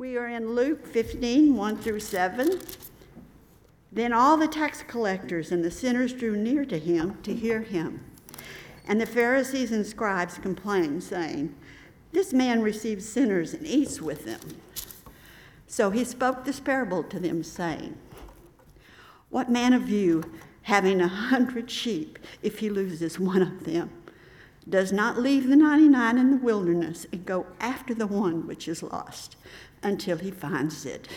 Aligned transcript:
We 0.00 0.16
are 0.16 0.28
in 0.28 0.54
Luke 0.54 0.86
15, 0.86 1.54
1 1.54 1.76
through 1.76 2.00
7. 2.00 2.58
Then 3.92 4.14
all 4.14 4.38
the 4.38 4.48
tax 4.48 4.82
collectors 4.88 5.52
and 5.52 5.62
the 5.62 5.70
sinners 5.70 6.14
drew 6.14 6.38
near 6.38 6.64
to 6.64 6.78
him 6.78 7.18
to 7.22 7.34
hear 7.34 7.60
him. 7.60 8.02
And 8.88 8.98
the 8.98 9.04
Pharisees 9.04 9.72
and 9.72 9.86
scribes 9.86 10.38
complained, 10.38 11.02
saying, 11.02 11.54
This 12.12 12.32
man 12.32 12.62
receives 12.62 13.06
sinners 13.06 13.52
and 13.52 13.66
eats 13.66 14.00
with 14.00 14.24
them. 14.24 14.40
So 15.66 15.90
he 15.90 16.04
spoke 16.04 16.46
this 16.46 16.60
parable 16.60 17.02
to 17.02 17.20
them, 17.20 17.42
saying, 17.42 17.94
What 19.28 19.50
man 19.50 19.74
of 19.74 19.90
you, 19.90 20.24
having 20.62 21.02
a 21.02 21.08
hundred 21.08 21.70
sheep, 21.70 22.18
if 22.42 22.60
he 22.60 22.70
loses 22.70 23.20
one 23.20 23.42
of 23.42 23.64
them, 23.64 23.90
does 24.66 24.92
not 24.92 25.18
leave 25.18 25.46
the 25.46 25.56
99 25.56 26.16
in 26.16 26.30
the 26.30 26.36
wilderness 26.38 27.06
and 27.12 27.26
go 27.26 27.44
after 27.60 27.92
the 27.92 28.06
one 28.06 28.46
which 28.46 28.66
is 28.66 28.82
lost 28.82 29.36
until 29.82 30.18
he 30.18 30.30
finds 30.30 30.86
it? 30.86 31.08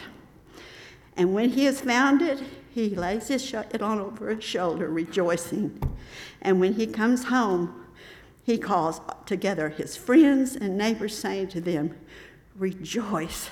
And 1.15 1.33
when 1.33 1.51
he 1.51 1.65
has 1.65 1.81
found 1.81 2.21
it, 2.21 2.41
he 2.71 2.89
lays 2.89 3.27
his 3.27 3.53
it 3.53 3.81
on 3.81 3.99
over 3.99 4.29
his 4.29 4.43
shoulder, 4.43 4.89
rejoicing. 4.89 5.79
And 6.41 6.59
when 6.59 6.73
he 6.73 6.87
comes 6.87 7.25
home, 7.25 7.85
he 8.43 8.57
calls 8.57 8.99
together 9.25 9.69
his 9.69 9.95
friends 9.95 10.55
and 10.55 10.77
neighbors, 10.77 11.17
saying 11.17 11.49
to 11.49 11.61
them, 11.61 11.95
Rejoice 12.55 13.49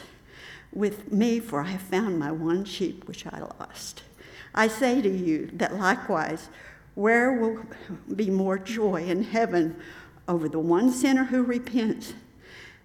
with 0.73 1.11
me, 1.11 1.39
for 1.39 1.61
I 1.61 1.69
have 1.69 1.81
found 1.81 2.19
my 2.19 2.31
one 2.31 2.65
sheep 2.65 3.07
which 3.07 3.25
I 3.27 3.39
lost. 3.59 4.03
I 4.53 4.67
say 4.67 5.01
to 5.01 5.09
you 5.09 5.49
that 5.53 5.75
likewise, 5.75 6.49
where 6.95 7.33
will 7.33 7.63
be 8.15 8.29
more 8.29 8.57
joy 8.57 9.03
in 9.03 9.23
heaven 9.23 9.75
over 10.27 10.49
the 10.49 10.59
one 10.59 10.91
sinner 10.91 11.25
who 11.25 11.43
repents 11.43 12.13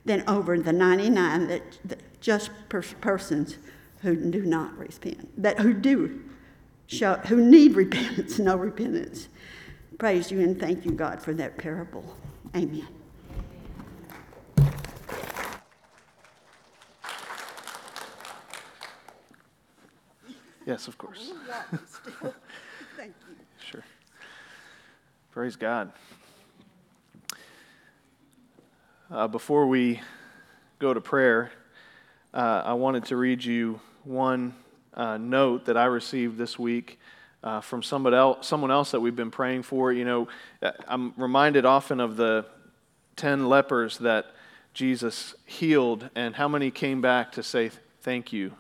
than 0.04 0.22
over 0.28 0.58
the 0.58 0.72
99 0.72 1.48
that, 1.48 1.62
that 1.84 2.05
just 2.20 2.50
persons 2.68 3.58
who 4.02 4.16
do 4.16 4.44
not 4.44 4.76
repent, 4.76 5.42
that 5.42 5.58
who 5.60 5.72
do 5.72 6.22
show, 6.86 7.14
who 7.26 7.44
need 7.44 7.74
repentance, 7.74 8.38
no 8.38 8.56
repentance. 8.56 9.28
Praise 9.98 10.30
you 10.30 10.40
and 10.40 10.58
thank 10.58 10.84
you, 10.84 10.92
God, 10.92 11.22
for 11.22 11.32
that 11.34 11.56
parable. 11.56 12.16
Amen. 12.54 12.86
Yes, 20.66 20.88
of 20.88 20.98
course. 20.98 21.30
Thank 22.96 23.14
you. 23.28 23.36
Sure. 23.64 23.84
Praise 25.30 25.54
God. 25.54 25.92
Uh, 29.08 29.28
before 29.28 29.68
we 29.68 30.00
go 30.80 30.92
to 30.92 31.00
prayer, 31.00 31.52
uh, 32.36 32.62
I 32.66 32.74
wanted 32.74 33.06
to 33.06 33.16
read 33.16 33.42
you 33.42 33.80
one 34.04 34.54
uh, 34.92 35.16
note 35.16 35.64
that 35.64 35.78
I 35.78 35.86
received 35.86 36.36
this 36.36 36.58
week 36.58 37.00
uh, 37.42 37.62
from 37.62 37.82
somebody 37.82 38.14
else, 38.14 38.46
someone 38.46 38.70
else 38.70 38.90
that 38.90 39.00
we've 39.00 39.16
been 39.16 39.30
praying 39.30 39.62
for. 39.62 39.90
You 39.90 40.04
know, 40.04 40.28
uh, 40.62 40.72
I'm 40.86 41.14
reminded 41.16 41.64
often 41.64 41.98
of 41.98 42.18
the 42.18 42.44
10 43.16 43.48
lepers 43.48 43.96
that 43.98 44.26
Jesus 44.74 45.34
healed 45.46 46.10
and 46.14 46.36
how 46.36 46.46
many 46.46 46.70
came 46.70 47.00
back 47.00 47.32
to 47.32 47.42
say 47.42 47.70
thank 48.02 48.34
you 48.34 48.52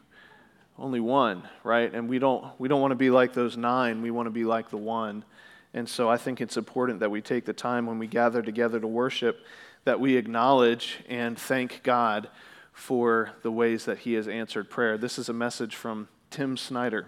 only 0.78 1.00
one, 1.00 1.42
right? 1.62 1.92
And 1.92 2.08
we 2.08 2.18
don't 2.18 2.58
we 2.58 2.68
don't 2.68 2.80
want 2.80 2.92
to 2.92 2.96
be 2.96 3.10
like 3.10 3.34
those 3.34 3.58
nine. 3.58 4.00
We 4.00 4.10
want 4.10 4.26
to 4.26 4.30
be 4.30 4.44
like 4.44 4.70
the 4.70 4.78
one. 4.78 5.22
And 5.74 5.86
so 5.86 6.08
I 6.08 6.16
think 6.16 6.40
it's 6.40 6.56
important 6.56 7.00
that 7.00 7.10
we 7.10 7.20
take 7.20 7.44
the 7.44 7.52
time 7.52 7.84
when 7.84 7.98
we 7.98 8.06
gather 8.06 8.40
together 8.40 8.80
to 8.80 8.86
worship 8.86 9.44
that 9.84 10.00
we 10.00 10.16
acknowledge 10.16 10.98
and 11.10 11.38
thank 11.38 11.82
God 11.82 12.28
for 12.76 13.30
the 13.42 13.50
ways 13.50 13.86
that 13.86 14.00
he 14.00 14.12
has 14.12 14.28
answered 14.28 14.68
prayer. 14.68 14.98
This 14.98 15.18
is 15.18 15.30
a 15.30 15.32
message 15.32 15.74
from 15.74 16.08
Tim 16.30 16.58
Snyder. 16.58 17.06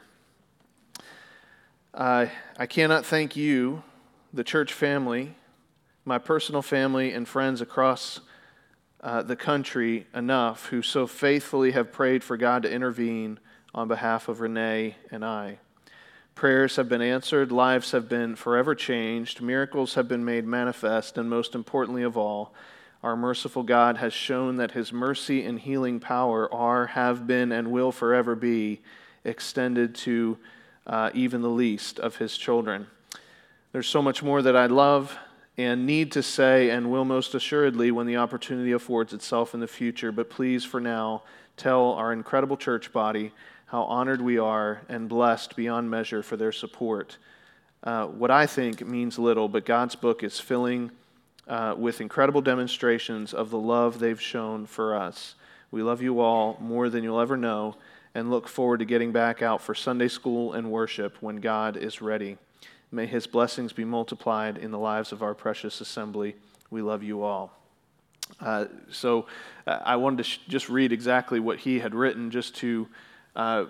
Uh, 1.93 2.27
I 2.59 2.67
cannot 2.67 3.05
thank 3.05 3.37
you, 3.37 3.83
the 4.33 4.43
church 4.43 4.73
family, 4.73 5.35
my 6.07 6.17
personal 6.17 6.63
family, 6.63 7.13
and 7.13 7.29
friends 7.29 7.61
across 7.61 8.21
uh, 9.03 9.23
the 9.23 9.37
country 9.37 10.07
enough 10.15 10.67
who 10.67 10.81
so 10.81 11.07
faithfully 11.07 11.73
have 11.73 11.93
prayed 11.93 12.25
for 12.25 12.39
God 12.39 12.63
to 12.63 12.73
intervene 12.73 13.39
on 13.75 13.89
behalf 13.89 14.27
of 14.27 14.41
Renee 14.41 14.97
and 15.11 15.23
I. 15.23 15.59
Prayers 16.35 16.77
have 16.77 16.89
been 16.89 17.03
answered, 17.03 17.53
lives 17.53 17.91
have 17.91 18.09
been 18.09 18.37
forever 18.37 18.75
changed, 18.75 19.43
miracles 19.43 19.95
have 19.95 20.09
been 20.09 20.25
made 20.25 20.47
manifest, 20.47 21.19
and 21.19 21.29
most 21.29 21.55
importantly 21.55 22.03
of 22.03 22.17
all, 22.17 22.55
our 23.03 23.17
merciful 23.17 23.63
God 23.63 23.99
has 23.99 24.13
shown 24.13 24.57
that 24.57 24.73
his 24.73 24.93
mercy 24.93 25.45
and 25.45 25.59
healing 25.59 26.01
power 26.01 26.53
are, 26.53 26.87
have 26.89 27.27
been, 27.27 27.53
and 27.53 27.71
will 27.71 27.93
forever 27.93 28.35
be 28.35 28.81
extended 29.25 29.95
to 29.95 30.39
uh, 30.87 31.11
even 31.15 31.43
the 31.43 31.49
least 31.49 31.99
of 32.01 32.17
his 32.17 32.37
children. 32.37 32.87
There's 33.73 33.87
so 33.87 34.03
much 34.03 34.23
more 34.23 34.43
that 34.43 34.57
I 34.57 34.67
love 34.67 35.17
and 35.57 35.87
need 35.87 36.13
to 36.13 36.23
say, 36.23 36.71
and 36.71 36.91
will 36.91 37.05
most 37.05 37.35
assuredly 37.35 37.91
when 37.91 38.07
the 38.07 38.17
opportunity 38.17 38.73
affords 38.73 39.13
itself 39.13 39.55
in 39.55 39.61
the 39.61 39.67
future. 39.67 40.13
But 40.13 40.31
please, 40.31 40.65
for 40.65 40.81
now, 40.81 41.23
tell 41.57 41.93
our 41.93 42.13
incredible 42.13 42.57
church 42.57 42.93
body 42.93 43.33
how 43.67 43.83
honored 43.83 44.23
we 44.23 44.39
are 44.39 44.81
and 44.89 45.09
blessed 45.09 45.55
beyond 45.57 45.91
measure 45.91 46.23
for 46.23 46.37
their 46.37 46.53
support. 46.53 47.19
Uh, 47.83 48.07
what 48.07 48.31
I 48.31 48.47
think 48.47 48.87
means 48.87 49.19
little, 49.19 49.49
but 49.49 49.67
God's 49.67 49.95
book 49.95 50.23
is 50.23 50.41
filling 50.41 50.91
uh, 51.49 51.75
with 51.77 52.01
incredible 52.01 52.43
demonstrations 52.43 53.33
of 53.33 53.51
the 53.51 53.59
love 53.59 53.99
they've 53.99 54.21
shown 54.21 54.67
for 54.67 54.95
us. 54.95 55.35
We 55.71 55.83
love 55.83 56.03
you 56.03 56.21
all 56.21 56.59
more 56.61 56.89
than 56.89 57.03
you'll 57.03 57.21
ever 57.21 57.37
know 57.37 57.77
and 58.15 58.31
look 58.31 58.49
forward 58.49 58.79
to 58.79 58.85
getting 58.85 59.13
back 59.13 59.43
out 59.43 59.61
for 59.61 59.75
Sunday 59.75 60.09
school 60.09 60.53
and 60.53 60.71
worship 60.71 61.17
when 61.21 61.37
God 61.37 61.77
is 61.77 62.01
ready. 62.01 62.37
May 62.91 63.07
his 63.07 63.27
blessings 63.27 63.73
be 63.73 63.85
multiplied 63.85 64.57
in 64.59 64.71
the 64.71 64.79
lives 64.79 65.13
of 65.13 65.23
our 65.23 65.35
precious 65.35 65.81
assembly. 65.81 66.37
We 66.71 66.83
love 66.83 67.03
you 67.03 67.23
all. 67.23 67.53
Uh, 68.41 68.67
so 68.91 69.27
uh, 69.67 69.79
I 69.85 69.97
wanted 69.97 70.19
to 70.19 70.25
sh- 70.25 70.41
just 70.49 70.69
read 70.69 70.93
exactly 70.93 71.41
what 71.41 71.59
he 71.59 71.81
had 71.81 71.95
written 71.95 72.31
just 72.31 72.57
to 72.57 72.89
uh, 73.37 73.65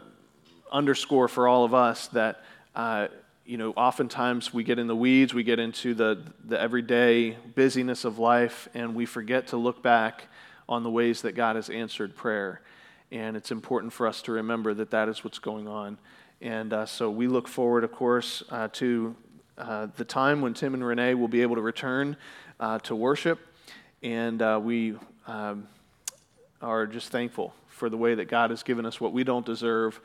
underscore 0.70 1.28
for 1.28 1.48
all 1.48 1.64
of 1.64 1.74
us 1.74 2.08
that, 2.08 2.42
uh, 2.74 3.08
you 3.48 3.56
know, 3.56 3.70
oftentimes 3.70 4.52
we 4.52 4.62
get 4.62 4.78
in 4.78 4.88
the 4.88 4.94
weeds, 4.94 5.32
we 5.32 5.42
get 5.42 5.58
into 5.58 5.94
the, 5.94 6.22
the 6.44 6.60
everyday 6.60 7.30
busyness 7.30 8.04
of 8.04 8.18
life, 8.18 8.68
and 8.74 8.94
we 8.94 9.06
forget 9.06 9.46
to 9.46 9.56
look 9.56 9.82
back 9.82 10.24
on 10.68 10.82
the 10.82 10.90
ways 10.90 11.22
that 11.22 11.32
God 11.32 11.56
has 11.56 11.70
answered 11.70 12.14
prayer. 12.14 12.60
And 13.10 13.38
it's 13.38 13.50
important 13.50 13.94
for 13.94 14.06
us 14.06 14.20
to 14.22 14.32
remember 14.32 14.74
that 14.74 14.90
that 14.90 15.08
is 15.08 15.24
what's 15.24 15.38
going 15.38 15.66
on. 15.66 15.96
And 16.42 16.74
uh, 16.74 16.84
so 16.84 17.10
we 17.10 17.26
look 17.26 17.48
forward, 17.48 17.84
of 17.84 17.90
course, 17.90 18.42
uh, 18.50 18.68
to 18.72 19.16
uh, 19.56 19.86
the 19.96 20.04
time 20.04 20.42
when 20.42 20.52
Tim 20.52 20.74
and 20.74 20.84
Renee 20.84 21.14
will 21.14 21.26
be 21.26 21.40
able 21.40 21.56
to 21.56 21.62
return 21.62 22.18
uh, 22.60 22.80
to 22.80 22.94
worship. 22.94 23.40
And 24.02 24.42
uh, 24.42 24.60
we 24.62 24.94
um, 25.26 25.66
are 26.60 26.86
just 26.86 27.08
thankful 27.08 27.54
for 27.68 27.88
the 27.88 27.96
way 27.96 28.14
that 28.14 28.26
God 28.26 28.50
has 28.50 28.62
given 28.62 28.84
us 28.84 29.00
what 29.00 29.14
we 29.14 29.24
don't 29.24 29.46
deserve. 29.46 29.98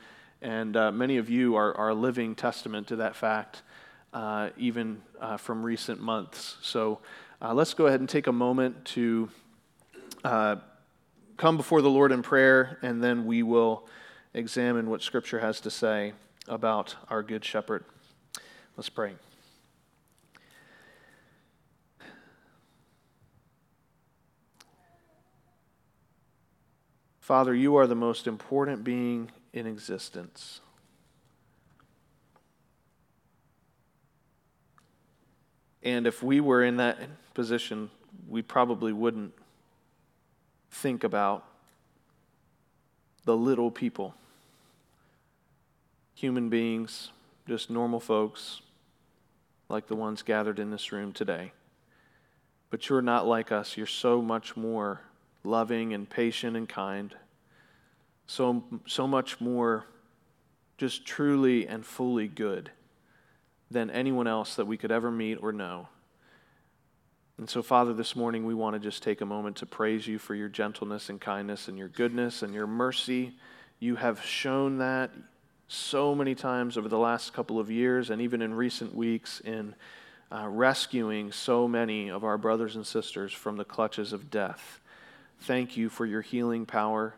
And 0.44 0.76
uh, 0.76 0.92
many 0.92 1.16
of 1.16 1.30
you 1.30 1.56
are, 1.56 1.74
are 1.74 1.88
a 1.88 1.94
living 1.94 2.34
testament 2.34 2.88
to 2.88 2.96
that 2.96 3.16
fact, 3.16 3.62
uh, 4.12 4.50
even 4.58 5.00
uh, 5.18 5.38
from 5.38 5.64
recent 5.64 6.02
months. 6.02 6.58
So 6.60 7.00
uh, 7.40 7.54
let's 7.54 7.72
go 7.72 7.86
ahead 7.86 8.00
and 8.00 8.08
take 8.08 8.26
a 8.26 8.32
moment 8.32 8.84
to 8.88 9.30
uh, 10.22 10.56
come 11.38 11.56
before 11.56 11.80
the 11.80 11.88
Lord 11.88 12.12
in 12.12 12.20
prayer, 12.20 12.78
and 12.82 13.02
then 13.02 13.24
we 13.24 13.42
will 13.42 13.88
examine 14.34 14.90
what 14.90 15.00
Scripture 15.00 15.40
has 15.40 15.60
to 15.60 15.70
say 15.70 16.12
about 16.46 16.94
our 17.08 17.22
Good 17.22 17.42
Shepherd. 17.42 17.86
Let's 18.76 18.90
pray. 18.90 19.14
Father, 27.20 27.54
you 27.54 27.76
are 27.76 27.86
the 27.86 27.94
most 27.94 28.26
important 28.26 28.84
being 28.84 29.30
in 29.54 29.66
existence. 29.66 30.60
And 35.82 36.06
if 36.06 36.22
we 36.22 36.40
were 36.40 36.64
in 36.64 36.76
that 36.78 36.98
position, 37.34 37.90
we 38.28 38.42
probably 38.42 38.92
wouldn't 38.92 39.32
think 40.70 41.04
about 41.04 41.44
the 43.24 43.36
little 43.36 43.70
people, 43.70 44.14
human 46.14 46.48
beings, 46.48 47.10
just 47.46 47.70
normal 47.70 48.00
folks 48.00 48.60
like 49.68 49.86
the 49.86 49.96
ones 49.96 50.22
gathered 50.22 50.58
in 50.58 50.70
this 50.70 50.90
room 50.90 51.12
today. 51.12 51.52
But 52.70 52.88
you're 52.88 53.02
not 53.02 53.26
like 53.26 53.52
us. 53.52 53.76
You're 53.76 53.86
so 53.86 54.20
much 54.20 54.56
more 54.56 55.00
loving 55.44 55.94
and 55.94 56.10
patient 56.10 56.56
and 56.56 56.68
kind. 56.68 57.14
So, 58.26 58.64
so 58.86 59.06
much 59.06 59.40
more 59.40 59.86
just 60.76 61.06
truly 61.06 61.66
and 61.66 61.84
fully 61.84 62.28
good 62.28 62.70
than 63.70 63.90
anyone 63.90 64.26
else 64.26 64.56
that 64.56 64.66
we 64.66 64.76
could 64.76 64.92
ever 64.92 65.10
meet 65.10 65.36
or 65.42 65.52
know. 65.52 65.88
And 67.36 67.50
so, 67.50 67.62
Father, 67.62 67.92
this 67.92 68.14
morning 68.14 68.46
we 68.46 68.54
want 68.54 68.74
to 68.74 68.80
just 68.80 69.02
take 69.02 69.20
a 69.20 69.26
moment 69.26 69.56
to 69.56 69.66
praise 69.66 70.06
you 70.06 70.18
for 70.18 70.34
your 70.34 70.48
gentleness 70.48 71.08
and 71.08 71.20
kindness 71.20 71.66
and 71.66 71.76
your 71.76 71.88
goodness 71.88 72.42
and 72.42 72.54
your 72.54 72.66
mercy. 72.66 73.32
You 73.80 73.96
have 73.96 74.24
shown 74.24 74.78
that 74.78 75.10
so 75.66 76.14
many 76.14 76.34
times 76.34 76.78
over 76.78 76.88
the 76.88 76.98
last 76.98 77.32
couple 77.32 77.58
of 77.58 77.70
years 77.70 78.10
and 78.10 78.22
even 78.22 78.40
in 78.40 78.54
recent 78.54 78.94
weeks 78.94 79.40
in 79.40 79.74
uh, 80.30 80.46
rescuing 80.48 81.32
so 81.32 81.66
many 81.66 82.10
of 82.10 82.22
our 82.22 82.38
brothers 82.38 82.76
and 82.76 82.86
sisters 82.86 83.32
from 83.32 83.56
the 83.56 83.64
clutches 83.64 84.12
of 84.12 84.30
death. 84.30 84.80
Thank 85.40 85.76
you 85.76 85.88
for 85.88 86.06
your 86.06 86.22
healing 86.22 86.66
power. 86.66 87.14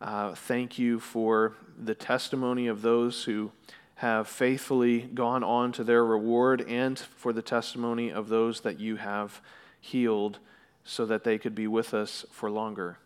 Uh, 0.00 0.34
thank 0.34 0.78
you 0.78 1.00
for 1.00 1.54
the 1.82 1.94
testimony 1.94 2.66
of 2.66 2.82
those 2.82 3.24
who 3.24 3.50
have 3.96 4.28
faithfully 4.28 5.00
gone 5.00 5.42
on 5.42 5.72
to 5.72 5.82
their 5.82 6.04
reward 6.04 6.60
and 6.68 6.98
for 6.98 7.32
the 7.32 7.40
testimony 7.40 8.12
of 8.12 8.28
those 8.28 8.60
that 8.60 8.78
you 8.78 8.96
have 8.96 9.40
healed 9.80 10.38
so 10.84 11.06
that 11.06 11.24
they 11.24 11.38
could 11.38 11.54
be 11.54 11.66
with 11.66 11.94
us 11.94 12.26
for 12.30 12.50
longer. 12.50 12.98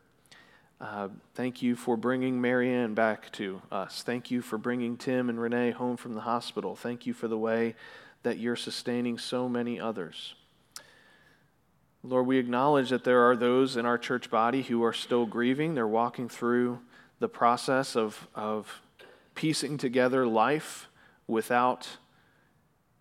Uh, 0.80 1.08
thank 1.34 1.62
you 1.62 1.76
for 1.76 1.96
bringing 1.96 2.40
Marianne 2.40 2.94
back 2.94 3.30
to 3.32 3.62
us. 3.70 4.02
Thank 4.02 4.30
you 4.30 4.42
for 4.42 4.58
bringing 4.58 4.96
Tim 4.96 5.28
and 5.28 5.40
Renee 5.40 5.70
home 5.70 5.96
from 5.96 6.14
the 6.14 6.22
hospital. 6.22 6.74
Thank 6.74 7.06
you 7.06 7.12
for 7.12 7.28
the 7.28 7.38
way 7.38 7.76
that 8.22 8.38
you're 8.38 8.56
sustaining 8.56 9.16
so 9.16 9.48
many 9.48 9.78
others. 9.78 10.34
Lord, 12.02 12.26
we 12.26 12.38
acknowledge 12.38 12.88
that 12.90 13.04
there 13.04 13.28
are 13.28 13.36
those 13.36 13.76
in 13.76 13.84
our 13.84 13.98
church 13.98 14.30
body 14.30 14.62
who 14.62 14.82
are 14.82 14.92
still 14.92 15.26
grieving. 15.26 15.74
They're 15.74 15.86
walking 15.86 16.30
through 16.30 16.80
the 17.18 17.28
process 17.28 17.94
of, 17.94 18.26
of 18.34 18.80
piecing 19.34 19.76
together 19.76 20.26
life 20.26 20.88
without 21.26 21.98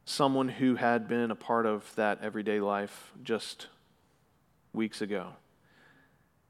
someone 0.04 0.50
who 0.50 0.76
had 0.76 1.08
been 1.08 1.32
a 1.32 1.36
part 1.36 1.66
of 1.66 1.96
that 1.96 2.20
everyday 2.22 2.60
life 2.60 3.14
just 3.24 3.68
weeks 4.74 5.02
ago. 5.02 5.30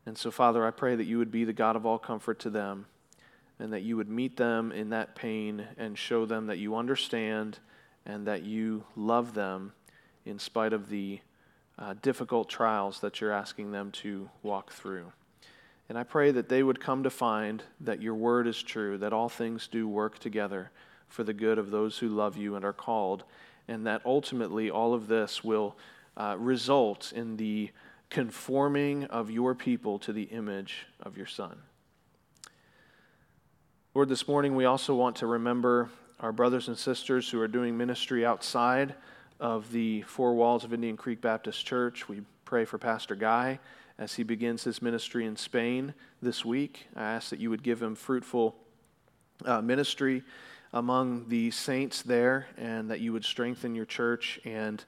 And 0.08 0.18
so, 0.18 0.32
Father, 0.32 0.66
I 0.66 0.72
pray 0.72 0.96
that 0.96 1.06
you 1.06 1.20
would 1.20 1.32
be 1.32 1.44
the 1.44 1.54
God 1.54 1.76
of 1.76 1.86
all 1.86 2.00
comfort 2.00 2.40
to 2.40 2.50
them 2.50 2.88
and 3.60 3.72
that 3.74 3.84
you 3.84 3.96
would 3.96 4.10
meet 4.10 4.38
them 4.38 4.72
in 4.72 4.90
that 4.90 5.14
pain 5.14 5.68
and 5.78 5.96
show 5.96 6.26
them 6.26 6.48
that 6.48 6.58
you 6.58 6.76
understand 6.76 7.60
and 8.08 8.26
that 8.26 8.42
you 8.42 8.86
love 8.96 9.36
them 9.36 9.74
in 10.26 10.40
spite 10.40 10.74
of 10.74 10.90
the 10.90 11.20
uh, 11.80 11.96
difficult 12.02 12.50
trials 12.50 13.00
that 13.00 13.22
you're 13.22 13.32
asking 13.32 13.72
them 13.72 13.92
to 13.92 14.30
walk 14.44 14.72
through. 14.72 15.12
And 15.88 15.98
I 15.98 16.04
pray 16.04 16.32
that 16.32 16.50
they 16.50 16.62
would 16.62 16.80
come 16.80 17.04
to 17.04 17.10
find 17.10 17.64
that 17.80 18.02
your 18.02 18.14
word 18.14 18.46
is 18.46 18.62
true, 18.62 18.98
that 19.00 19.14
all 19.14 19.30
things 19.30 19.68
do 19.68 19.88
work 19.88 20.20
together 20.20 20.72
for 21.08 21.24
the 21.24 21.34
good 21.34 21.58
of 21.58 21.72
those 21.72 21.98
who 21.98 22.10
love 22.10 22.38
you 22.38 22.56
and 22.56 22.64
are 22.64 22.74
called, 22.74 23.24
and 23.68 23.88
that 23.88 24.02
ultimately 24.06 24.70
all 24.70 24.94
of 24.94 25.08
this 25.08 25.44
will 25.44 25.76
uh, 26.16 26.36
result 26.38 27.12
in 27.16 27.38
the 27.38 27.72
conforming 28.10 29.06
of 29.06 29.32
your 29.32 29.56
people 29.56 29.98
to 30.00 30.14
the 30.14 30.24
image 30.24 30.86
of 31.02 31.18
your 31.18 31.26
Son. 31.26 31.58
Lord, 33.96 34.10
this 34.10 34.28
morning 34.28 34.56
we 34.56 34.66
also 34.66 34.94
want 34.94 35.16
to 35.18 35.28
remember 35.28 35.90
our 36.20 36.32
brothers 36.32 36.68
and 36.68 36.78
sisters 36.78 37.30
who 37.30 37.40
are 37.40 37.48
doing 37.48 37.78
ministry 37.78 38.26
outside 38.26 38.94
of 39.40 39.72
the 39.72 40.02
four 40.04 40.34
walls 40.34 40.64
of 40.64 40.74
Indian 40.74 40.98
Creek 40.98 41.22
Baptist 41.22 41.66
Church. 41.66 42.10
We 42.10 42.22
pray 42.46 42.66
for 42.66 42.78
Pastor 42.78 43.16
Guy 43.16 43.60
as 43.98 44.16
he 44.16 44.24
begins 44.24 44.64
his 44.64 44.82
ministry 44.82 45.26
in 45.26 45.36
Spain 45.36 45.94
this 46.22 46.44
week. 46.44 46.88
I 46.96 47.04
ask 47.04 47.30
that 47.30 47.40
you 47.40 47.50
would 47.50 47.64
give 47.64 47.82
him 47.82 47.96
fruitful 47.96 48.56
uh, 49.46 49.62
ministry 49.62 50.24
among 50.74 51.30
the 51.30 51.52
saints 51.52 52.02
there 52.02 52.48
and 52.58 52.90
that 52.92 53.00
you 53.00 53.14
would 53.14 53.26
strengthen 53.26 53.76
your 53.76 53.86
church 53.86 54.40
and 54.46 54.84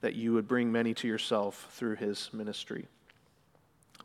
that 0.00 0.14
you 0.14 0.32
would 0.32 0.46
bring 0.46 0.70
many 0.70 0.94
to 0.94 1.08
yourself 1.08 1.68
through 1.72 1.96
his 1.96 2.30
ministry. 2.32 2.86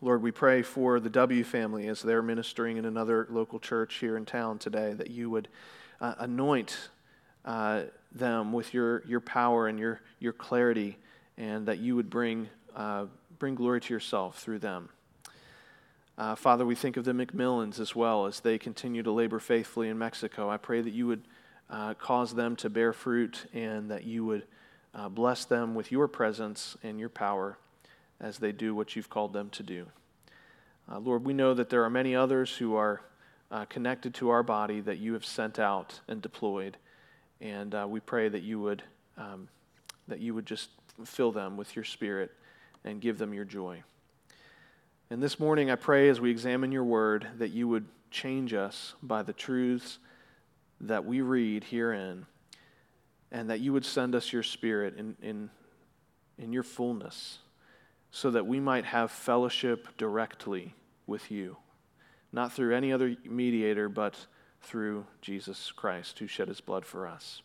Lord, 0.02 0.24
we 0.24 0.32
pray 0.32 0.64
for 0.64 1.00
the 1.00 1.12
W 1.12 1.44
family 1.44 1.88
as 1.88 2.02
they're 2.02 2.24
ministering 2.24 2.78
in 2.78 2.86
another 2.86 3.28
local 3.30 3.60
church 3.60 3.96
here 3.96 4.18
in 4.18 4.26
town 4.26 4.58
today, 4.58 4.94
that 4.94 5.12
you 5.12 5.30
would 5.30 5.48
uh, 6.00 6.16
anoint 6.18 6.90
uh, 7.46 7.84
them 8.12 8.54
with 8.54 8.74
your, 8.74 9.04
your 9.08 9.20
power 9.20 9.68
and 9.68 9.80
your, 9.80 10.02
your 10.20 10.34
clarity, 10.34 10.98
and 11.38 11.66
that 11.68 11.80
you 11.80 11.96
would 11.96 12.10
bring, 12.10 12.50
uh, 12.76 13.06
bring 13.40 13.56
glory 13.56 13.82
to 13.82 13.94
yourself 13.94 14.40
through 14.40 14.60
them. 14.60 14.90
Uh, 16.18 16.36
Father, 16.36 16.66
we 16.66 16.76
think 16.76 16.98
of 16.98 17.06
the 17.06 17.14
McMillans 17.14 17.80
as 17.80 17.96
well 17.96 18.28
as 18.28 18.42
they 18.42 18.60
continue 18.60 19.02
to 19.02 19.12
labor 19.12 19.40
faithfully 19.40 19.90
in 19.90 19.98
Mexico. 19.98 20.50
I 20.50 20.58
pray 20.58 20.82
that 20.82 20.92
you 20.92 21.08
would 21.08 21.24
uh, 21.70 21.94
cause 21.96 22.36
them 22.36 22.56
to 22.58 22.70
bear 22.70 22.94
fruit 22.94 23.46
and 23.54 23.90
that 23.90 24.04
you 24.04 24.26
would 24.26 24.46
uh, 24.94 25.10
bless 25.10 25.46
them 25.46 25.74
with 25.74 25.92
your 25.92 26.08
presence 26.08 26.78
and 26.84 27.00
your 27.00 27.10
power 27.10 27.58
as 28.20 28.38
they 28.38 28.52
do 28.52 28.76
what 28.76 28.96
you've 28.96 29.10
called 29.10 29.34
them 29.34 29.50
to 29.52 29.64
do. 29.64 29.88
Uh, 30.92 31.00
Lord, 31.00 31.26
we 31.26 31.34
know 31.34 31.54
that 31.54 31.70
there 31.70 31.84
are 31.84 31.90
many 31.90 32.16
others 32.16 32.58
who 32.58 32.76
are 32.76 33.02
connected 33.70 34.14
to 34.14 34.30
our 34.30 34.44
body 34.44 34.80
that 34.80 34.98
you 35.00 35.14
have 35.14 35.26
sent 35.26 35.60
out 35.60 36.02
and 36.08 36.22
deployed, 36.22 36.78
and 37.42 37.74
uh, 37.74 37.86
we 37.90 38.00
pray 38.00 38.30
that 38.30 38.44
you 38.44 38.60
would 38.62 38.84
um, 39.18 39.50
that 40.08 40.20
you 40.20 40.34
would 40.34 40.46
just 40.46 40.70
fill 41.04 41.32
them 41.32 41.58
with 41.58 41.76
your 41.76 41.86
Spirit 41.86 42.32
and 42.84 43.02
give 43.02 43.18
them 43.18 43.34
your 43.34 43.46
joy. 43.46 43.84
And 45.10 45.22
this 45.22 45.40
morning, 45.40 45.70
I 45.70 45.76
pray 45.76 46.10
as 46.10 46.22
we 46.22 46.32
examine 46.32 46.72
your 46.72 46.84
word 46.84 47.28
that 47.38 47.50
you 47.50 47.68
would 47.68 47.86
change 48.10 48.54
us 48.54 48.94
by 49.04 49.24
the 49.24 49.34
truths 49.34 50.00
that 50.80 51.06
we 51.06 51.22
read 51.22 51.66
herein 51.66 52.26
and 53.32 53.50
that 53.50 53.60
you 53.60 53.74
would 53.74 53.86
send 53.86 54.16
us 54.16 54.34
your 54.34 54.44
spirit 54.44 54.98
in, 54.98 55.16
in, 55.22 55.50
in 56.38 56.52
your 56.52 56.64
fullness 56.64 57.40
so 58.12 58.32
that 58.32 58.46
we 58.46 58.60
might 58.60 58.86
have 58.86 59.12
fellowship 59.12 59.88
directly 59.98 60.76
with 61.08 61.32
you, 61.32 61.56
not 62.34 62.52
through 62.52 62.76
any 62.76 62.92
other 62.92 63.16
mediator, 63.26 63.88
but 63.88 64.26
through 64.62 65.06
Jesus 65.22 65.72
Christ, 65.72 66.20
who 66.20 66.28
shed 66.28 66.48
his 66.48 66.62
blood 66.62 66.86
for 66.86 67.08
us. 67.08 67.42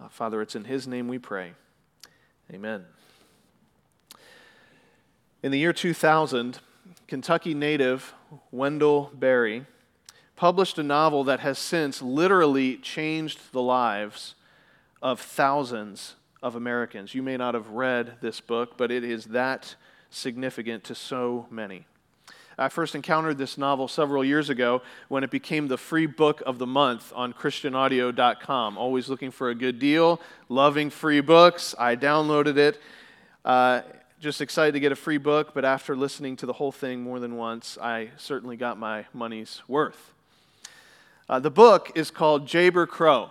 Uh, 0.00 0.08
Father, 0.08 0.42
it's 0.42 0.56
in 0.56 0.64
his 0.64 0.86
name 0.86 1.08
we 1.08 1.18
pray. 1.18 1.52
Amen. 2.52 2.84
In 5.42 5.50
the 5.50 5.58
year 5.58 5.72
2000, 5.72 6.58
Kentucky 7.06 7.54
native 7.54 8.14
Wendell 8.50 9.10
Berry 9.14 9.66
published 10.36 10.78
a 10.78 10.82
novel 10.82 11.24
that 11.24 11.40
has 11.40 11.58
since 11.58 12.02
literally 12.02 12.76
changed 12.76 13.52
the 13.52 13.62
lives 13.62 14.34
of 15.00 15.20
thousands 15.20 16.16
of 16.42 16.56
Americans. 16.56 17.14
You 17.14 17.22
may 17.22 17.36
not 17.36 17.54
have 17.54 17.70
read 17.70 18.16
this 18.20 18.40
book, 18.40 18.76
but 18.76 18.90
it 18.90 19.04
is 19.04 19.26
that 19.26 19.76
significant 20.10 20.84
to 20.84 20.94
so 20.94 21.46
many. 21.50 21.86
I 22.58 22.68
first 22.68 22.94
encountered 22.94 23.38
this 23.38 23.56
novel 23.56 23.88
several 23.88 24.24
years 24.24 24.50
ago 24.50 24.82
when 25.08 25.24
it 25.24 25.30
became 25.30 25.68
the 25.68 25.78
free 25.78 26.06
book 26.06 26.42
of 26.44 26.58
the 26.58 26.66
month 26.66 27.12
on 27.16 27.32
ChristianAudio.com. 27.32 28.76
Always 28.76 29.08
looking 29.08 29.30
for 29.30 29.50
a 29.50 29.54
good 29.54 29.78
deal, 29.78 30.20
loving 30.48 30.90
free 30.90 31.20
books. 31.20 31.74
I 31.78 31.96
downloaded 31.96 32.56
it. 32.56 32.80
Uh, 33.44 33.82
just 34.20 34.40
excited 34.40 34.72
to 34.72 34.80
get 34.80 34.92
a 34.92 34.96
free 34.96 35.18
book, 35.18 35.52
but 35.52 35.64
after 35.64 35.96
listening 35.96 36.36
to 36.36 36.46
the 36.46 36.52
whole 36.52 36.70
thing 36.70 37.02
more 37.02 37.18
than 37.18 37.36
once, 37.36 37.76
I 37.80 38.10
certainly 38.16 38.56
got 38.56 38.78
my 38.78 39.06
money's 39.12 39.62
worth. 39.66 40.12
Uh, 41.28 41.40
the 41.40 41.50
book 41.50 41.90
is 41.96 42.10
called 42.10 42.46
Jayber 42.46 42.86
Crow. 42.86 43.30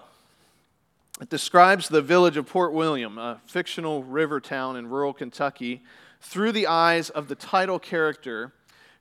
It 1.22 1.30
describes 1.30 1.88
the 1.88 2.02
village 2.02 2.36
of 2.36 2.48
Port 2.48 2.74
William, 2.74 3.18
a 3.18 3.40
fictional 3.46 4.04
river 4.04 4.42
town 4.42 4.76
in 4.76 4.90
rural 4.90 5.14
Kentucky, 5.14 5.82
through 6.20 6.52
the 6.52 6.68
eyes 6.68 7.10
of 7.10 7.28
the 7.28 7.36
title 7.36 7.80
character 7.80 8.52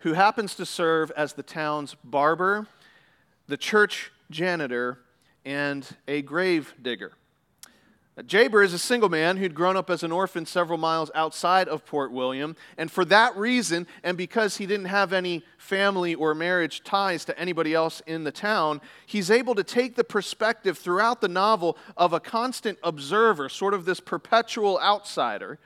who 0.01 0.15
happens 0.15 0.55
to 0.57 0.67
serve 0.67 1.11
as 1.17 1.35
the 1.35 1.43
town's 1.43 1.95
barber, 2.05 2.67
the 3.49 3.57
church 3.57 4.13
janitor, 4.31 4.99
and 5.45 5.87
a 6.07 6.23
grave 6.23 6.75
digger. 6.83 7.13
Jayber 8.19 8.63
is 8.63 8.75
a 8.75 8.79
single 8.79 9.09
man 9.09 9.37
who'd 9.37 9.55
grown 9.55 9.77
up 9.77 9.89
as 9.89 10.03
an 10.03 10.13
orphan 10.13 10.45
several 10.45 10.79
miles 10.79 11.11
outside 11.15 11.69
of 11.69 11.87
Port 11.87 12.13
William, 12.13 12.55
and 12.77 12.91
for 12.91 13.05
that 13.07 13.35
reason, 13.37 13.87
and 14.03 14.17
because 14.19 14.59
he 14.59 14.67
didn't 14.67 14.87
have 14.87 15.13
any 15.13 15.43
family 15.57 16.15
or 16.15 16.35
marriage 16.35 16.83
ties 16.83 17.25
to 17.25 17.39
anybody 17.39 17.73
else 17.73 18.03
in 18.07 18.25
the 18.25 18.33
town, 18.33 18.81
he's 19.07 19.31
able 19.31 19.55
to 19.55 19.65
take 19.65 19.97
the 19.97 20.05
perspective 20.05 20.77
throughout 20.77 21.21
the 21.21 21.29
novel 21.29 21.79
of 21.97 22.13
a 22.13 22.21
constant 22.21 22.79
observer, 22.83 23.49
sort 23.49 23.73
of 23.73 23.85
this 23.85 24.01
perpetual 24.01 24.79
outsider. 24.81 25.59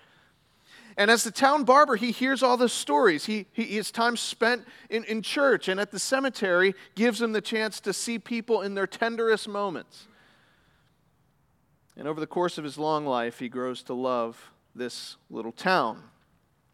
And 0.96 1.10
as 1.10 1.24
the 1.24 1.30
town 1.30 1.64
barber, 1.64 1.96
he 1.96 2.12
hears 2.12 2.42
all 2.42 2.56
the 2.56 2.68
stories. 2.68 3.26
He, 3.26 3.46
he, 3.52 3.64
his 3.64 3.90
time 3.90 4.16
spent 4.16 4.64
in, 4.88 5.04
in 5.04 5.22
church 5.22 5.68
and 5.68 5.80
at 5.80 5.90
the 5.90 5.98
cemetery 5.98 6.74
gives 6.94 7.20
him 7.20 7.32
the 7.32 7.40
chance 7.40 7.80
to 7.80 7.92
see 7.92 8.18
people 8.18 8.62
in 8.62 8.74
their 8.74 8.86
tenderest 8.86 9.48
moments. 9.48 10.06
And 11.96 12.06
over 12.06 12.20
the 12.20 12.26
course 12.26 12.58
of 12.58 12.64
his 12.64 12.78
long 12.78 13.06
life, 13.06 13.38
he 13.38 13.48
grows 13.48 13.82
to 13.84 13.94
love 13.94 14.52
this 14.74 15.16
little 15.30 15.52
town. 15.52 16.02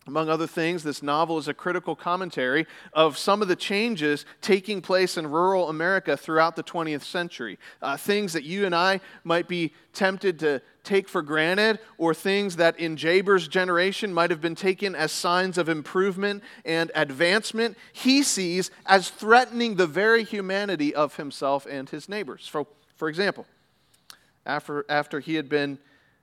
Among 0.07 0.31
other 0.31 0.47
things, 0.47 0.83
this 0.83 1.03
novel 1.03 1.37
is 1.37 1.47
a 1.47 1.55
critical 1.55 1.95
commentary 1.95 2.67
of 2.95 3.19
some 3.19 3.43
of 3.43 3.49
the 3.49 3.57
changes 3.57 4.25
taking 4.41 4.81
place 4.81 5.19
in 5.19 5.27
rural 5.27 5.69
America 5.69 6.17
throughout 6.17 6.57
the 6.57 6.63
20th 6.63 7.03
century. 7.03 7.59
Uh, 7.83 7.99
things 7.99 8.33
that 8.33 8.43
you 8.43 8.65
and 8.65 8.75
I 8.75 9.01
might 9.25 9.47
be 9.47 9.75
tempted 9.93 10.39
to 10.39 10.63
take 10.85 11.07
for 11.07 11.21
granted, 11.21 11.79
or 11.99 12.15
things 12.15 12.57
that 12.57 12.81
in 12.81 12.97
Jayber's 12.97 13.47
generation 13.47 14.15
might 14.15 14.31
have 14.31 14.41
been 14.41 14.55
taken 14.55 14.95
as 14.95 15.13
signs 15.13 15.59
of 15.59 15.69
improvement 15.69 16.43
and 16.65 16.91
advancement, 16.95 17.77
he 17.93 18.23
sees 18.23 18.71
as 18.87 19.11
threatening 19.11 19.75
the 19.75 19.87
very 19.87 20.25
humanity 20.25 20.95
of 20.95 21.17
himself 21.17 21.67
and 21.67 21.91
his 21.91 22.09
neighbors. 22.09 22.47
For, 22.47 22.67
for 22.97 23.11
example, 23.11 23.45
after, 24.47 24.87
after 24.89 25.21
he 25.21 25.35
had 25.35 25.51
been 25.51 25.79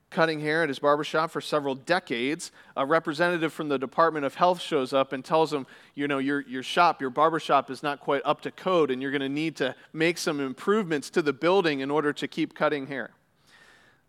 cutting 0.10 0.40
hair 0.40 0.64
at 0.64 0.70
his 0.70 0.80
barbershop 0.80 1.32
for 1.32 1.42
several 1.42 1.76
decades, 1.76 2.52
a 2.76 2.86
representative 2.86 3.52
from 3.52 3.68
the 3.68 3.78
Department 3.78 4.26
of 4.26 4.36
Health 4.36 4.62
shows 4.62 4.94
up 4.94 5.12
and 5.12 5.24
tells 5.24 5.52
him, 5.52 5.68
you 5.96 6.08
know, 6.08 6.18
your, 6.18 6.42
your 6.42 6.64
shop, 6.64 7.02
your 7.02 7.10
barbershop 7.10 7.70
is 7.70 7.84
not 7.84 8.00
quite 8.00 8.22
up 8.24 8.42
to 8.42 8.52
code, 8.52 8.90
and 8.90 9.02
you're 9.02 9.12
going 9.12 9.22
to 9.22 9.30
need 9.30 9.56
to 9.58 9.76
make 9.92 10.18
some 10.18 10.40
improvements 10.40 11.10
to 11.10 11.22
the 11.22 11.34
building 11.34 11.82
in 11.82 11.92
order 11.92 12.14
to 12.14 12.28
keep 12.28 12.56
cutting 12.56 12.88
hair. 12.88 13.12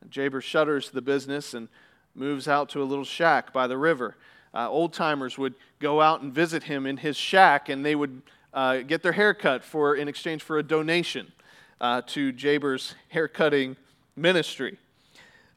Jayber 0.08 0.40
shutters 0.40 0.90
the 0.90 1.02
business 1.02 1.52
and 1.54 1.68
moves 2.14 2.46
out 2.46 2.68
to 2.70 2.82
a 2.82 2.84
little 2.84 3.04
shack 3.04 3.52
by 3.52 3.66
the 3.66 3.76
river. 3.76 4.16
Uh, 4.54 4.70
Old 4.70 4.92
timers 4.92 5.36
would 5.36 5.54
go 5.80 6.00
out 6.00 6.22
and 6.22 6.32
visit 6.32 6.62
him 6.62 6.86
in 6.86 6.96
his 6.96 7.16
shack, 7.16 7.68
and 7.68 7.84
they 7.84 7.94
would 7.94 8.22
uh, 8.54 8.78
get 8.78 9.02
their 9.02 9.12
hair 9.12 9.34
cut 9.34 9.64
for, 9.64 9.96
in 9.96 10.08
exchange 10.08 10.42
for 10.42 10.58
a 10.58 10.62
donation 10.62 11.32
uh, 11.80 12.02
to 12.06 12.32
Jayber's 12.32 12.94
haircutting 13.08 13.76
ministry. 14.16 14.78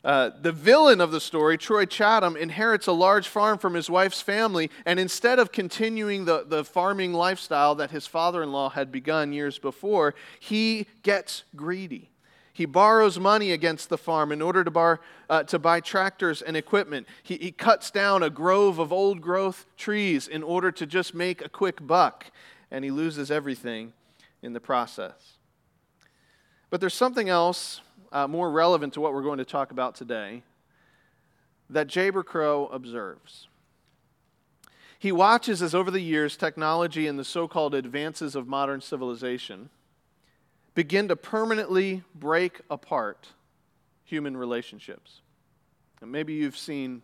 Uh, 0.04 0.32
the 0.42 0.52
villain 0.52 1.00
of 1.00 1.12
the 1.12 1.22
story, 1.22 1.58
Troy 1.58 1.86
Chatham, 1.86 2.36
inherits 2.36 2.88
a 2.88 2.92
large 2.92 3.28
farm 3.28 3.60
from 3.60 3.76
his 3.76 3.88
wife's 3.88 4.20
family, 4.20 4.72
and 4.84 5.00
instead 5.00 5.38
of 5.38 5.52
continuing 5.52 6.26
the, 6.26 6.44
the 6.48 6.64
farming 6.66 7.14
lifestyle 7.14 7.76
that 7.76 7.92
his 7.92 8.08
father 8.08 8.42
in 8.42 8.52
law 8.52 8.70
had 8.70 8.92
begun 8.92 9.32
years 9.32 9.60
before, 9.60 10.16
he 10.40 10.88
gets 11.04 11.44
greedy. 11.56 12.10
He 12.52 12.66
borrows 12.66 13.20
money 13.20 13.52
against 13.52 13.90
the 13.90 13.98
farm 13.98 14.32
in 14.32 14.42
order 14.42 14.64
to, 14.64 14.72
bar, 14.72 15.02
uh, 15.30 15.44
to 15.44 15.60
buy 15.60 15.80
tractors 15.80 16.42
and 16.42 16.58
equipment. 16.58 17.08
He, 17.22 17.38
he 17.38 17.52
cuts 17.52 17.92
down 17.92 18.24
a 18.24 18.30
grove 18.30 18.80
of 18.80 18.92
old 18.92 19.22
growth 19.22 19.66
trees 19.78 20.28
in 20.28 20.42
order 20.42 20.72
to 20.72 20.86
just 20.88 21.14
make 21.14 21.46
a 21.46 21.50
quick 21.50 21.86
buck, 21.86 22.26
and 22.72 22.84
he 22.84 22.92
loses 22.92 23.30
everything 23.30 23.94
in 24.42 24.54
the 24.54 24.60
process. 24.60 25.38
But 26.72 26.82
there's 26.82 26.94
something 26.94 27.30
else 27.30 27.82
uh, 28.12 28.28
more 28.28 28.52
relevant 28.52 28.94
to 28.94 29.02
what 29.02 29.14
we're 29.14 29.24
going 29.24 29.38
to 29.38 29.46
talk 29.46 29.72
about 29.72 29.96
today, 29.96 30.44
that 31.70 31.88
Jayber 31.88 32.26
Crow 32.26 32.68
observes. 32.68 33.48
He 35.00 35.12
watches 35.12 35.62
as 35.62 35.74
over 35.74 35.90
the 35.90 36.02
years 36.02 36.38
technology 36.38 37.08
and 37.08 37.18
the 37.18 37.24
so 37.24 37.48
called 37.48 37.74
advances 37.74 38.36
of 38.36 38.48
modern 38.48 38.82
civilization 38.82 39.70
begin 40.76 41.08
to 41.08 41.16
permanently 41.16 42.04
break 42.14 42.62
apart 42.70 43.30
human 44.04 44.38
relationships. 44.38 45.22
And 46.02 46.12
maybe 46.12 46.34
you've 46.34 46.58
seen 46.58 47.02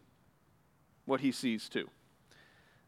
what 1.06 1.22
he 1.22 1.32
sees 1.32 1.70
too. 1.70 1.90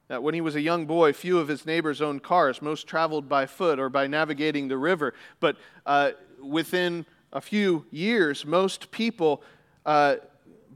That 0.10 0.24
when 0.24 0.34
he 0.34 0.42
was 0.42 0.56
a 0.56 0.62
young 0.62 0.86
boy, 0.86 1.14
few 1.14 1.40
of 1.40 1.48
his 1.48 1.66
neighbors 1.66 2.02
owned 2.02 2.24
cars. 2.24 2.62
Most 2.62 2.88
traveled 2.88 3.30
by 3.30 3.46
foot 3.46 3.80
or 3.80 3.90
by 3.90 4.08
navigating 4.08 4.68
the 4.68 4.78
river. 4.78 5.14
But 5.40 5.58
uh, 5.86 6.12
within 6.42 7.06
a 7.31 7.41
few 7.41 7.86
years, 7.91 8.45
most 8.45 8.91
people 8.91 9.43
uh, 9.86 10.15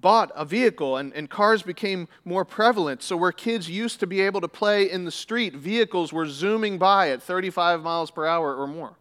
bought 0.03 0.31
a 0.35 0.45
vehicle 0.45 0.97
and, 0.97 1.13
and 1.13 1.29
cars 1.29 1.63
became 1.63 2.07
more 2.25 2.45
prevalent. 2.45 3.01
So, 3.01 3.17
where 3.17 3.31
kids 3.31 3.69
used 3.69 3.99
to 4.01 4.07
be 4.07 4.21
able 4.21 4.41
to 4.41 4.47
play 4.47 4.89
in 4.89 5.05
the 5.05 5.11
street, 5.11 5.55
vehicles 5.55 6.13
were 6.13 6.27
zooming 6.27 6.77
by 6.77 7.09
at 7.09 7.23
35 7.23 7.81
miles 7.81 8.11
per 8.11 8.25
hour 8.25 8.55
or 8.55 8.67
more. 8.67 8.97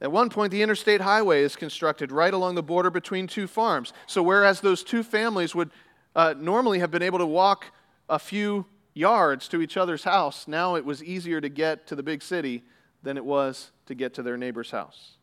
At 0.00 0.12
one 0.12 0.28
point, 0.28 0.50
the 0.50 0.62
interstate 0.62 1.00
highway 1.00 1.42
is 1.42 1.56
constructed 1.56 2.12
right 2.12 2.34
along 2.34 2.54
the 2.54 2.62
border 2.62 2.90
between 2.90 3.26
two 3.26 3.46
farms. 3.46 3.92
So, 4.06 4.22
whereas 4.22 4.60
those 4.60 4.82
two 4.82 5.02
families 5.02 5.54
would 5.54 5.70
uh, 6.14 6.34
normally 6.36 6.80
have 6.80 6.90
been 6.90 7.02
able 7.02 7.18
to 7.18 7.26
walk 7.26 7.66
a 8.08 8.18
few 8.18 8.66
yards 8.94 9.48
to 9.48 9.60
each 9.60 9.76
other's 9.76 10.04
house, 10.04 10.48
now 10.48 10.74
it 10.74 10.84
was 10.84 11.04
easier 11.04 11.40
to 11.40 11.50
get 11.50 11.86
to 11.86 11.94
the 11.94 12.02
big 12.02 12.22
city 12.22 12.64
than 13.02 13.18
it 13.18 13.24
was 13.24 13.70
to 13.84 13.94
get 13.94 14.14
to 14.14 14.22
their 14.22 14.38
neighbor's 14.38 14.70
house. 14.70 15.15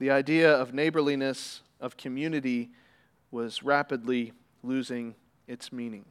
The 0.00 0.10
idea 0.10 0.50
of 0.50 0.72
neighborliness, 0.72 1.60
of 1.78 1.98
community, 1.98 2.70
was 3.30 3.62
rapidly 3.62 4.32
losing 4.62 5.14
its 5.46 5.72
meaning. 5.72 6.06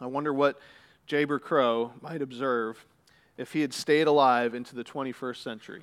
I 0.00 0.06
wonder 0.06 0.34
what 0.34 0.60
Jayber 1.08 1.40
Crow 1.40 1.92
might 2.02 2.20
observe 2.20 2.84
if 3.38 3.54
he 3.54 3.62
had 3.62 3.72
stayed 3.72 4.06
alive 4.06 4.54
into 4.54 4.76
the 4.76 4.84
21st 4.84 5.42
century. 5.42 5.82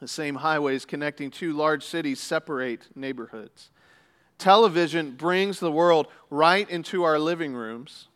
The 0.00 0.08
same 0.08 0.36
highways 0.36 0.86
connecting 0.86 1.30
two 1.30 1.52
large 1.52 1.84
cities 1.84 2.20
separate 2.20 2.88
neighborhoods. 2.96 3.68
Television 4.38 5.10
brings 5.10 5.60
the 5.60 5.70
world 5.70 6.06
right 6.30 6.68
into 6.70 7.02
our 7.02 7.18
living 7.18 7.52
rooms, 7.52 8.08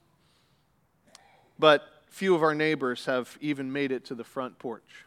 but 1.59 1.83
few 2.09 2.35
of 2.35 2.43
our 2.43 2.55
neighbors 2.55 3.05
have 3.05 3.37
even 3.43 3.71
made 3.71 3.93
it 3.93 4.07
to 4.07 4.15
the 4.15 4.25
front 4.25 4.59
porch. 4.59 5.05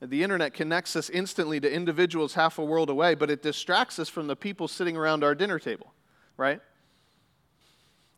The 0.00 0.22
internet 0.22 0.52
connects 0.52 0.94
us 0.94 1.08
instantly 1.08 1.58
to 1.60 1.72
individuals 1.72 2.34
half 2.34 2.58
a 2.58 2.64
world 2.64 2.90
away, 2.90 3.14
but 3.14 3.30
it 3.30 3.42
distracts 3.42 3.98
us 3.98 4.08
from 4.08 4.26
the 4.26 4.36
people 4.36 4.68
sitting 4.68 4.96
around 4.96 5.24
our 5.24 5.34
dinner 5.34 5.58
table, 5.58 5.92
right? 6.36 6.60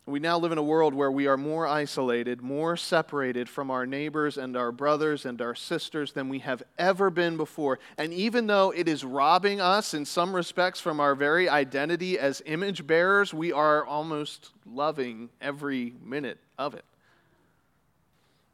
We 0.09 0.21
now 0.21 0.39
live 0.39 0.53
in 0.53 0.59
a 0.59 0.63
world 0.63 0.95
where 0.95 1.13
we 1.13 1.27
are 1.27 1.37
more 1.37 1.67
isolated, 1.67 2.41
more 2.41 2.79
separated 2.79 3.47
from 3.47 3.71
our 3.71 3.85
neighbors 3.85 4.39
and 4.39 4.57
our 4.57 4.73
brothers 4.73 5.27
and 5.27 5.41
our 5.43 5.55
sisters 5.55 6.13
than 6.13 6.31
we 6.31 6.39
have 6.39 6.63
ever 6.79 7.11
been 7.11 7.37
before. 7.37 7.79
And 7.99 8.15
even 8.15 8.47
though 8.47 8.71
it 8.71 8.89
is 8.89 9.05
robbing 9.05 9.61
us 9.61 9.93
in 9.93 10.07
some 10.07 10.35
respects 10.35 10.81
from 10.81 10.99
our 10.99 11.15
very 11.15 11.47
identity 11.47 12.19
as 12.19 12.43
image 12.47 12.87
bearers, 12.87 13.35
we 13.35 13.53
are 13.53 13.85
almost 13.85 14.51
loving 14.65 15.29
every 15.43 15.93
minute 16.03 16.39
of 16.57 16.75
it. 16.75 16.87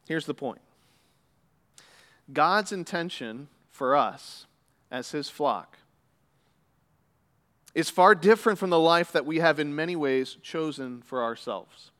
Here's 0.09 0.26
the 0.26 0.35
point 0.35 0.61
God's 2.33 2.73
intention 2.73 3.49
for 3.71 3.97
us 3.97 4.47
as 4.90 5.11
his 5.11 5.28
flock 5.28 5.78
is 7.75 7.90
far 7.90 8.14
different 8.14 8.59
from 8.59 8.71
the 8.71 8.78
life 8.78 9.12
that 9.12 9.26
we 9.26 9.38
have 9.40 9.59
in 9.59 9.75
many 9.75 9.97
ways 9.97 10.37
chosen 10.43 11.02
for 11.02 11.23
ourselves. 11.23 11.90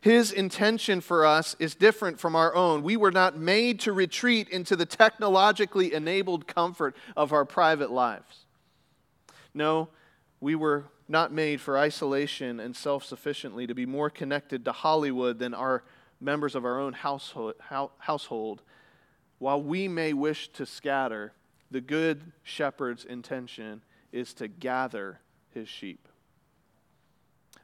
His 0.00 0.32
intention 0.32 1.00
for 1.00 1.26
us 1.26 1.56
is 1.58 1.74
different 1.74 2.18
from 2.18 2.34
our 2.34 2.54
own. 2.54 2.82
We 2.82 2.96
were 2.96 3.10
not 3.10 3.36
made 3.36 3.80
to 3.80 3.92
retreat 3.92 4.48
into 4.48 4.76
the 4.76 4.86
technologically 4.86 5.92
enabled 5.92 6.46
comfort 6.46 6.96
of 7.16 7.32
our 7.32 7.44
private 7.44 7.90
lives. 7.90 8.46
No, 9.52 9.88
we 10.40 10.54
were 10.54 10.84
not 11.08 11.32
made 11.32 11.60
for 11.60 11.78
isolation 11.78 12.60
and 12.60 12.74
self 12.76 13.04
sufficiently 13.04 13.66
to 13.66 13.74
be 13.74 13.86
more 13.86 14.10
connected 14.10 14.64
to 14.64 14.72
Hollywood 14.72 15.38
than 15.38 15.54
our 15.54 15.82
members 16.20 16.54
of 16.54 16.64
our 16.64 16.78
own 16.80 16.92
household, 16.92 17.54
household 17.98 18.62
while 19.38 19.62
we 19.62 19.88
may 19.88 20.12
wish 20.12 20.48
to 20.48 20.66
scatter, 20.66 21.32
the 21.70 21.80
good 21.80 22.32
shepherd's 22.42 23.04
intention 23.04 23.82
is 24.12 24.32
to 24.34 24.48
gather 24.48 25.20
his 25.50 25.68
sheep. 25.68 26.08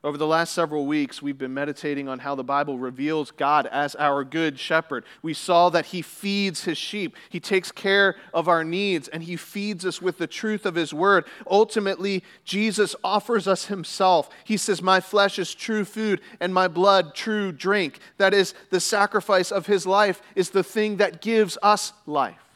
Over 0.05 0.19
the 0.19 0.27
last 0.27 0.53
several 0.53 0.87
weeks, 0.87 1.23
we've 1.23 1.39
been 1.39 1.55
meditating 1.55 2.09
on 2.09 2.19
how 2.19 2.35
the 2.35 2.43
Bible 2.43 2.77
reveals 2.77 3.31
God 3.31 3.69
as 3.69 3.95
our 3.95 4.25
good 4.25 4.59
shepherd. 4.59 5.05
We 5.23 5.33
saw 5.33 5.71
that 5.71 5.87
he 5.87 6.03
feeds 6.03 6.65
his 6.65 6.77
sheep, 6.77 7.17
he 7.31 7.39
takes 7.39 7.71
care 7.71 8.17
of 8.35 8.49
our 8.49 8.65
needs, 8.65 9.07
and 9.07 9.23
he 9.23 9.37
feeds 9.37 9.87
us 9.87 10.03
with 10.03 10.19
the 10.19 10.27
truth 10.27 10.67
of 10.67 10.75
his 10.75 10.93
word. 10.93 11.27
Ultimately, 11.49 12.25
Jesus 12.45 12.97
offers 13.05 13.47
us 13.47 13.67
himself. 13.67 14.29
He 14.43 14.57
says, 14.57 14.83
My 14.83 14.99
flesh 14.99 15.39
is 15.39 15.55
true 15.55 15.85
food, 15.85 16.21
and 16.41 16.53
my 16.53 16.67
blood 16.67 17.15
true 17.15 17.53
drink. 17.53 18.01
That 18.19 18.35
is, 18.35 18.55
the 18.71 18.81
sacrifice 18.81 19.53
of 19.53 19.67
his 19.67 19.87
life 19.87 20.21
is 20.35 20.51
the 20.51 20.65
thing 20.65 20.97
that 20.97 21.21
gives 21.21 21.57
us 21.63 21.93
life. 22.07 22.52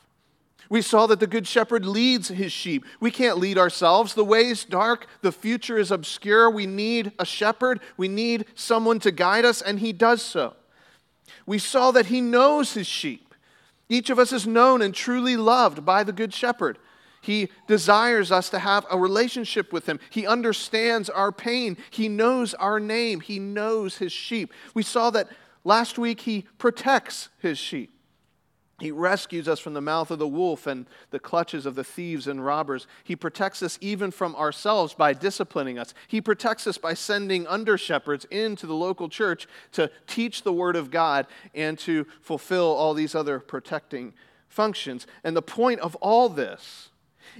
We 0.68 0.82
saw 0.82 1.06
that 1.06 1.20
the 1.20 1.26
Good 1.26 1.46
Shepherd 1.46 1.85
leads 1.85 2.28
his 2.28 2.52
sheep. 2.52 2.85
We 3.00 3.11
can't 3.11 3.38
lead 3.38 3.58
ourselves. 3.58 4.14
The 4.14 4.25
way 4.25 4.46
is 4.46 4.64
dark, 4.64 5.06
the 5.23 5.32
future 5.32 5.78
is 5.78 5.90
obscure. 5.90 6.50
We 6.50 6.66
need 6.66 7.12
a 7.18 7.25
shepherd, 7.25 7.80
we 7.96 8.08
need 8.08 8.46
someone 8.54 8.99
to 9.00 9.11
guide 9.11 9.44
us, 9.44 9.62
and 9.62 9.80
he 9.80 9.92
does 9.92 10.23
so. 10.23 10.54
We 11.46 11.58
saw 11.58 11.90
that 11.92 12.06
he 12.06 12.20
knows 12.20 12.75
his 12.75 12.87
sheep. 12.87 13.35
Each 13.88 14.11
of 14.11 14.18
us 14.18 14.32
is 14.32 14.46
known 14.46 14.82
and 14.82 14.94
truly 14.94 15.37
loved 15.37 15.85
by 15.85 16.02
the 16.02 16.12
Good 16.12 16.35
Shepherd. 16.35 16.78
He 17.20 17.50
desires 17.66 18.30
us 18.30 18.50
to 18.50 18.58
have 18.58 18.87
a 18.90 18.99
relationship 18.99 19.73
with 19.73 19.87
him. 19.87 19.99
He 20.11 20.26
understands 20.26 21.08
our 21.08 21.32
pain. 21.32 21.76
He 21.90 22.08
knows 22.08 22.54
our 22.54 22.78
name. 22.78 23.20
He 23.20 23.38
knows 23.38 23.99
his 23.99 24.12
sheep. 24.12 24.52
We 24.75 24.82
saw 24.82 25.11
that 25.11 25.28
last 25.64 25.99
week 25.99 26.20
he 26.20 26.46
protects 26.58 27.28
his 27.40 27.58
sheep. 27.58 27.96
He 28.78 28.90
rescues 28.90 29.49
us 29.49 29.59
from 29.59 29.73
the 29.73 29.80
mouth 29.80 30.11
of 30.11 30.18
the 30.18 30.28
wolf 30.28 30.66
and 30.66 30.87
the 31.11 31.18
clutches 31.18 31.64
of 31.64 31.76
the 31.76 31.85
thieves 31.85 32.26
and 32.26 32.45
robbers. 32.45 32.87
He 33.04 33.16
protects 33.16 33.62
us 33.62 33.78
even 33.80 34.11
from 34.11 34.37
ourselves 34.37 34.92
by 34.92 35.14
disciplining 35.14 35.78
us. 35.78 35.95
He 36.09 36.21
protects 36.21 36.66
us 36.66 36.76
by 36.76 36.92
sending 36.92 37.47
under 37.47 37.78
shepherds 37.78 38.26
into 38.26 38.66
the 38.66 38.75
local 38.75 39.09
church 39.09 39.49
to 39.73 39.90
teach 40.06 40.42
the 40.42 40.52
word 40.52 40.76
of 40.76 40.90
God 40.90 41.26
and 41.54 41.78
to 41.80 42.06
fulfill 42.21 42.66
all 42.66 42.92
these 42.92 43.14
other 43.14 43.40
protecting 43.40 44.12
functions. 44.49 45.06
And 45.25 45.35
the 45.35 45.42
point 45.42 45.80
of 45.80 45.95
all 45.97 46.28
this 46.28 46.90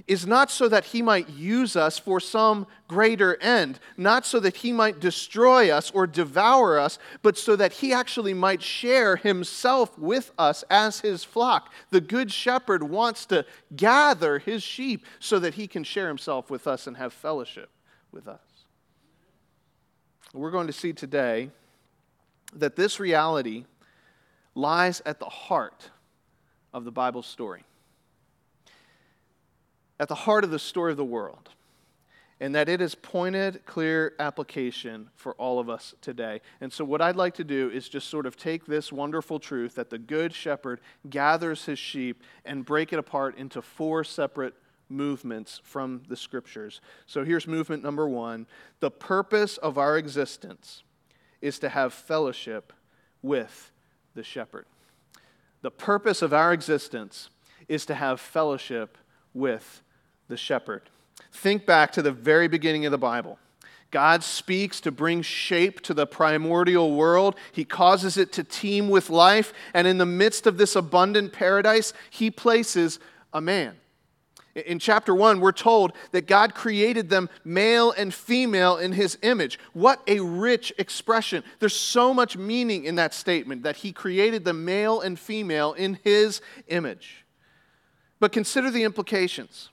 is 0.05 0.27
not 0.27 0.51
so 0.51 0.69
that 0.69 0.85
he 0.85 1.01
might 1.01 1.29
use 1.29 1.75
us 1.75 1.97
for 1.97 2.19
some 2.19 2.67
greater 2.87 3.41
end, 3.41 3.79
not 3.97 4.25
so 4.25 4.39
that 4.39 4.57
he 4.57 4.71
might 4.71 4.99
destroy 4.99 5.69
us 5.69 5.89
or 5.91 6.05
devour 6.05 6.79
us, 6.79 6.99
but 7.21 7.37
so 7.37 7.55
that 7.55 7.73
he 7.73 7.91
actually 7.91 8.33
might 8.33 8.61
share 8.61 9.15
himself 9.15 9.97
with 9.97 10.31
us 10.37 10.63
as 10.69 10.99
his 10.99 11.23
flock. 11.23 11.71
The 11.89 12.01
good 12.01 12.31
shepherd 12.31 12.83
wants 12.83 13.25
to 13.27 13.45
gather 13.75 14.39
his 14.39 14.63
sheep 14.63 15.05
so 15.19 15.39
that 15.39 15.55
he 15.55 15.67
can 15.67 15.83
share 15.83 16.07
himself 16.07 16.49
with 16.49 16.67
us 16.67 16.87
and 16.87 16.97
have 16.97 17.13
fellowship 17.13 17.69
with 18.11 18.27
us. 18.27 18.39
We're 20.33 20.51
going 20.51 20.67
to 20.67 20.73
see 20.73 20.93
today 20.93 21.49
that 22.53 22.75
this 22.75 22.99
reality 22.99 23.65
lies 24.55 25.01
at 25.05 25.19
the 25.19 25.25
heart 25.25 25.89
of 26.73 26.83
the 26.83 26.91
Bible 26.91 27.23
story 27.23 27.63
at 29.99 30.07
the 30.07 30.15
heart 30.15 30.43
of 30.43 30.51
the 30.51 30.59
story 30.59 30.91
of 30.91 30.97
the 30.97 31.05
world, 31.05 31.49
and 32.39 32.53
that 32.53 32.69
it 32.69 32.81
is 32.81 32.93
pointed, 32.93 33.65
clear 33.65 34.13
application 34.19 35.09
for 35.15 35.33
all 35.33 35.59
of 35.59 35.69
us 35.69 35.95
today. 36.01 36.39
And 36.61 36.71
so, 36.71 36.85
what 36.85 37.01
I'd 37.01 37.15
like 37.15 37.33
to 37.35 37.43
do 37.43 37.69
is 37.71 37.89
just 37.89 38.09
sort 38.09 38.25
of 38.27 38.37
take 38.37 38.65
this 38.65 38.91
wonderful 38.91 39.39
truth 39.39 39.75
that 39.75 39.89
the 39.89 39.97
Good 39.97 40.33
Shepherd 40.33 40.79
gathers 41.09 41.65
his 41.65 41.79
sheep 41.79 42.21
and 42.45 42.63
break 42.63 42.93
it 42.93 42.99
apart 42.99 43.37
into 43.37 43.61
four 43.61 44.03
separate 44.03 44.53
movements 44.89 45.59
from 45.63 46.03
the 46.07 46.15
scriptures. 46.15 46.79
So, 47.07 47.25
here's 47.25 47.47
movement 47.47 47.83
number 47.83 48.07
one 48.07 48.45
the 48.79 48.91
purpose 48.91 49.57
of 49.57 49.79
our 49.79 49.97
existence 49.97 50.83
is 51.41 51.57
to 51.59 51.69
have 51.69 51.93
fellowship 51.93 52.71
with 53.21 53.71
the 54.13 54.23
shepherd. 54.23 54.65
The 55.61 55.71
purpose 55.71 56.21
of 56.21 56.33
our 56.33 56.53
existence 56.53 57.29
is 57.67 57.85
to 57.87 57.95
have 57.95 58.19
fellowship 58.21 58.97
with 59.33 59.81
the 60.27 60.37
shepherd. 60.37 60.83
Think 61.31 61.65
back 61.65 61.91
to 61.93 62.01
the 62.01 62.11
very 62.11 62.47
beginning 62.47 62.85
of 62.85 62.91
the 62.91 62.97
Bible. 62.97 63.37
God 63.89 64.23
speaks 64.23 64.81
to 64.81 64.91
bring 64.91 65.21
shape 65.21 65.81
to 65.81 65.93
the 65.93 66.05
primordial 66.05 66.93
world. 66.93 67.35
He 67.51 67.63
causes 67.63 68.17
it 68.17 68.33
to 68.33 68.43
teem 68.43 68.89
with 68.89 69.09
life. 69.09 69.53
And 69.73 69.87
in 69.87 69.97
the 69.97 70.05
midst 70.05 70.45
of 70.45 70.57
this 70.57 70.75
abundant 70.75 71.31
paradise, 71.31 71.93
He 72.09 72.29
places 72.29 72.99
a 73.31 73.39
man. 73.39 73.77
In 74.65 74.79
chapter 74.79 75.13
1, 75.13 75.39
we're 75.39 75.51
told 75.51 75.93
that 76.11 76.25
God 76.25 76.55
created 76.55 77.09
them 77.09 77.29
male 77.45 77.91
and 77.91 78.11
female 78.13 78.77
in 78.77 78.91
His 78.91 79.17
image. 79.21 79.59
What 79.73 80.01
a 80.07 80.19
rich 80.19 80.73
expression. 80.77 81.43
There's 81.59 81.75
so 81.75 82.13
much 82.13 82.35
meaning 82.35 82.83
in 82.83 82.95
that 82.95 83.13
statement 83.13 83.63
that 83.63 83.77
He 83.77 83.91
created 83.93 84.43
them 84.43 84.65
male 84.65 84.99
and 84.99 85.17
female 85.17 85.73
in 85.73 85.99
His 86.03 86.41
image. 86.67 87.23
But 88.19 88.31
consider 88.31 88.71
the 88.71 88.83
implications. 88.83 89.69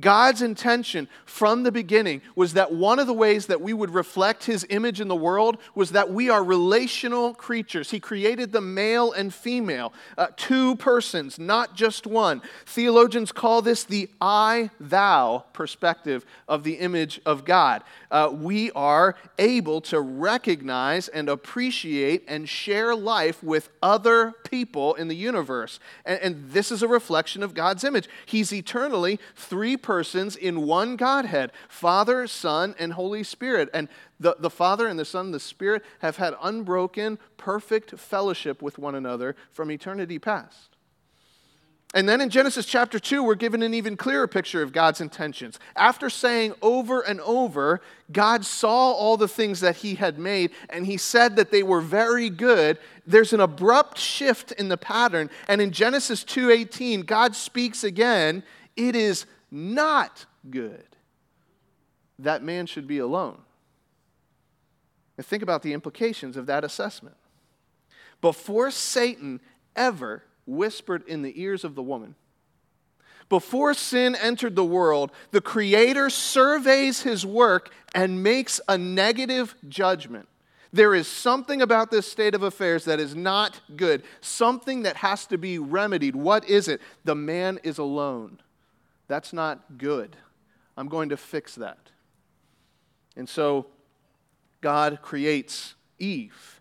God's 0.00 0.42
intention 0.42 1.08
from 1.24 1.62
the 1.62 1.72
beginning 1.72 2.22
was 2.34 2.54
that 2.54 2.72
one 2.72 2.98
of 2.98 3.06
the 3.06 3.12
ways 3.12 3.46
that 3.46 3.60
we 3.60 3.72
would 3.72 3.90
reflect 3.90 4.44
his 4.44 4.66
image 4.70 5.00
in 5.00 5.08
the 5.08 5.16
world 5.16 5.58
was 5.74 5.90
that 5.90 6.10
we 6.10 6.28
are 6.30 6.42
relational 6.42 7.34
creatures. 7.34 7.90
He 7.90 8.00
created 8.00 8.52
the 8.52 8.60
male 8.60 9.12
and 9.12 9.32
female, 9.32 9.92
uh, 10.18 10.28
two 10.36 10.76
persons, 10.76 11.38
not 11.38 11.74
just 11.74 12.06
one. 12.06 12.42
Theologians 12.66 13.32
call 13.32 13.62
this 13.62 13.84
the 13.84 14.08
I 14.20 14.70
thou 14.80 15.44
perspective 15.52 16.24
of 16.48 16.64
the 16.64 16.74
image 16.74 17.20
of 17.24 17.44
God. 17.44 17.82
Uh, 18.10 18.30
we 18.32 18.70
are 18.72 19.16
able 19.38 19.80
to 19.82 20.00
recognize 20.00 21.08
and 21.08 21.28
appreciate 21.28 22.24
and 22.28 22.48
share 22.48 22.94
life 22.94 23.42
with 23.42 23.68
other 23.82 24.32
people 24.48 24.94
in 24.94 25.08
the 25.08 25.16
universe. 25.16 25.80
And, 26.04 26.20
and 26.20 26.50
this 26.50 26.70
is 26.70 26.82
a 26.82 26.88
reflection 26.88 27.42
of 27.42 27.54
God's 27.54 27.84
image. 27.84 28.08
He's 28.26 28.52
eternally 28.52 29.18
three 29.34 29.76
persons 29.86 30.34
in 30.34 30.66
one 30.66 30.96
Godhead 30.96 31.52
Father, 31.68 32.26
Son, 32.26 32.74
and 32.76 32.92
Holy 32.92 33.22
Spirit. 33.22 33.70
And 33.72 33.88
the, 34.18 34.34
the 34.36 34.50
Father 34.50 34.88
and 34.88 34.98
the 34.98 35.04
Son 35.04 35.26
and 35.26 35.34
the 35.34 35.38
Spirit 35.38 35.84
have 36.00 36.16
had 36.16 36.34
unbroken, 36.42 37.20
perfect 37.36 37.96
fellowship 37.96 38.60
with 38.60 38.78
one 38.78 38.96
another 38.96 39.36
from 39.52 39.70
eternity 39.70 40.18
past. 40.18 40.70
And 41.94 42.08
then 42.08 42.20
in 42.20 42.30
Genesis 42.30 42.66
chapter 42.66 42.98
2, 42.98 43.22
we're 43.22 43.36
given 43.36 43.62
an 43.62 43.74
even 43.74 43.96
clearer 43.96 44.26
picture 44.26 44.60
of 44.60 44.72
God's 44.72 45.00
intentions. 45.00 45.60
After 45.76 46.10
saying 46.10 46.54
over 46.60 47.00
and 47.00 47.20
over, 47.20 47.80
God 48.10 48.44
saw 48.44 48.90
all 48.90 49.16
the 49.16 49.28
things 49.28 49.60
that 49.60 49.76
he 49.76 49.94
had 49.94 50.18
made 50.18 50.50
and 50.68 50.84
he 50.84 50.96
said 50.96 51.36
that 51.36 51.52
they 51.52 51.62
were 51.62 51.80
very 51.80 52.28
good, 52.28 52.78
there's 53.06 53.32
an 53.32 53.40
abrupt 53.40 53.98
shift 53.98 54.50
in 54.50 54.68
the 54.68 54.76
pattern. 54.76 55.30
And 55.46 55.60
in 55.60 55.70
Genesis 55.70 56.24
2:18, 56.24 57.06
God 57.06 57.36
speaks 57.36 57.84
again, 57.84 58.42
it 58.76 58.96
is 58.96 59.26
not 59.50 60.26
good 60.48 60.96
that 62.18 62.42
man 62.42 62.66
should 62.66 62.86
be 62.86 62.98
alone. 62.98 63.38
And 65.16 65.26
think 65.26 65.42
about 65.42 65.62
the 65.62 65.72
implications 65.72 66.36
of 66.36 66.46
that 66.46 66.64
assessment. 66.64 67.16
Before 68.20 68.70
Satan 68.70 69.40
ever 69.74 70.24
whispered 70.46 71.06
in 71.06 71.22
the 71.22 71.40
ears 71.40 71.64
of 71.64 71.74
the 71.74 71.82
woman, 71.82 72.14
before 73.28 73.74
sin 73.74 74.14
entered 74.14 74.54
the 74.54 74.64
world, 74.64 75.10
the 75.32 75.40
Creator 75.40 76.10
surveys 76.10 77.02
his 77.02 77.26
work 77.26 77.72
and 77.94 78.22
makes 78.22 78.60
a 78.68 78.78
negative 78.78 79.54
judgment. 79.68 80.28
There 80.72 80.94
is 80.94 81.08
something 81.08 81.60
about 81.62 81.90
this 81.90 82.10
state 82.10 82.34
of 82.34 82.42
affairs 82.42 82.84
that 82.84 83.00
is 83.00 83.16
not 83.16 83.60
good, 83.76 84.02
something 84.20 84.82
that 84.82 84.96
has 84.96 85.26
to 85.26 85.38
be 85.38 85.58
remedied. 85.58 86.14
What 86.14 86.48
is 86.48 86.68
it? 86.68 86.80
The 87.04 87.14
man 87.14 87.58
is 87.64 87.78
alone. 87.78 88.38
That's 89.08 89.32
not 89.32 89.78
good. 89.78 90.16
I'm 90.76 90.88
going 90.88 91.08
to 91.10 91.16
fix 91.16 91.54
that. 91.56 91.90
And 93.16 93.28
so 93.28 93.66
God 94.60 95.00
creates 95.02 95.74
Eve. 95.98 96.55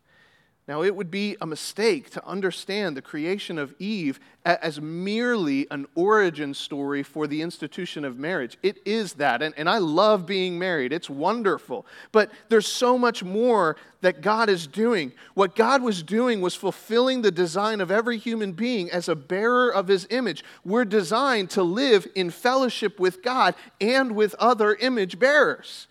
Now, 0.67 0.81
it 0.81 0.95
would 0.95 1.11
be 1.11 1.37
a 1.41 1.45
mistake 1.45 2.09
to 2.11 2.25
understand 2.25 2.97
the 2.97 3.01
creation 3.03 3.59
of 3.59 3.75
Eve 3.77 4.19
as 4.45 4.81
merely 4.81 5.67
an 5.69 5.85
origin 5.93 6.55
story 6.55 7.03
for 7.03 7.27
the 7.27 7.43
institution 7.43 8.03
of 8.03 8.17
marriage. 8.17 8.57
It 8.63 8.79
is 8.83 9.13
that, 9.13 9.43
and, 9.43 9.53
and 9.57 9.69
I 9.69 9.77
love 9.77 10.25
being 10.25 10.57
married. 10.57 10.91
It's 10.91 11.09
wonderful. 11.09 11.85
But 12.11 12.31
there's 12.49 12.65
so 12.65 12.97
much 12.97 13.23
more 13.23 13.75
that 14.01 14.21
God 14.21 14.49
is 14.49 14.65
doing. 14.65 15.11
What 15.35 15.55
God 15.55 15.83
was 15.83 16.01
doing 16.01 16.41
was 16.41 16.55
fulfilling 16.55 17.21
the 17.21 17.31
design 17.31 17.79
of 17.79 17.91
every 17.91 18.17
human 18.17 18.53
being 18.53 18.89
as 18.89 19.07
a 19.07 19.15
bearer 19.15 19.69
of 19.69 19.87
his 19.87 20.07
image. 20.09 20.43
We're 20.63 20.85
designed 20.85 21.51
to 21.51 21.61
live 21.61 22.07
in 22.15 22.31
fellowship 22.31 22.99
with 22.99 23.21
God 23.21 23.53
and 23.79 24.13
with 24.15 24.33
other 24.39 24.73
image 24.73 25.19
bearers 25.19 25.87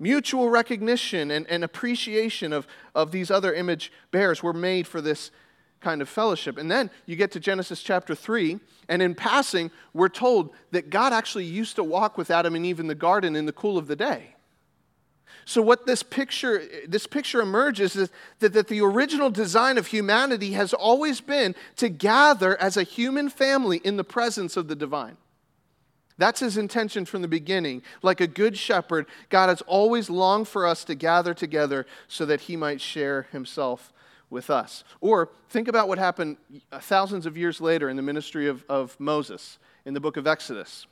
mutual 0.00 0.48
recognition 0.48 1.30
and, 1.30 1.46
and 1.48 1.62
appreciation 1.62 2.52
of, 2.52 2.66
of 2.94 3.12
these 3.12 3.30
other 3.30 3.54
image 3.54 3.92
bearers 4.10 4.42
were 4.42 4.52
made 4.52 4.86
for 4.86 5.00
this 5.00 5.30
kind 5.80 6.02
of 6.02 6.08
fellowship. 6.08 6.58
And 6.58 6.70
then 6.70 6.90
you 7.06 7.16
get 7.16 7.30
to 7.32 7.40
Genesis 7.40 7.82
chapter 7.82 8.14
3, 8.14 8.58
and 8.88 9.00
in 9.00 9.14
passing, 9.14 9.70
we're 9.94 10.08
told 10.08 10.50
that 10.72 10.90
God 10.90 11.12
actually 11.12 11.44
used 11.44 11.76
to 11.76 11.84
walk 11.84 12.18
with 12.18 12.30
Adam 12.30 12.54
and 12.54 12.66
Eve 12.66 12.80
in 12.80 12.86
the 12.86 12.94
garden 12.94 13.36
in 13.36 13.46
the 13.46 13.52
cool 13.52 13.78
of 13.78 13.86
the 13.86 13.96
day. 13.96 14.34
So 15.44 15.62
what 15.62 15.86
this 15.86 16.02
picture 16.02 16.62
this 16.86 17.06
picture 17.06 17.40
emerges 17.40 17.96
is 17.96 18.10
that, 18.40 18.52
that 18.52 18.68
the 18.68 18.82
original 18.82 19.30
design 19.30 19.78
of 19.78 19.88
humanity 19.88 20.52
has 20.52 20.72
always 20.72 21.20
been 21.20 21.54
to 21.76 21.88
gather 21.88 22.60
as 22.60 22.76
a 22.76 22.82
human 22.82 23.30
family 23.30 23.78
in 23.78 23.96
the 23.96 24.04
presence 24.04 24.56
of 24.56 24.68
the 24.68 24.76
divine. 24.76 25.16
That's 26.20 26.40
his 26.40 26.58
intention 26.58 27.06
from 27.06 27.22
the 27.22 27.28
beginning. 27.28 27.82
Like 28.02 28.20
a 28.20 28.26
good 28.26 28.58
shepherd, 28.58 29.06
God 29.30 29.48
has 29.48 29.62
always 29.62 30.10
longed 30.10 30.48
for 30.48 30.66
us 30.66 30.84
to 30.84 30.94
gather 30.94 31.32
together 31.32 31.86
so 32.08 32.26
that 32.26 32.42
he 32.42 32.56
might 32.56 32.82
share 32.82 33.22
himself 33.32 33.90
with 34.28 34.50
us. 34.50 34.84
Or 35.00 35.30
think 35.48 35.66
about 35.66 35.88
what 35.88 35.96
happened 35.96 36.36
uh, 36.70 36.78
thousands 36.78 37.24
of 37.24 37.38
years 37.38 37.58
later 37.58 37.88
in 37.88 37.96
the 37.96 38.02
ministry 38.02 38.46
of, 38.46 38.66
of 38.68 39.00
Moses 39.00 39.58
in 39.86 39.94
the 39.94 40.00
book 40.00 40.18
of 40.18 40.26
Exodus. 40.26 40.86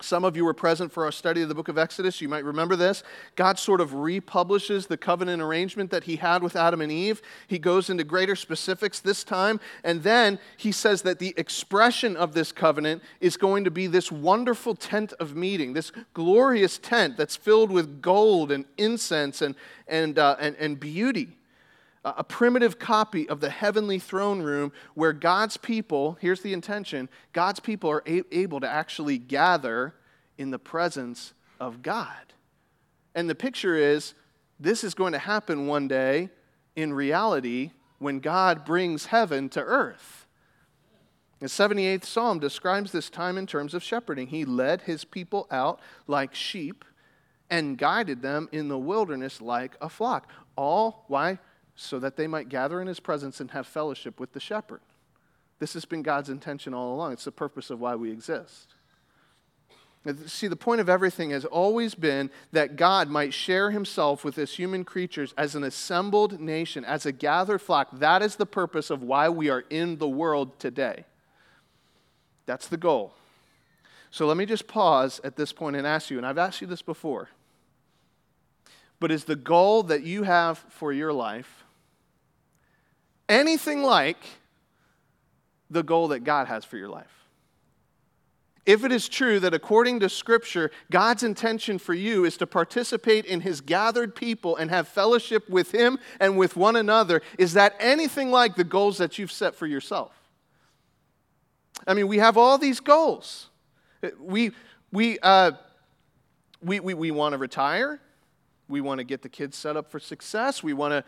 Some 0.00 0.24
of 0.24 0.36
you 0.36 0.44
were 0.44 0.54
present 0.54 0.92
for 0.92 1.04
our 1.04 1.10
study 1.10 1.42
of 1.42 1.48
the 1.48 1.54
book 1.56 1.66
of 1.66 1.76
Exodus. 1.76 2.20
You 2.20 2.28
might 2.28 2.44
remember 2.44 2.76
this. 2.76 3.02
God 3.34 3.58
sort 3.58 3.80
of 3.80 3.94
republishes 3.94 4.86
the 4.86 4.96
covenant 4.96 5.42
arrangement 5.42 5.90
that 5.90 6.04
he 6.04 6.16
had 6.16 6.40
with 6.40 6.54
Adam 6.54 6.80
and 6.80 6.92
Eve. 6.92 7.20
He 7.48 7.58
goes 7.58 7.90
into 7.90 8.04
greater 8.04 8.36
specifics 8.36 9.00
this 9.00 9.24
time. 9.24 9.58
And 9.82 10.04
then 10.04 10.38
he 10.56 10.70
says 10.70 11.02
that 11.02 11.18
the 11.18 11.34
expression 11.36 12.16
of 12.16 12.32
this 12.32 12.52
covenant 12.52 13.02
is 13.20 13.36
going 13.36 13.64
to 13.64 13.72
be 13.72 13.88
this 13.88 14.12
wonderful 14.12 14.76
tent 14.76 15.14
of 15.14 15.34
meeting, 15.34 15.72
this 15.72 15.90
glorious 16.14 16.78
tent 16.78 17.16
that's 17.16 17.34
filled 17.34 17.72
with 17.72 18.00
gold 18.00 18.52
and 18.52 18.66
incense 18.76 19.42
and, 19.42 19.56
and, 19.88 20.16
uh, 20.16 20.36
and, 20.38 20.54
and 20.56 20.78
beauty. 20.78 21.37
A 22.04 22.24
primitive 22.24 22.78
copy 22.78 23.28
of 23.28 23.40
the 23.40 23.50
heavenly 23.50 23.98
throne 23.98 24.40
room 24.40 24.72
where 24.94 25.12
God's 25.12 25.56
people, 25.56 26.16
here's 26.20 26.42
the 26.42 26.52
intention, 26.52 27.08
God's 27.32 27.60
people 27.60 27.90
are 27.90 28.02
a- 28.06 28.22
able 28.34 28.60
to 28.60 28.68
actually 28.68 29.18
gather 29.18 29.94
in 30.36 30.50
the 30.50 30.58
presence 30.58 31.34
of 31.60 31.82
God. 31.82 32.32
And 33.14 33.28
the 33.28 33.34
picture 33.34 33.74
is 33.74 34.14
this 34.60 34.84
is 34.84 34.94
going 34.94 35.12
to 35.12 35.18
happen 35.18 35.66
one 35.66 35.88
day 35.88 36.30
in 36.76 36.92
reality 36.92 37.72
when 37.98 38.20
God 38.20 38.64
brings 38.64 39.06
heaven 39.06 39.48
to 39.50 39.60
earth. 39.60 40.26
The 41.40 41.46
78th 41.46 42.04
Psalm 42.04 42.38
describes 42.40 42.90
this 42.90 43.10
time 43.10 43.38
in 43.38 43.46
terms 43.46 43.74
of 43.74 43.82
shepherding. 43.82 44.28
He 44.28 44.44
led 44.44 44.82
his 44.82 45.04
people 45.04 45.46
out 45.50 45.80
like 46.06 46.34
sheep 46.34 46.84
and 47.48 47.78
guided 47.78 48.22
them 48.22 48.48
in 48.50 48.68
the 48.68 48.78
wilderness 48.78 49.40
like 49.40 49.76
a 49.80 49.88
flock. 49.88 50.30
All, 50.56 51.04
why? 51.06 51.38
So 51.80 52.00
that 52.00 52.16
they 52.16 52.26
might 52.26 52.48
gather 52.48 52.80
in 52.80 52.88
his 52.88 52.98
presence 52.98 53.38
and 53.38 53.52
have 53.52 53.64
fellowship 53.64 54.18
with 54.18 54.32
the 54.32 54.40
shepherd. 54.40 54.80
This 55.60 55.74
has 55.74 55.84
been 55.84 56.02
God's 56.02 56.28
intention 56.28 56.74
all 56.74 56.92
along. 56.92 57.12
It's 57.12 57.24
the 57.24 57.30
purpose 57.30 57.70
of 57.70 57.78
why 57.78 57.94
we 57.94 58.10
exist. 58.10 58.74
See, 60.26 60.48
the 60.48 60.56
point 60.56 60.80
of 60.80 60.88
everything 60.88 61.30
has 61.30 61.44
always 61.44 61.94
been 61.94 62.30
that 62.50 62.74
God 62.74 63.08
might 63.08 63.32
share 63.32 63.70
himself 63.70 64.24
with 64.24 64.34
his 64.34 64.56
human 64.56 64.84
creatures 64.84 65.32
as 65.38 65.54
an 65.54 65.62
assembled 65.62 66.40
nation, 66.40 66.84
as 66.84 67.06
a 67.06 67.12
gathered 67.12 67.60
flock. 67.60 67.88
That 67.92 68.22
is 68.22 68.34
the 68.34 68.46
purpose 68.46 68.90
of 68.90 69.04
why 69.04 69.28
we 69.28 69.48
are 69.48 69.64
in 69.70 69.98
the 69.98 70.08
world 70.08 70.58
today. 70.58 71.04
That's 72.46 72.66
the 72.66 72.76
goal. 72.76 73.12
So 74.10 74.26
let 74.26 74.36
me 74.36 74.46
just 74.46 74.66
pause 74.66 75.20
at 75.22 75.36
this 75.36 75.52
point 75.52 75.76
and 75.76 75.86
ask 75.86 76.10
you, 76.10 76.16
and 76.16 76.26
I've 76.26 76.38
asked 76.38 76.60
you 76.60 76.66
this 76.66 76.82
before, 76.82 77.28
but 78.98 79.12
is 79.12 79.24
the 79.24 79.36
goal 79.36 79.84
that 79.84 80.02
you 80.02 80.24
have 80.24 80.58
for 80.70 80.92
your 80.92 81.12
life 81.12 81.64
anything 83.28 83.82
like 83.82 84.22
the 85.70 85.82
goal 85.82 86.08
that 86.08 86.20
God 86.20 86.46
has 86.46 86.64
for 86.64 86.76
your 86.76 86.88
life? 86.88 87.06
If 88.68 88.84
it 88.84 88.92
is 88.92 89.08
true 89.08 89.40
that 89.40 89.54
according 89.54 90.00
to 90.00 90.10
Scripture, 90.10 90.70
God's 90.90 91.22
intention 91.22 91.78
for 91.78 91.94
you 91.94 92.26
is 92.26 92.36
to 92.36 92.46
participate 92.46 93.24
in 93.24 93.40
His 93.40 93.62
gathered 93.62 94.14
people 94.14 94.56
and 94.56 94.70
have 94.70 94.86
fellowship 94.86 95.48
with 95.48 95.72
Him 95.72 95.98
and 96.20 96.36
with 96.36 96.54
one 96.54 96.76
another, 96.76 97.22
is 97.38 97.54
that 97.54 97.74
anything 97.80 98.30
like 98.30 98.56
the 98.56 98.64
goals 98.64 98.98
that 98.98 99.18
you've 99.18 99.32
set 99.32 99.54
for 99.54 99.66
yourself? 99.66 100.12
I 101.86 101.94
mean, 101.94 102.08
we 102.08 102.18
have 102.18 102.36
all 102.36 102.58
these 102.58 102.80
goals. 102.80 103.48
We, 104.20 104.52
we, 104.92 105.18
uh, 105.20 105.52
we, 106.62 106.80
we, 106.80 106.92
we 106.92 107.10
want 107.10 107.32
to 107.32 107.38
retire. 107.38 108.00
We 108.68 108.82
want 108.82 108.98
to 108.98 109.04
get 109.04 109.22
the 109.22 109.30
kids 109.30 109.56
set 109.56 109.78
up 109.78 109.90
for 109.90 109.98
success. 109.98 110.62
We 110.62 110.74
want 110.74 110.92
to 110.92 111.04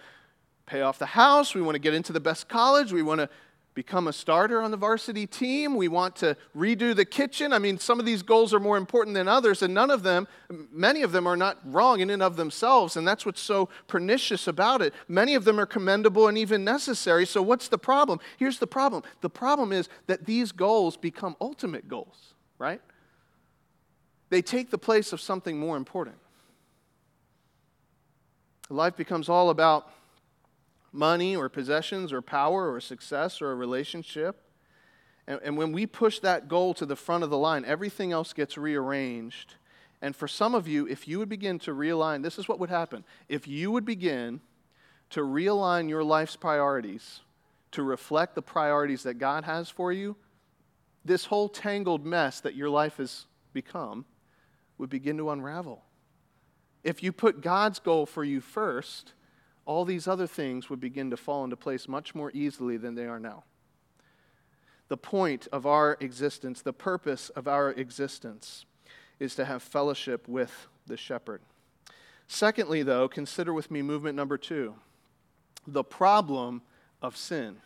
pay 0.71 0.83
off 0.83 0.99
the 0.99 1.07
house. 1.07 1.53
We 1.53 1.63
want 1.63 1.75
to 1.75 1.81
get 1.81 1.95
into 1.95 2.13
the 2.13 2.21
best 2.21 2.49
college. 2.49 2.93
We 2.93 3.03
want 3.03 3.21
to 3.21 3.29
become 3.75 4.07
a 4.07 4.13
starter 4.13 4.63
on 4.63 4.71
the 4.71 4.77
varsity 4.77 5.27
team. 5.27 5.75
We 5.75 5.89
want 5.89 6.15
to 6.17 6.37
redo 6.57 6.95
the 6.95 7.05
kitchen. 7.05 7.53
I 7.53 7.59
mean, 7.59 7.79
some 7.79 7.99
of 7.99 8.07
these 8.07 8.23
goals 8.23 8.55
are 8.55 8.61
more 8.61 8.77
important 8.77 9.15
than 9.15 9.27
others, 9.27 9.63
and 9.63 9.75
none 9.75 9.91
of 9.91 10.05
them, 10.05 10.29
many 10.71 11.03
of 11.03 11.11
them 11.11 11.27
are 11.27 11.37
not 11.37 11.59
wrong 11.65 12.01
in 12.01 12.11
and 12.11 12.23
of 12.23 12.37
themselves, 12.37 12.97
and 12.97 13.07
that's 13.07 13.27
what's 13.27 13.41
so 13.41 13.69
pernicious 13.89 14.47
about 14.47 14.81
it. 14.81 14.95
Many 15.09 15.35
of 15.35 15.45
them 15.45 15.59
are 15.59 15.67
commendable 15.67 16.29
and 16.29 16.39
even 16.39 16.63
necessary. 16.63 17.27
So, 17.27 17.43
what's 17.43 17.69
the 17.69 17.79
problem? 17.79 18.21
Here's 18.39 18.59
the 18.59 18.67
problem 18.67 19.03
the 19.23 19.31
problem 19.31 19.73
is 19.73 19.89
that 20.07 20.27
these 20.27 20.53
goals 20.53 20.97
become 20.97 21.37
ultimate 21.41 21.89
goals, 21.89 22.35
right? 22.59 22.81
They 24.31 24.43
take 24.43 24.71
the 24.71 24.79
place 24.79 25.13
of 25.13 25.21
something 25.21 25.59
more 25.59 25.77
important. 25.77 26.17
Life 28.69 28.97
becomes 28.97 29.29
all 29.29 29.51
about 29.51 29.91
money 30.93 31.37
or 31.37 31.49
possessions 31.49 32.13
or 32.13 32.23
power 32.23 32.73
or 32.73 32.81
success 32.81 33.41
or 33.41 33.53
a 33.53 33.55
relationship. 33.55 34.43
And, 35.27 35.41
and 35.45 35.57
when 35.57 35.73
we 35.73 35.87
push 35.87 36.19
that 36.21 36.49
goal 36.49 36.75
to 36.75 36.87
the 36.87 36.97
front 36.97 37.25
of 37.25 37.31
the 37.31 37.39
line, 37.39 37.65
everything 37.65 38.13
else 38.13 38.33
gets 38.33 38.59
rearranged. 38.59 39.55
And 40.03 40.17
for 40.17 40.27
some 40.27 40.55
of 40.55 40.67
you, 40.67 40.87
if 40.87 41.07
you 41.07 41.19
would 41.19 41.29
begin 41.29 41.59
to 41.61 41.73
realign, 41.73 42.23
this 42.23 42.39
is 42.39 42.49
what 42.49 42.59
would 42.59 42.71
happen. 42.71 43.05
If 43.29 43.47
you 43.47 43.71
would 43.71 43.85
begin 43.85 44.41
to 45.11 45.21
realign 45.21 45.89
your 45.89 46.03
life's 46.03 46.37
priorities 46.37 47.21
to 47.73 47.83
reflect 47.83 48.35
the 48.35 48.43
priorities 48.43 49.03
that 49.05 49.15
God 49.15 49.45
has 49.45 49.69
for 49.69 49.93
you, 49.93 50.17
this 51.05 51.27
whole 51.27 51.49
tangled 51.49 52.05
mess 52.05 52.41
that 52.41 52.55
your 52.55 52.69
life 52.69 52.97
has 52.97 53.27
become 53.53 54.05
would 54.79 54.91
begin 54.91 55.17
to 55.19 55.31
unravel. 55.31 55.85
If 56.83 57.03
you 57.03 57.13
put 57.13 57.43
God's 57.43 57.79
goal 57.79 58.07
for 58.07 58.25
you 58.25 58.41
first, 58.41 59.13
all 59.71 59.85
these 59.85 60.09
other 60.09 60.27
things 60.27 60.69
would 60.69 60.81
begin 60.81 61.11
to 61.11 61.17
fall 61.17 61.45
into 61.45 61.55
place 61.55 61.87
much 61.87 62.13
more 62.13 62.33
easily 62.35 62.77
than 62.77 62.97
they 62.97 63.07
are 63.07 63.21
now. 63.21 63.45
The 64.89 64.97
point 64.97 65.47
of 65.53 65.65
our 65.65 65.97
existence, 66.01 66.61
the 66.61 66.73
purpose 66.73 67.29
of 67.29 67.47
our 67.47 67.71
existence, 67.71 68.67
is 69.21 69.37
to 69.37 69.45
have 69.45 69.63
fellowship 69.63 70.27
with 70.27 70.67
the 70.89 70.97
shepherd. 70.97 71.41
Secondly, 72.27 72.83
though, 72.83 73.07
consider 73.07 73.55
with 73.55 73.71
me 73.71 73.81
movement 73.81 74.17
number 74.17 74.37
two 74.37 74.75
the 75.69 75.85
problem 75.85 76.63
of 77.01 77.17
sin 77.17 77.59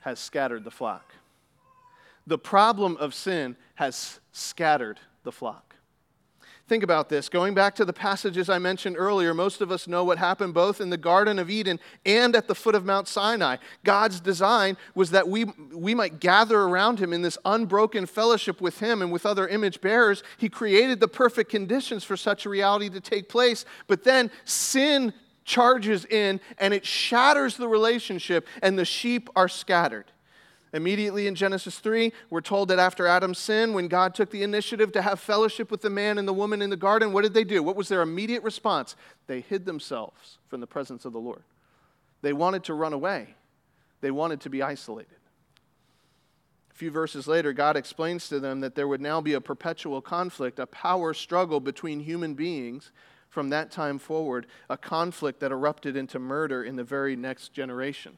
has 0.00 0.18
scattered 0.18 0.64
the 0.64 0.72
flock. 0.72 1.14
The 2.26 2.38
problem 2.38 2.96
of 2.96 3.14
sin 3.14 3.54
has 3.76 4.18
scattered 4.32 4.98
the 5.22 5.30
flock. 5.30 5.69
Think 6.70 6.84
about 6.84 7.08
this. 7.08 7.28
Going 7.28 7.52
back 7.52 7.74
to 7.74 7.84
the 7.84 7.92
passages 7.92 8.48
I 8.48 8.60
mentioned 8.60 8.94
earlier, 8.96 9.34
most 9.34 9.60
of 9.60 9.72
us 9.72 9.88
know 9.88 10.04
what 10.04 10.18
happened 10.18 10.54
both 10.54 10.80
in 10.80 10.88
the 10.88 10.96
Garden 10.96 11.40
of 11.40 11.50
Eden 11.50 11.80
and 12.06 12.36
at 12.36 12.46
the 12.46 12.54
foot 12.54 12.76
of 12.76 12.84
Mount 12.84 13.08
Sinai. 13.08 13.56
God's 13.82 14.20
design 14.20 14.76
was 14.94 15.10
that 15.10 15.28
we, 15.28 15.46
we 15.74 15.96
might 15.96 16.20
gather 16.20 16.60
around 16.60 17.00
Him 17.00 17.12
in 17.12 17.22
this 17.22 17.36
unbroken 17.44 18.06
fellowship 18.06 18.60
with 18.60 18.78
Him 18.78 19.02
and 19.02 19.10
with 19.10 19.26
other 19.26 19.48
image 19.48 19.80
bearers. 19.80 20.22
He 20.38 20.48
created 20.48 21.00
the 21.00 21.08
perfect 21.08 21.50
conditions 21.50 22.04
for 22.04 22.16
such 22.16 22.46
a 22.46 22.48
reality 22.48 22.88
to 22.90 23.00
take 23.00 23.28
place. 23.28 23.64
But 23.88 24.04
then 24.04 24.30
sin 24.44 25.12
charges 25.44 26.04
in 26.04 26.38
and 26.56 26.72
it 26.72 26.86
shatters 26.86 27.56
the 27.56 27.66
relationship, 27.66 28.46
and 28.62 28.78
the 28.78 28.84
sheep 28.84 29.28
are 29.34 29.48
scattered. 29.48 30.12
Immediately 30.72 31.26
in 31.26 31.34
Genesis 31.34 31.80
3, 31.80 32.12
we're 32.28 32.40
told 32.40 32.68
that 32.68 32.78
after 32.78 33.06
Adam's 33.06 33.38
sin, 33.38 33.72
when 33.72 33.88
God 33.88 34.14
took 34.14 34.30
the 34.30 34.44
initiative 34.44 34.92
to 34.92 35.02
have 35.02 35.18
fellowship 35.18 35.70
with 35.70 35.82
the 35.82 35.90
man 35.90 36.16
and 36.16 36.28
the 36.28 36.32
woman 36.32 36.62
in 36.62 36.70
the 36.70 36.76
garden, 36.76 37.12
what 37.12 37.22
did 37.22 37.34
they 37.34 37.42
do? 37.42 37.62
What 37.62 37.74
was 37.74 37.88
their 37.88 38.02
immediate 38.02 38.44
response? 38.44 38.94
They 39.26 39.40
hid 39.40 39.66
themselves 39.66 40.38
from 40.48 40.60
the 40.60 40.68
presence 40.68 41.04
of 41.04 41.12
the 41.12 41.18
Lord. 41.18 41.42
They 42.22 42.32
wanted 42.32 42.64
to 42.64 42.74
run 42.74 42.92
away, 42.92 43.34
they 44.00 44.12
wanted 44.12 44.40
to 44.42 44.50
be 44.50 44.62
isolated. 44.62 45.16
A 46.70 46.74
few 46.74 46.90
verses 46.90 47.26
later, 47.26 47.52
God 47.52 47.76
explains 47.76 48.28
to 48.28 48.38
them 48.38 48.60
that 48.60 48.74
there 48.74 48.88
would 48.88 49.00
now 49.00 49.20
be 49.20 49.34
a 49.34 49.40
perpetual 49.40 50.00
conflict, 50.00 50.58
a 50.58 50.66
power 50.66 51.12
struggle 51.12 51.60
between 51.60 52.00
human 52.00 52.34
beings 52.34 52.92
from 53.28 53.50
that 53.50 53.70
time 53.70 53.98
forward, 53.98 54.46
a 54.68 54.76
conflict 54.76 55.40
that 55.40 55.52
erupted 55.52 55.96
into 55.96 56.18
murder 56.18 56.62
in 56.62 56.76
the 56.76 56.84
very 56.84 57.16
next 57.16 57.52
generation 57.52 58.16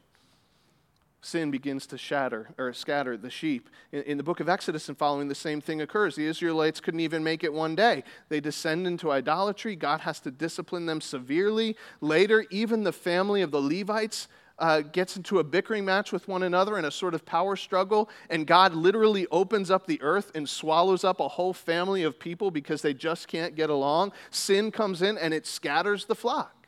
sin 1.23 1.51
begins 1.51 1.87
to 1.87 1.97
shatter 1.97 2.49
or 2.57 2.73
scatter 2.73 3.17
the 3.17 3.29
sheep. 3.29 3.69
In, 3.91 4.03
in, 4.03 4.17
the 4.17 4.23
book 4.23 4.39
of 4.39 4.49
Exodus 4.49 4.89
and 4.89 4.97
following, 4.97 5.27
the 5.27 5.35
same 5.35 5.61
thing 5.61 5.81
occurs. 5.81 6.15
The 6.15 6.25
Israelites 6.25 6.79
couldn't 6.79 6.99
even 6.99 7.23
make 7.23 7.43
it 7.43 7.53
one 7.53 7.75
day. 7.75 8.03
They 8.29 8.39
descend 8.39 8.85
into 8.85 9.11
idolatry. 9.11 9.75
God 9.75 10.01
has 10.01 10.19
to 10.21 10.31
discipline 10.31 10.85
them 10.85 11.01
severely. 11.01 11.75
Later, 12.01 12.45
even 12.51 12.83
the 12.83 12.91
family 12.91 13.41
of 13.41 13.51
the 13.51 13.61
Levites 13.61 14.27
uh, 14.59 14.81
gets 14.81 15.17
into 15.17 15.39
a 15.39 15.43
bickering 15.43 15.85
match 15.85 16.11
with 16.11 16.27
one 16.27 16.43
another 16.43 16.77
in 16.77 16.85
a 16.85 16.91
sort 16.91 17.13
of 17.13 17.25
power 17.25 17.55
struggle, 17.55 18.09
and 18.29 18.45
God 18.45 18.73
literally 18.73 19.25
opens 19.31 19.71
up 19.71 19.87
the 19.87 20.01
earth 20.01 20.31
and 20.35 20.47
swallows 20.47 21.03
up 21.03 21.19
a 21.19 21.27
whole 21.27 21.53
family 21.53 22.03
of 22.03 22.19
people 22.19 22.51
because 22.51 22.81
they 22.81 22.93
just 22.93 23.27
can't 23.27 23.55
get 23.55 23.69
along. 23.69 24.11
Sin 24.29 24.71
comes 24.71 25.01
in 25.01 25.17
and 25.17 25.33
it 25.33 25.47
scatters 25.47 26.05
the 26.05 26.15
flock 26.15 26.67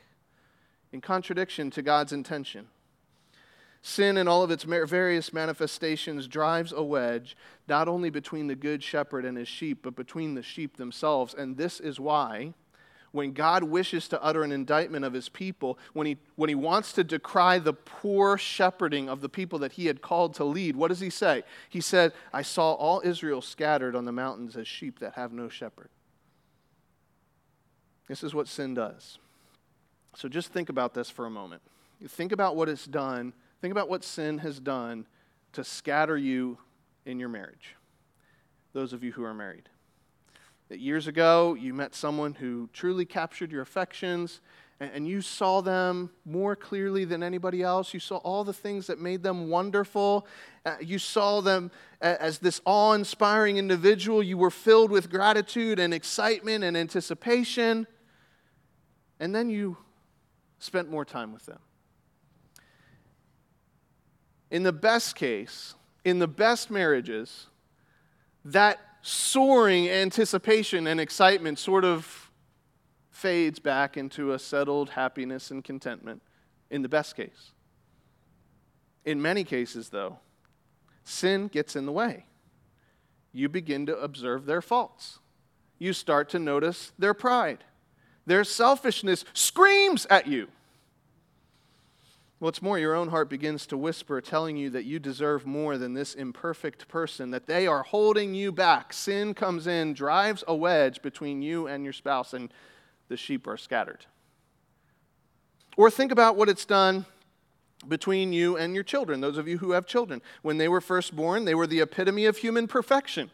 in 0.92 1.02
contradiction 1.02 1.70
to 1.72 1.82
God's 1.82 2.14
intention. 2.14 2.68
Sin 3.88 4.18
in 4.18 4.28
all 4.28 4.42
of 4.42 4.50
its 4.50 4.64
various 4.64 5.32
manifestations 5.32 6.28
drives 6.28 6.74
a 6.76 6.82
wedge 6.82 7.38
not 7.68 7.88
only 7.88 8.10
between 8.10 8.48
the 8.48 8.56
good 8.56 8.82
shepherd 8.82 9.26
and 9.26 9.38
his 9.38 9.48
sheep, 9.48 9.82
but 9.84 9.96
between 9.96 10.34
the 10.34 10.42
sheep 10.42 10.78
themselves. 10.78 11.36
And 11.36 11.56
this 11.56 11.80
is 11.80 12.00
why, 12.00 12.56
when 13.12 13.32
God 13.32 13.64
wishes 13.64 14.08
to 14.08 14.24
utter 14.24 14.42
an 14.42 14.52
indictment 14.52 15.06
of 15.06 15.14
his 15.14 15.30
people, 15.30 15.78
when 15.94 16.08
he, 16.08 16.18
when 16.36 16.50
he 16.50 16.56
wants 16.56 16.94
to 16.94 17.04
decry 17.04 17.60
the 17.60 17.74
poor 17.74 18.40
shepherding 18.40 19.08
of 19.08 19.22
the 19.22 19.30
people 19.30 19.60
that 19.60 19.74
he 19.74 19.86
had 19.86 20.02
called 20.02 20.34
to 20.34 20.44
lead, 20.44 20.76
what 20.76 20.88
does 20.88 21.00
he 21.00 21.12
say? 21.12 21.44
He 21.70 21.80
said, 21.80 22.12
I 22.34 22.42
saw 22.42 22.74
all 22.74 23.04
Israel 23.06 23.40
scattered 23.40 23.96
on 23.96 24.06
the 24.06 24.12
mountains 24.12 24.58
as 24.58 24.68
sheep 24.68 24.98
that 24.98 25.14
have 25.14 25.32
no 25.32 25.48
shepherd. 25.48 25.90
This 28.08 28.24
is 28.24 28.34
what 28.34 28.48
sin 28.48 28.74
does. 28.74 29.20
So 30.16 30.28
just 30.28 30.52
think 30.52 30.70
about 30.70 30.96
this 30.96 31.12
for 31.12 31.28
a 31.28 31.30
moment. 31.30 31.62
Think 32.08 32.32
about 32.32 32.56
what 32.56 32.68
it's 32.68 32.88
done 32.88 33.34
Think 33.66 33.72
about 33.72 33.90
what 33.90 34.04
sin 34.04 34.38
has 34.38 34.60
done 34.60 35.08
to 35.54 35.64
scatter 35.64 36.16
you 36.16 36.60
in 37.04 37.20
your 37.20 37.30
marriage. 37.30 37.76
Those 38.74 38.94
of 38.94 39.04
you 39.04 39.12
who 39.12 39.24
are 39.24 39.34
married. 39.34 39.70
That 40.70 40.78
years 40.78 41.08
ago, 41.08 41.56
you 41.56 41.74
met 41.74 41.96
someone 41.96 42.36
who 42.36 42.70
truly 42.74 43.06
captured 43.06 43.52
your 43.52 43.64
affections, 43.64 44.40
and 44.80 45.08
you 45.08 45.20
saw 45.20 45.62
them 45.62 46.12
more 46.26 46.56
clearly 46.56 47.06
than 47.06 47.24
anybody 47.24 47.64
else. 47.64 47.92
You 47.92 48.00
saw 48.00 48.18
all 48.18 48.44
the 48.44 48.54
things 48.54 48.86
that 48.86 49.00
made 49.00 49.24
them 49.24 49.50
wonderful. 49.50 50.28
Uh, 50.64 50.76
you 50.80 51.00
saw 51.00 51.42
them 51.42 51.72
as 52.02 52.38
this 52.38 52.62
awe 52.66 52.94
inspiring 52.94 53.58
individual. 53.58 54.22
You 54.22 54.38
were 54.38 54.52
filled 54.52 54.92
with 54.92 55.10
gratitude 55.10 55.80
and 55.80 55.92
excitement 55.92 56.64
and 56.64 56.78
anticipation. 56.78 57.88
And 59.20 59.34
then 59.34 59.50
you 59.50 59.78
spent 60.60 60.92
more 60.92 61.04
time 61.04 61.34
with 61.34 61.48
them. 61.48 61.58
In 64.52 64.64
the 64.64 64.74
best 64.74 65.16
case, 65.16 65.76
in 66.04 66.20
the 66.20 66.28
best 66.28 66.70
marriages, 66.70 67.48
that 68.44 68.80
soaring 69.02 69.90
anticipation 69.90 70.88
and 70.88 71.00
excitement 71.00 71.60
sort 71.60 71.84
of 71.86 72.32
fades 73.10 73.60
back 73.60 73.98
into 73.98 74.34
a 74.34 74.40
settled 74.40 74.92
happiness 74.92 75.52
and 75.52 75.64
contentment 75.64 76.22
in 76.70 76.82
the 76.82 76.90
best 76.90 77.16
case. 77.16 77.52
In 79.04 79.22
many 79.22 79.44
cases, 79.44 79.90
though, 79.90 80.20
sin 81.04 81.48
gets 81.48 81.76
in 81.76 81.86
the 81.86 81.92
way. 81.92 82.26
You 83.32 83.50
begin 83.50 83.86
to 83.86 83.98
observe 83.98 84.46
their 84.46 84.62
faults. 84.62 85.20
You 85.78 85.94
start 85.94 86.30
to 86.30 86.40
notice 86.40 86.92
their 86.98 87.14
pride. 87.14 87.64
Their 88.26 88.44
selfishness 88.44 89.26
screams 89.34 90.06
at 90.08 90.28
you. 90.28 90.48
What's 92.40 92.62
more, 92.62 92.78
your 92.78 92.96
own 92.96 93.08
heart 93.10 93.30
begins 93.30 93.66
to 93.68 93.78
whisper, 93.78 94.20
telling 94.20 94.58
you 94.58 94.70
that 94.72 94.84
you 94.84 95.00
deserve 95.00 95.46
more 95.46 95.78
than 95.78 95.94
this 95.94 96.14
imperfect 96.14 96.88
person, 96.90 97.32
that 97.32 97.48
they 97.48 97.66
are 97.66 97.84
holding 97.84 98.36
you 98.36 98.52
back. 98.52 98.92
Sin 98.92 99.34
comes 99.34 99.68
in, 99.68 99.94
drives 99.94 100.44
a 100.48 100.56
wedge 100.56 101.02
between 101.02 101.42
you 101.42 101.68
and 101.68 101.86
your 101.86 101.94
spouse, 101.94 102.34
and 102.34 102.52
the 103.08 103.16
sheep 103.16 103.48
are 103.48 103.56
scattered. 103.56 104.06
Or 105.78 105.90
think 105.90 106.12
about 106.12 106.36
what 106.36 106.50
it's 106.50 106.66
done 106.66 107.06
between 107.88 108.34
you 108.34 108.58
and 108.58 108.76
your 108.76 108.84
children, 108.84 109.22
those 109.22 109.38
of 109.38 109.48
you 109.48 109.60
who 109.60 109.72
have 109.72 109.86
children. 109.86 110.22
When 110.42 110.58
they 110.58 110.68
were 110.68 110.82
first 110.82 111.16
born, 111.16 111.46
they 111.46 111.56
were 111.56 111.68
the 111.68 111.82
epitome 111.82 112.26
of 112.26 112.38
human 112.38 112.68
perfection. 112.68 113.32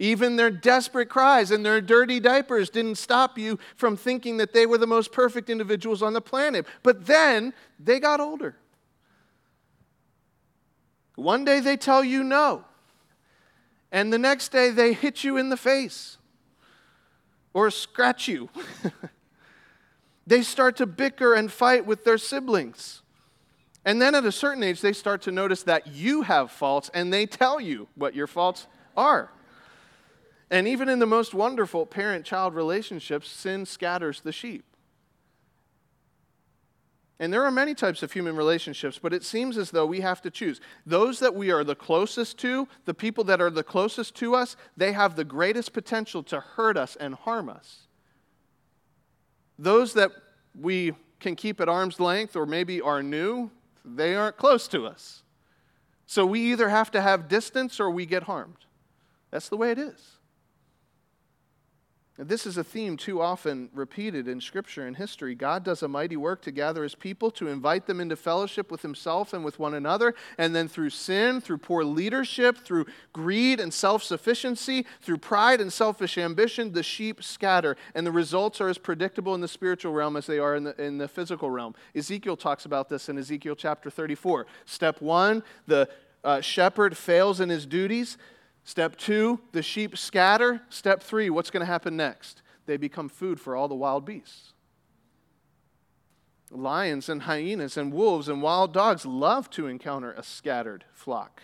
Even 0.00 0.36
their 0.36 0.50
desperate 0.50 1.10
cries 1.10 1.50
and 1.50 1.64
their 1.64 1.82
dirty 1.82 2.20
diapers 2.20 2.70
didn't 2.70 2.94
stop 2.94 3.36
you 3.36 3.58
from 3.76 3.98
thinking 3.98 4.38
that 4.38 4.54
they 4.54 4.64
were 4.64 4.78
the 4.78 4.86
most 4.86 5.12
perfect 5.12 5.50
individuals 5.50 6.02
on 6.02 6.14
the 6.14 6.22
planet. 6.22 6.66
But 6.82 7.04
then 7.04 7.52
they 7.78 8.00
got 8.00 8.18
older. 8.18 8.56
One 11.16 11.44
day 11.44 11.60
they 11.60 11.76
tell 11.76 12.02
you 12.02 12.24
no, 12.24 12.64
and 13.92 14.10
the 14.10 14.18
next 14.18 14.52
day 14.52 14.70
they 14.70 14.94
hit 14.94 15.22
you 15.22 15.36
in 15.36 15.50
the 15.50 15.56
face 15.56 16.16
or 17.52 17.70
scratch 17.70 18.26
you. 18.26 18.48
they 20.26 20.40
start 20.40 20.78
to 20.78 20.86
bicker 20.86 21.34
and 21.34 21.52
fight 21.52 21.84
with 21.84 22.04
their 22.04 22.16
siblings. 22.16 23.02
And 23.84 24.00
then 24.00 24.14
at 24.14 24.24
a 24.24 24.32
certain 24.32 24.62
age, 24.62 24.80
they 24.80 24.94
start 24.94 25.20
to 25.22 25.30
notice 25.30 25.62
that 25.64 25.88
you 25.88 26.22
have 26.22 26.50
faults 26.50 26.90
and 26.94 27.12
they 27.12 27.26
tell 27.26 27.60
you 27.60 27.88
what 27.96 28.14
your 28.14 28.26
faults 28.26 28.66
are. 28.96 29.30
And 30.50 30.66
even 30.66 30.88
in 30.88 30.98
the 30.98 31.06
most 31.06 31.32
wonderful 31.32 31.86
parent 31.86 32.24
child 32.24 32.54
relationships, 32.54 33.28
sin 33.28 33.64
scatters 33.64 34.20
the 34.20 34.32
sheep. 34.32 34.64
And 37.20 37.30
there 37.30 37.44
are 37.44 37.50
many 37.50 37.74
types 37.74 38.02
of 38.02 38.12
human 38.12 38.34
relationships, 38.34 38.98
but 38.98 39.12
it 39.12 39.22
seems 39.22 39.58
as 39.58 39.70
though 39.70 39.84
we 39.84 40.00
have 40.00 40.22
to 40.22 40.30
choose. 40.30 40.58
Those 40.86 41.18
that 41.18 41.34
we 41.34 41.50
are 41.50 41.62
the 41.62 41.74
closest 41.74 42.38
to, 42.38 42.66
the 42.86 42.94
people 42.94 43.24
that 43.24 43.42
are 43.42 43.50
the 43.50 43.62
closest 43.62 44.14
to 44.16 44.34
us, 44.34 44.56
they 44.74 44.92
have 44.92 45.16
the 45.16 45.24
greatest 45.24 45.74
potential 45.74 46.22
to 46.24 46.40
hurt 46.40 46.78
us 46.78 46.96
and 46.96 47.14
harm 47.14 47.50
us. 47.50 47.86
Those 49.58 49.92
that 49.92 50.12
we 50.58 50.94
can 51.20 51.36
keep 51.36 51.60
at 51.60 51.68
arm's 51.68 52.00
length 52.00 52.36
or 52.36 52.46
maybe 52.46 52.80
are 52.80 53.02
new, 53.02 53.50
they 53.84 54.14
aren't 54.14 54.38
close 54.38 54.66
to 54.68 54.86
us. 54.86 55.22
So 56.06 56.24
we 56.24 56.40
either 56.52 56.70
have 56.70 56.90
to 56.92 57.02
have 57.02 57.28
distance 57.28 57.78
or 57.78 57.90
we 57.90 58.06
get 58.06 58.22
harmed. 58.22 58.64
That's 59.30 59.50
the 59.50 59.58
way 59.58 59.70
it 59.70 59.78
is. 59.78 60.16
This 62.18 62.44
is 62.44 62.58
a 62.58 62.64
theme 62.64 62.98
too 62.98 63.22
often 63.22 63.70
repeated 63.72 64.28
in 64.28 64.42
Scripture 64.42 64.86
and 64.86 64.94
history. 64.94 65.34
God 65.34 65.64
does 65.64 65.82
a 65.82 65.88
mighty 65.88 66.16
work 66.16 66.42
to 66.42 66.50
gather 66.50 66.82
his 66.82 66.94
people, 66.94 67.30
to 67.32 67.48
invite 67.48 67.86
them 67.86 67.98
into 67.98 68.14
fellowship 68.14 68.70
with 68.70 68.82
himself 68.82 69.32
and 69.32 69.42
with 69.42 69.58
one 69.58 69.72
another. 69.72 70.14
And 70.36 70.54
then 70.54 70.68
through 70.68 70.90
sin, 70.90 71.40
through 71.40 71.58
poor 71.58 71.82
leadership, 71.82 72.58
through 72.58 72.86
greed 73.14 73.58
and 73.58 73.72
self 73.72 74.02
sufficiency, 74.02 74.84
through 75.00 75.18
pride 75.18 75.62
and 75.62 75.72
selfish 75.72 76.18
ambition, 76.18 76.72
the 76.72 76.82
sheep 76.82 77.22
scatter. 77.22 77.76
And 77.94 78.06
the 78.06 78.12
results 78.12 78.60
are 78.60 78.68
as 78.68 78.76
predictable 78.76 79.34
in 79.34 79.40
the 79.40 79.48
spiritual 79.48 79.92
realm 79.92 80.16
as 80.16 80.26
they 80.26 80.38
are 80.38 80.56
in 80.56 80.64
the, 80.64 80.82
in 80.82 80.98
the 80.98 81.08
physical 81.08 81.50
realm. 81.50 81.74
Ezekiel 81.94 82.36
talks 82.36 82.66
about 82.66 82.90
this 82.90 83.08
in 83.08 83.16
Ezekiel 83.16 83.56
chapter 83.56 83.88
34. 83.88 84.46
Step 84.66 85.00
one, 85.00 85.42
the 85.66 85.88
uh, 86.22 86.40
shepherd 86.42 86.96
fails 86.96 87.40
in 87.40 87.48
his 87.48 87.64
duties. 87.64 88.18
Step 88.64 88.96
two, 88.96 89.40
the 89.52 89.62
sheep 89.62 89.96
scatter. 89.96 90.62
Step 90.68 91.02
three, 91.02 91.30
what's 91.30 91.50
going 91.50 91.60
to 91.60 91.66
happen 91.66 91.96
next? 91.96 92.42
They 92.66 92.76
become 92.76 93.08
food 93.08 93.40
for 93.40 93.56
all 93.56 93.68
the 93.68 93.74
wild 93.74 94.04
beasts. 94.04 94.52
Lions 96.50 97.08
and 97.08 97.22
hyenas 97.22 97.76
and 97.76 97.92
wolves 97.92 98.28
and 98.28 98.42
wild 98.42 98.72
dogs 98.72 99.06
love 99.06 99.48
to 99.50 99.66
encounter 99.66 100.12
a 100.12 100.22
scattered 100.22 100.84
flock. 100.92 101.42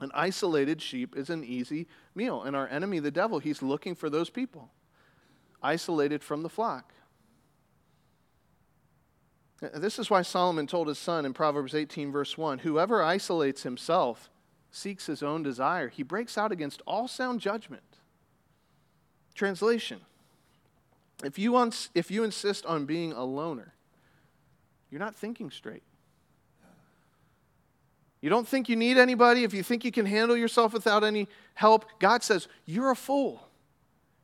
An 0.00 0.10
isolated 0.14 0.80
sheep 0.80 1.16
is 1.16 1.28
an 1.28 1.44
easy 1.44 1.86
meal. 2.14 2.42
And 2.42 2.54
our 2.54 2.68
enemy, 2.68 3.00
the 3.00 3.10
devil, 3.10 3.38
he's 3.38 3.62
looking 3.62 3.94
for 3.94 4.08
those 4.08 4.30
people 4.30 4.70
isolated 5.60 6.22
from 6.22 6.42
the 6.42 6.48
flock. 6.48 6.94
This 9.60 9.98
is 9.98 10.08
why 10.08 10.22
Solomon 10.22 10.68
told 10.68 10.86
his 10.86 10.98
son 10.98 11.26
in 11.26 11.32
Proverbs 11.34 11.74
18, 11.74 12.12
verse 12.12 12.38
1 12.38 12.60
Whoever 12.60 13.02
isolates 13.02 13.64
himself 13.64 14.30
seeks 14.70 15.06
his 15.06 15.22
own 15.22 15.42
desire, 15.42 15.88
he 15.88 16.02
breaks 16.02 16.36
out 16.36 16.52
against 16.52 16.82
all 16.86 17.08
sound 17.08 17.40
judgment. 17.40 17.82
Translation 19.34 20.00
If 21.24 21.38
you, 21.38 21.56
uns- 21.56 21.90
if 21.94 22.10
you 22.10 22.24
insist 22.24 22.66
on 22.66 22.84
being 22.84 23.12
a 23.12 23.24
loner, 23.24 23.74
you're 24.90 25.00
not 25.00 25.14
thinking 25.14 25.50
straight. 25.50 25.82
You 28.20 28.30
don't 28.30 28.48
think 28.48 28.68
you 28.68 28.76
need 28.76 28.98
anybody. 28.98 29.44
If 29.44 29.54
you 29.54 29.62
think 29.62 29.84
you 29.84 29.92
can 29.92 30.06
handle 30.06 30.36
yourself 30.36 30.72
without 30.72 31.04
any 31.04 31.28
help, 31.54 31.84
God 32.00 32.22
says, 32.22 32.48
You're 32.66 32.90
a 32.90 32.96
fool. 32.96 33.48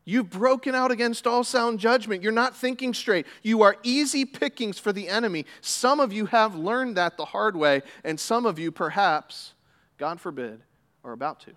You've 0.07 0.29
broken 0.29 0.75
out 0.75 0.91
against 0.91 1.27
all 1.27 1.45
sound 1.45 1.79
judgment. 1.79 2.23
You're 2.23 2.33
not 2.33 2.55
thinking 2.55 2.93
straight. 2.93 3.27
You 3.43 3.63
are 3.63 3.77
easy 3.83 4.27
pickings 4.27 4.79
for 4.79 4.93
the 4.93 5.09
enemy. 5.09 5.47
Some 5.63 5.99
of 5.99 6.13
you 6.13 6.27
have 6.27 6.55
learned 6.55 6.97
that 6.97 7.17
the 7.17 7.25
hard 7.25 7.57
way, 7.57 7.83
and 8.03 8.21
some 8.21 8.45
of 8.45 8.59
you, 8.59 8.71
perhaps, 8.71 9.54
God 9.99 10.21
forbid, 10.21 10.61
are 11.05 11.13
about 11.13 11.41
to. 11.41 11.53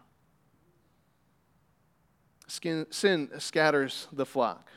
Skin, 2.47 2.85
sin 2.89 3.29
scatters 3.39 4.07
the 4.11 4.25
flock. 4.25 4.69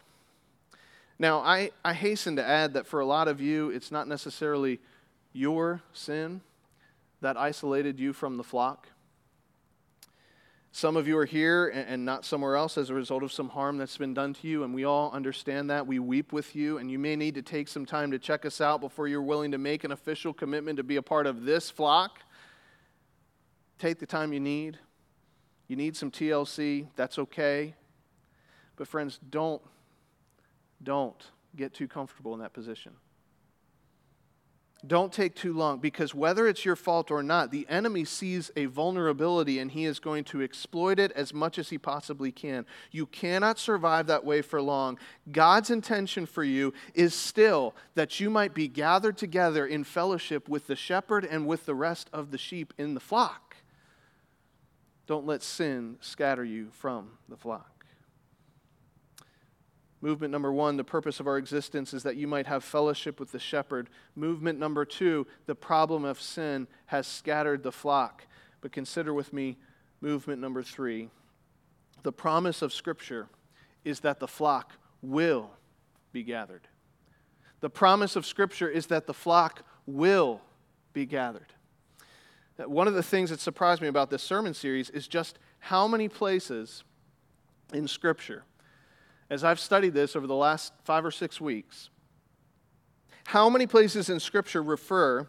Now, 1.18 1.40
I, 1.40 1.70
I 1.84 1.92
hasten 1.92 2.36
to 2.36 2.44
add 2.46 2.74
that 2.74 2.86
for 2.86 3.00
a 3.00 3.06
lot 3.06 3.28
of 3.28 3.40
you, 3.40 3.70
it's 3.70 3.92
not 3.92 4.08
necessarily 4.08 4.80
your 5.32 5.82
sin 5.92 6.40
that 7.20 7.36
isolated 7.36 8.00
you 8.00 8.12
from 8.12 8.38
the 8.38 8.42
flock. 8.42 8.88
Some 10.72 10.96
of 10.96 11.08
you 11.08 11.18
are 11.18 11.26
here 11.26 11.68
and 11.68 12.04
not 12.04 12.24
somewhere 12.24 12.56
else 12.56 12.78
as 12.78 12.90
a 12.90 12.94
result 12.94 13.24
of 13.24 13.32
some 13.32 13.48
harm 13.48 13.76
that's 13.76 13.96
been 13.96 14.14
done 14.14 14.32
to 14.34 14.46
you, 14.46 14.62
and 14.62 14.72
we 14.72 14.84
all 14.84 15.10
understand 15.10 15.68
that. 15.68 15.86
We 15.86 15.98
weep 15.98 16.32
with 16.32 16.54
you, 16.54 16.78
and 16.78 16.90
you 16.90 16.98
may 16.98 17.16
need 17.16 17.34
to 17.34 17.42
take 17.42 17.66
some 17.66 17.84
time 17.84 18.12
to 18.12 18.18
check 18.20 18.46
us 18.46 18.60
out 18.60 18.80
before 18.80 19.08
you're 19.08 19.20
willing 19.20 19.50
to 19.50 19.58
make 19.58 19.82
an 19.82 19.90
official 19.90 20.32
commitment 20.32 20.76
to 20.76 20.84
be 20.84 20.96
a 20.96 21.02
part 21.02 21.26
of 21.26 21.44
this 21.44 21.70
flock. 21.70 22.20
Take 23.80 23.98
the 23.98 24.06
time 24.06 24.34
you 24.34 24.40
need. 24.40 24.78
You 25.66 25.74
need 25.74 25.96
some 25.96 26.10
TLC, 26.10 26.88
that's 26.96 27.18
okay. 27.18 27.74
But, 28.76 28.86
friends, 28.86 29.18
don't, 29.30 29.62
don't 30.82 31.16
get 31.56 31.72
too 31.72 31.88
comfortable 31.88 32.34
in 32.34 32.40
that 32.40 32.52
position. 32.52 32.92
Don't 34.86 35.12
take 35.12 35.34
too 35.34 35.54
long 35.54 35.78
because 35.78 36.14
whether 36.14 36.46
it's 36.46 36.64
your 36.64 36.76
fault 36.76 37.10
or 37.10 37.22
not, 37.22 37.50
the 37.50 37.66
enemy 37.70 38.04
sees 38.04 38.50
a 38.54 38.66
vulnerability 38.66 39.58
and 39.58 39.70
he 39.70 39.86
is 39.86 39.98
going 39.98 40.24
to 40.24 40.42
exploit 40.42 40.98
it 40.98 41.12
as 41.12 41.32
much 41.32 41.58
as 41.58 41.70
he 41.70 41.78
possibly 41.78 42.32
can. 42.32 42.66
You 42.90 43.06
cannot 43.06 43.58
survive 43.58 44.08
that 44.08 44.24
way 44.24 44.42
for 44.42 44.60
long. 44.60 44.98
God's 45.32 45.70
intention 45.70 46.26
for 46.26 46.44
you 46.44 46.74
is 46.94 47.14
still 47.14 47.74
that 47.94 48.20
you 48.20 48.28
might 48.28 48.54
be 48.54 48.68
gathered 48.68 49.16
together 49.16 49.66
in 49.66 49.84
fellowship 49.84 50.48
with 50.48 50.66
the 50.66 50.76
shepherd 50.76 51.24
and 51.24 51.46
with 51.46 51.64
the 51.66 51.74
rest 51.74 52.10
of 52.12 52.30
the 52.30 52.38
sheep 52.38 52.74
in 52.76 52.94
the 52.94 53.00
flock. 53.00 53.49
Don't 55.10 55.26
let 55.26 55.42
sin 55.42 55.96
scatter 56.00 56.44
you 56.44 56.68
from 56.70 57.10
the 57.28 57.36
flock. 57.36 57.84
Movement 60.00 60.30
number 60.30 60.52
one, 60.52 60.76
the 60.76 60.84
purpose 60.84 61.18
of 61.18 61.26
our 61.26 61.36
existence 61.36 61.92
is 61.92 62.04
that 62.04 62.14
you 62.14 62.28
might 62.28 62.46
have 62.46 62.62
fellowship 62.62 63.18
with 63.18 63.32
the 63.32 63.40
shepherd. 63.40 63.90
Movement 64.14 64.60
number 64.60 64.84
two, 64.84 65.26
the 65.46 65.54
problem 65.56 66.04
of 66.04 66.20
sin 66.20 66.68
has 66.86 67.08
scattered 67.08 67.64
the 67.64 67.72
flock. 67.72 68.24
But 68.60 68.70
consider 68.70 69.12
with 69.12 69.32
me 69.32 69.56
movement 70.00 70.40
number 70.40 70.62
three. 70.62 71.10
The 72.04 72.12
promise 72.12 72.62
of 72.62 72.72
Scripture 72.72 73.26
is 73.84 73.98
that 74.00 74.20
the 74.20 74.28
flock 74.28 74.74
will 75.02 75.50
be 76.12 76.22
gathered. 76.22 76.68
The 77.58 77.68
promise 77.68 78.14
of 78.14 78.24
Scripture 78.24 78.68
is 78.68 78.86
that 78.86 79.08
the 79.08 79.14
flock 79.14 79.64
will 79.86 80.40
be 80.92 81.04
gathered. 81.04 81.52
One 82.66 82.88
of 82.88 82.94
the 82.94 83.02
things 83.02 83.30
that 83.30 83.40
surprised 83.40 83.80
me 83.80 83.88
about 83.88 84.10
this 84.10 84.22
sermon 84.22 84.54
series 84.54 84.90
is 84.90 85.08
just 85.08 85.38
how 85.60 85.86
many 85.86 86.08
places 86.08 86.84
in 87.72 87.88
Scripture, 87.88 88.44
as 89.28 89.44
I've 89.44 89.60
studied 89.60 89.94
this 89.94 90.16
over 90.16 90.26
the 90.26 90.34
last 90.34 90.72
five 90.84 91.04
or 91.04 91.10
six 91.10 91.40
weeks, 91.40 91.90
how 93.26 93.48
many 93.48 93.66
places 93.66 94.10
in 94.10 94.18
Scripture 94.20 94.62
refer 94.62 95.26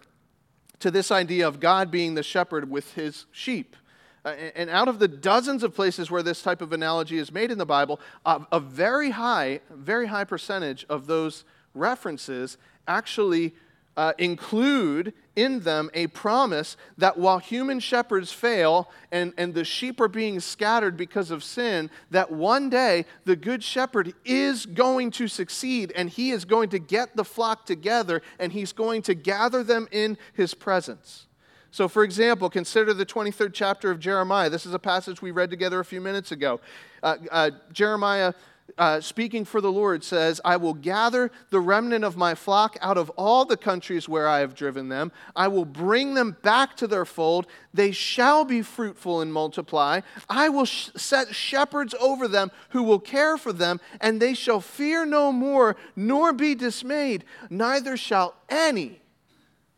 to 0.80 0.90
this 0.90 1.12
idea 1.12 1.48
of 1.48 1.60
God 1.60 1.92
being 1.92 2.16
the 2.16 2.24
shepherd 2.24 2.70
with 2.70 2.94
his 2.96 3.26
sheep? 3.32 3.76
Uh, 4.24 4.30
and 4.56 4.70
out 4.70 4.88
of 4.88 5.00
the 5.00 5.08
dozens 5.08 5.64
of 5.64 5.74
places 5.74 6.12
where 6.12 6.24
this 6.24 6.42
type 6.42 6.62
of 6.62 6.74
analogy 6.74 7.18
is 7.18 7.32
made 7.32 7.52
in 7.52 7.58
the 7.58 7.66
Bible, 7.66 8.00
a, 8.26 8.42
a 8.52 8.60
very 8.60 9.12
high, 9.12 9.60
very 9.70 10.08
high 10.08 10.24
percentage 10.24 10.86
of 10.90 11.08
those 11.08 11.44
references 11.74 12.58
actually 12.88 13.54
uh, 13.98 14.14
include 14.18 15.14
in 15.36 15.62
them 15.62 15.90
a 15.94 16.08
promise 16.08 16.76
that 16.98 17.18
while 17.18 17.40
human 17.40 17.80
shepherds 17.80 18.32
fail 18.32 18.90
and, 19.12 19.34
and 19.38 19.54
the 19.54 19.64
sheep 19.64 20.00
are 20.00 20.08
being 20.08 20.40
scattered 20.40 20.98
because 20.98 21.32
of 21.32 21.44
sin, 21.44 21.90
that 22.10 22.32
one 22.32 22.70
day 22.70 23.06
the 23.26 23.36
good 23.36 23.64
shepherd 23.64 24.14
is 24.26 24.66
going 24.66 25.12
to 25.12 25.28
succeed 25.28 25.92
and 25.96 26.10
he 26.10 26.32
is 26.32 26.46
going 26.46 26.70
to 26.70 26.80
get 26.80 27.16
the 27.16 27.24
flock 27.24 27.66
together 27.66 28.22
and 28.40 28.52
he's 28.52 28.74
going 28.74 29.02
to 29.02 29.14
gather 29.14 29.64
them 29.64 29.88
in 29.92 30.18
his 30.34 30.54
presence. 30.54 31.28
So, 31.74 31.88
for 31.88 32.04
example, 32.04 32.50
consider 32.50 32.94
the 32.94 33.06
23rd 33.06 33.52
chapter 33.54 33.92
of 33.92 34.00
Jeremiah. 34.00 34.50
This 34.50 34.66
is 34.66 34.74
a 34.74 34.80
passage 34.80 35.22
we 35.22 35.32
read 35.32 35.50
together 35.50 35.80
a 35.80 35.86
few 35.86 36.02
minutes 36.02 36.34
ago. 36.34 36.60
Uh, 37.02 37.16
uh, 37.32 37.52
Jeremiah 37.72 38.34
uh, 38.78 39.02
speaking 39.02 39.46
for 39.46 39.62
the 39.62 39.72
Lord, 39.72 40.04
says, 40.04 40.42
I 40.44 40.58
will 40.58 40.74
gather 40.74 41.32
the 41.50 41.60
remnant 41.60 42.04
of 42.04 42.18
my 42.18 42.36
flock 42.36 42.78
out 42.82 42.98
of 42.98 43.10
all 43.12 43.46
the 43.46 43.58
countries 43.58 44.10
where 44.10 44.28
I 44.28 44.40
have 44.40 44.56
driven 44.56 44.90
them. 44.90 45.12
I 45.36 45.48
will 45.48 45.66
bring 45.66 46.14
them 46.14 46.38
back 46.42 46.76
to 46.78 46.88
their 46.88 47.06
fold. 47.06 47.48
They 47.74 47.92
shall 47.92 48.46
be 48.46 48.62
fruitful 48.62 49.22
and 49.22 49.32
multiply. 49.32 50.02
I 50.30 50.50
will 50.50 50.66
sh- 50.66 50.90
set 50.96 51.36
shepherds 51.36 51.94
over 52.00 52.28
them 52.28 52.52
who 52.70 52.84
will 52.84 53.00
care 53.00 53.38
for 53.38 53.54
them, 53.54 53.80
and 54.00 54.22
they 54.22 54.34
shall 54.34 54.62
fear 54.62 55.06
no 55.06 55.32
more, 55.32 55.76
nor 55.96 56.34
be 56.34 56.56
dismayed. 56.56 57.24
Neither 57.50 57.98
shall 57.98 58.36
any 58.50 59.02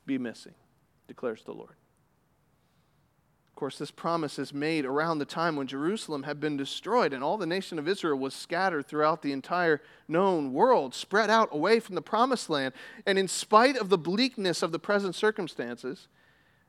be 0.05 0.17
missing, 0.17 0.53
declares 1.07 1.43
the 1.43 1.53
Lord. 1.53 1.75
Course, 3.63 3.77
this 3.77 3.91
promise 3.91 4.39
is 4.39 4.53
made 4.53 4.83
around 4.83 5.19
the 5.19 5.25
time 5.25 5.55
when 5.55 5.67
Jerusalem 5.67 6.23
had 6.23 6.41
been 6.41 6.57
destroyed 6.57 7.13
and 7.13 7.23
all 7.23 7.37
the 7.37 7.45
nation 7.45 7.79
of 7.79 7.87
Israel 7.87 8.19
was 8.19 8.33
scattered 8.33 8.85
throughout 8.85 9.21
the 9.21 9.31
entire 9.31 9.81
known 10.05 10.51
world, 10.51 10.93
spread 10.93 11.29
out 11.29 11.47
away 11.49 11.79
from 11.79 11.95
the 11.95 12.01
promised 12.01 12.49
land. 12.49 12.73
And 13.05 13.17
in 13.17 13.29
spite 13.29 13.77
of 13.77 13.87
the 13.87 13.97
bleakness 13.97 14.63
of 14.63 14.73
the 14.73 14.79
present 14.79 15.15
circumstances, 15.15 16.09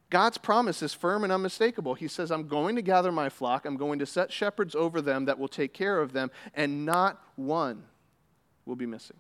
God's 0.09 0.39
promise 0.39 0.83
is 0.83 0.95
firm 0.95 1.25
and 1.25 1.33
unmistakable. 1.33 1.95
He 1.95 2.07
says, 2.07 2.31
I'm 2.31 2.47
going 2.47 2.77
to 2.77 2.83
gather 2.83 3.11
my 3.11 3.29
flock, 3.29 3.67
I'm 3.67 3.77
going 3.77 3.99
to 3.99 4.07
set 4.07 4.33
shepherds 4.33 4.77
over 4.77 5.01
them 5.01 5.25
that 5.25 5.37
will 5.37 5.49
take 5.49 5.75
care 5.75 6.01
of 6.01 6.13
them, 6.13 6.31
and 6.55 6.87
not 6.87 7.21
one 7.35 7.83
will 8.67 8.77
be 8.77 8.87
missing. 8.87 9.17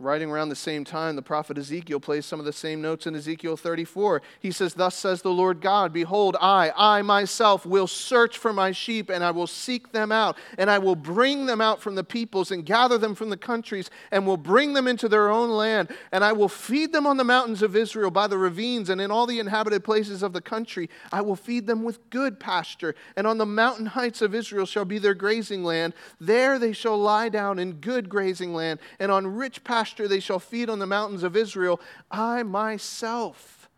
Writing 0.00 0.30
around 0.30 0.48
the 0.48 0.54
same 0.54 0.84
time, 0.84 1.16
the 1.16 1.22
prophet 1.22 1.58
Ezekiel 1.58 1.98
plays 1.98 2.24
some 2.24 2.38
of 2.38 2.46
the 2.46 2.52
same 2.52 2.80
notes 2.80 3.08
in 3.08 3.16
Ezekiel 3.16 3.56
34. 3.56 4.22
He 4.38 4.52
says, 4.52 4.74
Thus 4.74 4.94
says 4.94 5.22
the 5.22 5.32
Lord 5.32 5.60
God, 5.60 5.92
Behold, 5.92 6.36
I, 6.40 6.72
I 6.76 7.02
myself 7.02 7.66
will 7.66 7.88
search 7.88 8.38
for 8.38 8.52
my 8.52 8.70
sheep, 8.70 9.10
and 9.10 9.24
I 9.24 9.32
will 9.32 9.48
seek 9.48 9.90
them 9.90 10.12
out, 10.12 10.38
and 10.56 10.70
I 10.70 10.78
will 10.78 10.94
bring 10.94 11.46
them 11.46 11.60
out 11.60 11.82
from 11.82 11.96
the 11.96 12.04
peoples, 12.04 12.52
and 12.52 12.64
gather 12.64 12.96
them 12.96 13.16
from 13.16 13.28
the 13.28 13.36
countries, 13.36 13.90
and 14.12 14.24
will 14.24 14.36
bring 14.36 14.72
them 14.72 14.86
into 14.86 15.08
their 15.08 15.30
own 15.30 15.50
land, 15.50 15.88
and 16.12 16.22
I 16.22 16.32
will 16.32 16.48
feed 16.48 16.92
them 16.92 17.04
on 17.04 17.16
the 17.16 17.24
mountains 17.24 17.60
of 17.60 17.74
Israel, 17.74 18.12
by 18.12 18.28
the 18.28 18.38
ravines, 18.38 18.90
and 18.90 19.00
in 19.00 19.10
all 19.10 19.26
the 19.26 19.40
inhabited 19.40 19.82
places 19.82 20.22
of 20.22 20.32
the 20.32 20.40
country. 20.40 20.88
I 21.10 21.22
will 21.22 21.34
feed 21.34 21.66
them 21.66 21.82
with 21.82 22.08
good 22.10 22.38
pasture, 22.38 22.94
and 23.16 23.26
on 23.26 23.38
the 23.38 23.46
mountain 23.46 23.86
heights 23.86 24.22
of 24.22 24.32
Israel 24.32 24.64
shall 24.64 24.84
be 24.84 24.98
their 24.98 25.14
grazing 25.14 25.64
land. 25.64 25.92
There 26.20 26.60
they 26.60 26.72
shall 26.72 26.96
lie 26.96 27.30
down 27.30 27.58
in 27.58 27.72
good 27.72 28.08
grazing 28.08 28.54
land, 28.54 28.78
and 29.00 29.10
on 29.10 29.26
rich 29.26 29.64
pasture 29.64 29.87
pasture 29.88 30.08
they 30.08 30.20
shall 30.20 30.38
feed 30.38 30.68
on 30.68 30.78
the 30.78 30.86
mountains 30.86 31.22
of 31.22 31.34
Israel. 31.34 31.80
I 32.10 32.42
myself 32.42 33.70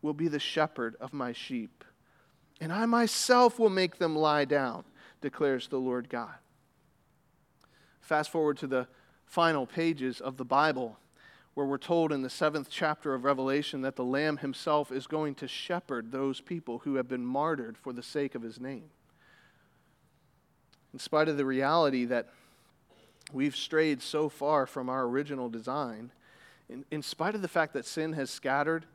will 0.00 0.14
be 0.14 0.28
the 0.28 0.38
shepherd 0.38 0.96
of 1.00 1.12
my 1.12 1.32
sheep, 1.32 1.84
and 2.60 2.72
I 2.72 2.86
myself 2.86 3.58
will 3.58 3.68
make 3.68 3.98
them 3.98 4.16
lie 4.16 4.46
down, 4.46 4.84
declares 5.20 5.68
the 5.68 5.78
Lord 5.78 6.08
God. 6.08 6.34
Fast 8.00 8.30
forward 8.30 8.56
to 8.58 8.66
the 8.66 8.88
final 9.26 9.66
pages 9.66 10.18
of 10.18 10.38
the 10.38 10.46
Bible, 10.46 10.98
where 11.52 11.66
we're 11.66 11.76
told 11.76 12.10
in 12.10 12.22
the 12.22 12.30
seventh 12.30 12.68
chapter 12.70 13.12
of 13.12 13.24
Revelation 13.24 13.82
that 13.82 13.96
the 13.96 14.04
Lamb 14.04 14.38
himself 14.38 14.90
is 14.90 15.06
going 15.06 15.34
to 15.36 15.46
shepherd 15.46 16.10
those 16.10 16.40
people 16.40 16.78
who 16.78 16.94
have 16.94 17.06
been 17.06 17.24
martyred 17.26 17.76
for 17.76 17.92
the 17.92 18.02
sake 18.02 18.34
of 18.34 18.40
his 18.40 18.58
name. 18.58 18.88
In 20.94 20.98
spite 20.98 21.28
of 21.28 21.36
the 21.36 21.44
reality 21.44 22.06
that 22.06 22.30
we've 23.32 23.56
strayed 23.56 24.02
so 24.02 24.28
far 24.28 24.66
from 24.66 24.88
our 24.88 25.04
original 25.04 25.48
design, 25.48 26.12
in, 26.68 26.84
in 26.90 27.02
spite 27.02 27.34
of 27.34 27.42
the 27.42 27.48
fact 27.48 27.72
that 27.74 27.84
sin 27.84 28.12
has 28.12 28.30
scattered 28.30 28.86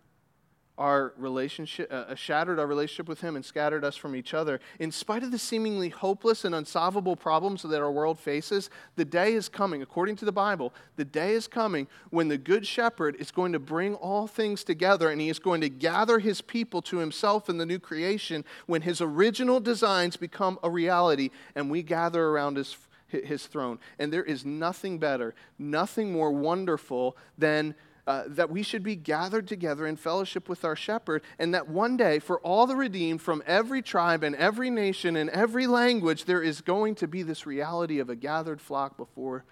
our 0.78 1.14
relationship, 1.18 1.92
uh, 1.92 2.06
uh, 2.10 2.16
shattered 2.16 2.60
our 2.60 2.68
relationship 2.68 3.08
with 3.08 3.22
Him 3.22 3.36
and 3.36 3.46
scattered 3.46 3.86
us 3.86 3.96
from 3.96 4.16
each 4.16 4.34
other, 4.34 4.60
in 4.80 4.92
spite 4.92 5.24
of 5.24 5.32
the 5.32 5.38
seemingly 5.38 5.90
hopeless 5.90 6.44
and 6.44 6.54
unsolvable 6.54 7.16
problems 7.16 7.62
that 7.62 7.82
our 7.82 7.92
world 7.92 8.20
faces, 8.20 8.70
the 8.96 9.06
day 9.06 9.34
is 9.34 9.48
coming, 9.48 9.82
according 9.82 10.18
to 10.18 10.26
the 10.26 10.32
Bible, 10.32 10.74
the 10.98 11.06
day 11.06 11.32
is 11.32 11.48
coming 11.48 11.88
when 12.10 12.28
the 12.28 12.38
Good 12.38 12.68
Shepherd 12.68 13.16
is 13.20 13.32
going 13.32 13.54
to 13.54 13.60
bring 13.60 13.96
all 13.96 14.28
things 14.28 14.64
together 14.64 15.10
and 15.10 15.22
He 15.22 15.30
is 15.30 15.40
going 15.40 15.62
to 15.62 15.70
gather 15.70 16.20
His 16.20 16.42
people 16.42 16.82
to 16.84 16.98
Himself 16.98 17.50
in 17.50 17.58
the 17.58 17.66
new 17.66 17.80
creation 17.80 18.44
when 18.66 18.82
His 18.82 19.00
original 19.00 19.60
designs 19.60 20.18
become 20.18 20.60
a 20.62 20.70
reality 20.70 21.30
and 21.56 21.70
we 21.70 21.84
gather 21.84 22.28
around 22.28 22.58
His 22.58 22.76
his 23.08 23.48
throne. 23.48 23.80
And 24.00 24.12
there 24.12 24.24
is 24.24 24.46
nothing 24.46 25.00
better, 25.00 25.36
nothing 25.58 26.12
more 26.12 26.32
wonderful 26.32 27.18
than 27.38 27.76
uh, 28.08 28.24
that 28.28 28.52
we 28.52 28.62
should 28.62 28.84
be 28.84 28.96
gathered 28.96 29.48
together 29.48 29.88
in 29.88 29.96
fellowship 29.96 30.48
with 30.48 30.64
our 30.64 30.76
shepherd, 30.76 31.24
and 31.40 31.56
that 31.56 31.68
one 31.68 31.98
day, 31.98 32.20
for 32.20 32.40
all 32.42 32.68
the 32.68 32.76
redeemed 32.76 33.20
from 33.20 33.42
every 33.48 33.82
tribe 33.82 34.24
and 34.24 34.36
every 34.36 34.70
nation 34.70 35.16
and 35.16 35.30
every 35.32 35.66
language, 35.66 36.26
there 36.26 36.44
is 36.44 36.62
going 36.62 36.94
to 36.94 37.08
be 37.08 37.24
this 37.24 37.48
reality 37.48 37.98
of 37.98 38.10
a 38.10 38.16
gathered 38.16 38.62
flock 38.62 38.96
before 38.96 39.44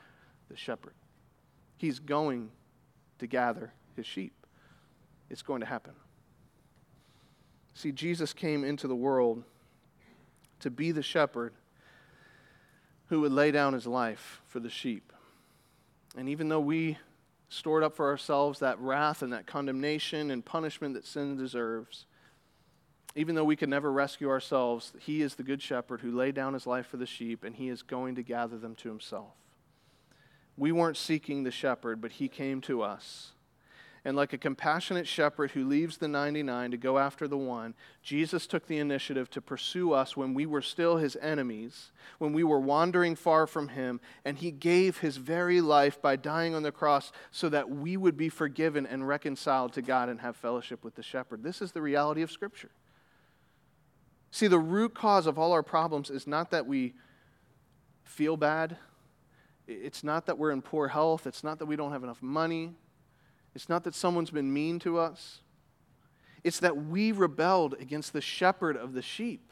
the 0.50 0.56
shepherd. 0.56 0.94
He's 1.78 1.98
going 1.98 2.52
to 3.18 3.26
gather 3.26 3.74
his 3.96 4.06
sheep. 4.06 4.34
It's 5.32 5.42
going 5.42 5.62
to 5.62 5.66
happen. 5.66 5.94
See, 7.74 7.92
Jesus 7.92 8.34
came 8.34 8.64
into 8.64 8.88
the 8.88 8.96
world 8.96 9.44
to 10.60 10.70
be 10.70 10.92
the 10.92 11.02
shepherd 11.02 11.54
who 13.08 13.22
would 13.22 13.32
lay 13.32 13.52
down 13.52 13.74
his 13.74 13.88
life 13.88 14.42
for 14.48 14.60
the 14.60 14.70
sheep. 14.70 15.14
And 16.16 16.30
even 16.30 16.50
though 16.50 16.60
we 16.60 16.98
stored 17.50 17.84
up 17.84 17.96
for 17.96 18.08
ourselves 18.08 18.60
that 18.60 18.80
wrath 18.80 19.22
and 19.22 19.34
that 19.34 19.46
condemnation 19.46 20.32
and 20.32 20.44
punishment 20.44 20.94
that 20.96 21.06
sin 21.06 21.38
deserves, 21.38 22.06
even 23.16 23.36
though 23.36 23.44
we 23.44 23.56
could 23.56 23.70
never 23.70 23.92
rescue 23.92 24.30
ourselves, 24.30 24.94
he 25.00 25.22
is 25.22 25.36
the 25.36 25.44
good 25.44 25.62
shepherd 25.62 26.02
who 26.02 26.12
laid 26.12 26.34
down 26.34 26.54
his 26.54 26.66
life 26.66 26.88
for 26.88 26.98
the 26.98 27.06
sheep, 27.06 27.44
and 27.44 27.56
he 27.56 27.70
is 27.70 27.84
going 27.84 28.16
to 28.16 28.24
gather 28.24 28.58
them 28.58 28.74
to 28.76 28.90
himself. 28.90 29.34
We 30.58 30.72
weren't 30.72 30.98
seeking 30.98 31.44
the 31.44 31.52
shepherd, 31.52 32.02
but 32.02 32.14
he 32.14 32.28
came 32.28 32.62
to 32.62 32.82
us 32.82 33.34
and 34.06 34.18
like 34.18 34.34
a 34.34 34.38
compassionate 34.38 35.08
shepherd 35.08 35.52
who 35.52 35.66
leaves 35.66 35.98
the 35.98 36.08
99 36.08 36.72
to 36.72 36.78
go 36.78 36.98
after 36.98 37.28
the 37.28 37.38
one, 37.38 37.74
Jesus 38.02 38.46
took 38.46 38.68
the 38.68 38.80
initiative 38.80 39.30
to 39.30 39.42
pursue 39.42 39.94
us 39.94 40.18
when 40.18 40.34
we 40.34 40.46
were 40.46 40.62
still 40.62 40.98
his 40.98 41.16
enemies, 41.22 41.92
when 42.20 42.34
we 42.34 42.44
were 42.44 42.60
wandering 42.60 43.16
far 43.16 43.48
from 43.48 43.70
him, 43.70 44.02
and 44.26 44.38
he 44.38 44.52
gave 44.52 44.98
his 44.98 45.18
very 45.18 45.62
life 45.62 46.02
by 46.02 46.18
dying 46.18 46.54
on 46.54 46.64
the 46.64 46.72
cross 46.72 47.14
so 47.32 47.48
that 47.50 47.70
we 47.70 47.96
would 47.96 48.18
be 48.18 48.30
forgiven 48.30 48.86
and 48.86 49.08
reconciled 49.08 49.72
to 49.74 49.82
God 49.82 50.10
and 50.10 50.20
have 50.20 50.36
fellowship 50.36 50.84
with 50.84 50.96
the 50.96 51.04
shepherd. 51.04 51.42
This 51.42 51.62
is 51.62 51.72
the 51.72 51.82
reality 51.82 52.22
of 52.22 52.32
Scripture. 52.32 52.72
See, 54.32 54.48
the 54.48 54.60
root 54.60 54.94
cause 54.94 55.28
of 55.28 55.40
all 55.40 55.54
our 55.54 55.64
problems 55.64 56.10
is 56.10 56.28
not 56.28 56.52
that 56.52 56.66
we 56.66 56.94
feel 58.04 58.36
bad. 58.36 58.78
It's 59.66 60.04
not 60.04 60.26
that 60.26 60.38
we're 60.38 60.52
in 60.52 60.62
poor 60.62 60.90
health. 60.90 61.26
It's 61.26 61.44
not 61.44 61.60
that 61.60 61.68
we 61.68 61.78
don't 61.78 61.92
have 61.92 62.04
enough 62.04 62.22
money. 62.22 62.74
It's 63.56 63.70
not 63.70 63.84
that 63.84 63.96
someone's 63.96 64.32
been 64.32 64.54
mean 64.54 64.80
to 64.80 64.98
us, 65.00 65.40
it's 66.44 66.60
that 66.60 66.76
we 66.76 67.12
rebelled 67.12 67.76
against 67.80 68.14
the 68.14 68.22
shepherd 68.22 68.76
of 68.76 68.94
the 68.94 69.02
sheep. 69.02 69.52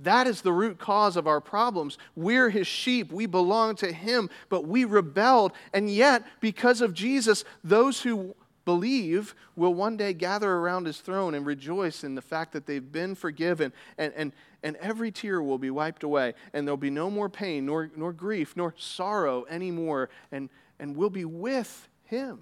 That 0.00 0.26
is 0.26 0.40
the 0.40 0.52
root 0.52 0.78
cause 0.78 1.16
of 1.16 1.26
our 1.26 1.42
problems. 1.42 1.98
We're 2.16 2.48
his 2.48 2.66
sheep. 2.66 3.12
We 3.12 3.26
belong 3.26 3.76
to 3.76 3.92
him, 3.92 4.30
but 4.48 4.66
we 4.66 4.86
rebelled. 4.86 5.52
And 5.74 5.90
yet, 5.90 6.24
because 6.40 6.80
of 6.80 6.94
Jesus, 6.94 7.44
those 7.62 8.00
who 8.00 8.34
believe 8.64 9.34
will 9.56 9.74
one 9.74 9.98
day 9.98 10.14
gather 10.14 10.50
around 10.50 10.86
his 10.86 11.00
throne 11.00 11.34
and 11.34 11.44
rejoice 11.44 12.02
in 12.02 12.14
the 12.14 12.22
fact 12.22 12.52
that 12.52 12.66
they've 12.66 12.92
been 12.92 13.14
forgiven. 13.14 13.74
And, 13.98 14.12
and, 14.16 14.32
and 14.62 14.76
every 14.76 15.10
tear 15.10 15.42
will 15.42 15.58
be 15.58 15.70
wiped 15.70 16.02
away. 16.02 16.32
And 16.54 16.66
there'll 16.66 16.78
be 16.78 16.90
no 16.90 17.10
more 17.10 17.28
pain, 17.28 17.66
nor, 17.66 17.90
nor 17.94 18.12
grief, 18.14 18.56
nor 18.56 18.74
sorrow 18.78 19.44
anymore. 19.50 20.08
And, 20.32 20.48
and 20.78 20.96
we'll 20.96 21.10
be 21.10 21.26
with 21.26 21.88
him. 22.04 22.40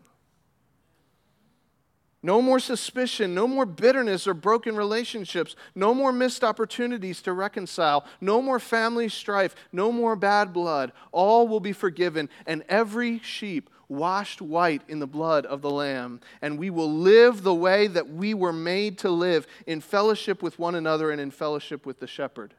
No 2.22 2.42
more 2.42 2.58
suspicion, 2.58 3.32
no 3.32 3.46
more 3.46 3.64
bitterness 3.64 4.26
or 4.26 4.34
broken 4.34 4.74
relationships, 4.74 5.54
no 5.76 5.94
more 5.94 6.12
missed 6.12 6.42
opportunities 6.42 7.22
to 7.22 7.32
reconcile, 7.32 8.04
no 8.20 8.42
more 8.42 8.58
family 8.58 9.08
strife, 9.08 9.54
no 9.72 9.92
more 9.92 10.16
bad 10.16 10.52
blood. 10.52 10.92
All 11.12 11.46
will 11.46 11.60
be 11.60 11.72
forgiven, 11.72 12.28
and 12.44 12.64
every 12.68 13.20
sheep 13.20 13.70
washed 13.88 14.42
white 14.42 14.82
in 14.88 14.98
the 14.98 15.06
blood 15.06 15.46
of 15.46 15.62
the 15.62 15.70
Lamb. 15.70 16.20
And 16.42 16.58
we 16.58 16.70
will 16.70 16.92
live 16.92 17.42
the 17.42 17.54
way 17.54 17.86
that 17.86 18.10
we 18.10 18.34
were 18.34 18.52
made 18.52 18.98
to 18.98 19.10
live 19.10 19.46
in 19.66 19.80
fellowship 19.80 20.42
with 20.42 20.58
one 20.58 20.74
another 20.74 21.12
and 21.12 21.20
in 21.20 21.30
fellowship 21.30 21.86
with 21.86 22.00
the 22.00 22.06
shepherd. 22.08 22.52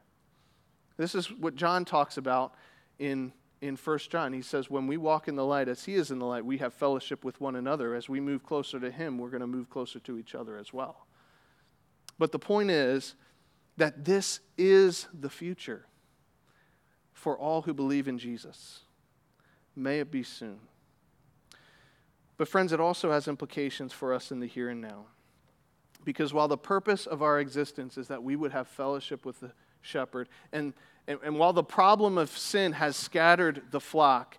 This 0.96 1.14
is 1.14 1.30
what 1.30 1.54
John 1.54 1.84
talks 1.84 2.16
about 2.16 2.54
in 2.98 3.32
in 3.60 3.76
1 3.76 3.98
John. 4.10 4.32
He 4.32 4.42
says, 4.42 4.70
When 4.70 4.86
we 4.86 4.96
walk 4.96 5.28
in 5.28 5.36
the 5.36 5.44
light 5.44 5.68
as 5.68 5.84
he 5.84 5.94
is 5.94 6.10
in 6.10 6.18
the 6.18 6.26
light, 6.26 6.44
we 6.44 6.58
have 6.58 6.72
fellowship 6.72 7.24
with 7.24 7.40
one 7.40 7.56
another. 7.56 7.94
As 7.94 8.08
we 8.08 8.20
move 8.20 8.44
closer 8.44 8.80
to 8.80 8.90
him, 8.90 9.18
we're 9.18 9.30
going 9.30 9.40
to 9.40 9.46
move 9.46 9.68
closer 9.68 9.98
to 10.00 10.18
each 10.18 10.34
other 10.34 10.56
as 10.56 10.72
well. 10.72 11.06
But 12.18 12.32
the 12.32 12.38
point 12.38 12.70
is 12.70 13.14
that 13.76 14.04
this 14.04 14.40
is 14.58 15.08
the 15.18 15.30
future 15.30 15.86
for 17.12 17.38
all 17.38 17.62
who 17.62 17.74
believe 17.74 18.08
in 18.08 18.18
Jesus. 18.18 18.80
May 19.76 20.00
it 20.00 20.10
be 20.10 20.22
soon. 20.22 20.58
But, 22.36 22.48
friends, 22.48 22.72
it 22.72 22.80
also 22.80 23.10
has 23.10 23.28
implications 23.28 23.92
for 23.92 24.14
us 24.14 24.30
in 24.30 24.40
the 24.40 24.46
here 24.46 24.70
and 24.70 24.80
now. 24.80 25.06
Because 26.04 26.32
while 26.32 26.48
the 26.48 26.56
purpose 26.56 27.06
of 27.06 27.22
our 27.22 27.38
existence 27.38 27.98
is 27.98 28.08
that 28.08 28.22
we 28.22 28.36
would 28.36 28.52
have 28.52 28.66
fellowship 28.66 29.26
with 29.26 29.40
the 29.40 29.52
shepherd, 29.82 30.28
and 30.52 30.72
and, 31.06 31.18
and 31.24 31.38
while 31.38 31.52
the 31.52 31.64
problem 31.64 32.18
of 32.18 32.30
sin 32.30 32.72
has 32.72 32.96
scattered 32.96 33.62
the 33.70 33.80
flock, 33.80 34.38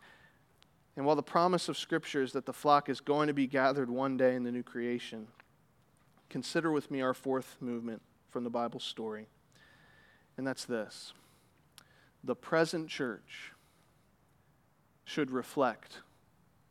and 0.95 1.05
while 1.05 1.15
the 1.15 1.23
promise 1.23 1.69
of 1.69 1.77
Scripture 1.77 2.21
is 2.21 2.33
that 2.33 2.45
the 2.45 2.53
flock 2.53 2.89
is 2.89 2.99
going 2.99 3.27
to 3.27 3.33
be 3.33 3.47
gathered 3.47 3.89
one 3.89 4.17
day 4.17 4.35
in 4.35 4.43
the 4.43 4.51
new 4.51 4.63
creation, 4.63 5.27
consider 6.29 6.71
with 6.71 6.91
me 6.91 7.01
our 7.01 7.13
fourth 7.13 7.57
movement 7.59 8.01
from 8.29 8.43
the 8.43 8.49
Bible 8.49 8.79
story. 8.79 9.27
And 10.37 10.45
that's 10.45 10.65
this 10.65 11.13
the 12.23 12.35
present 12.35 12.87
church 12.87 13.51
should 15.03 15.31
reflect 15.31 16.01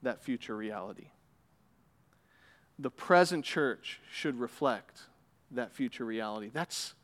that 0.03 0.23
future 0.23 0.57
reality. 0.57 1.09
The 2.79 2.91
present 2.91 3.45
church 3.45 4.01
should 4.11 4.41
reflect 4.41 5.01
that 5.51 5.73
future 5.73 6.05
reality. 6.05 6.51
That's 6.53 6.95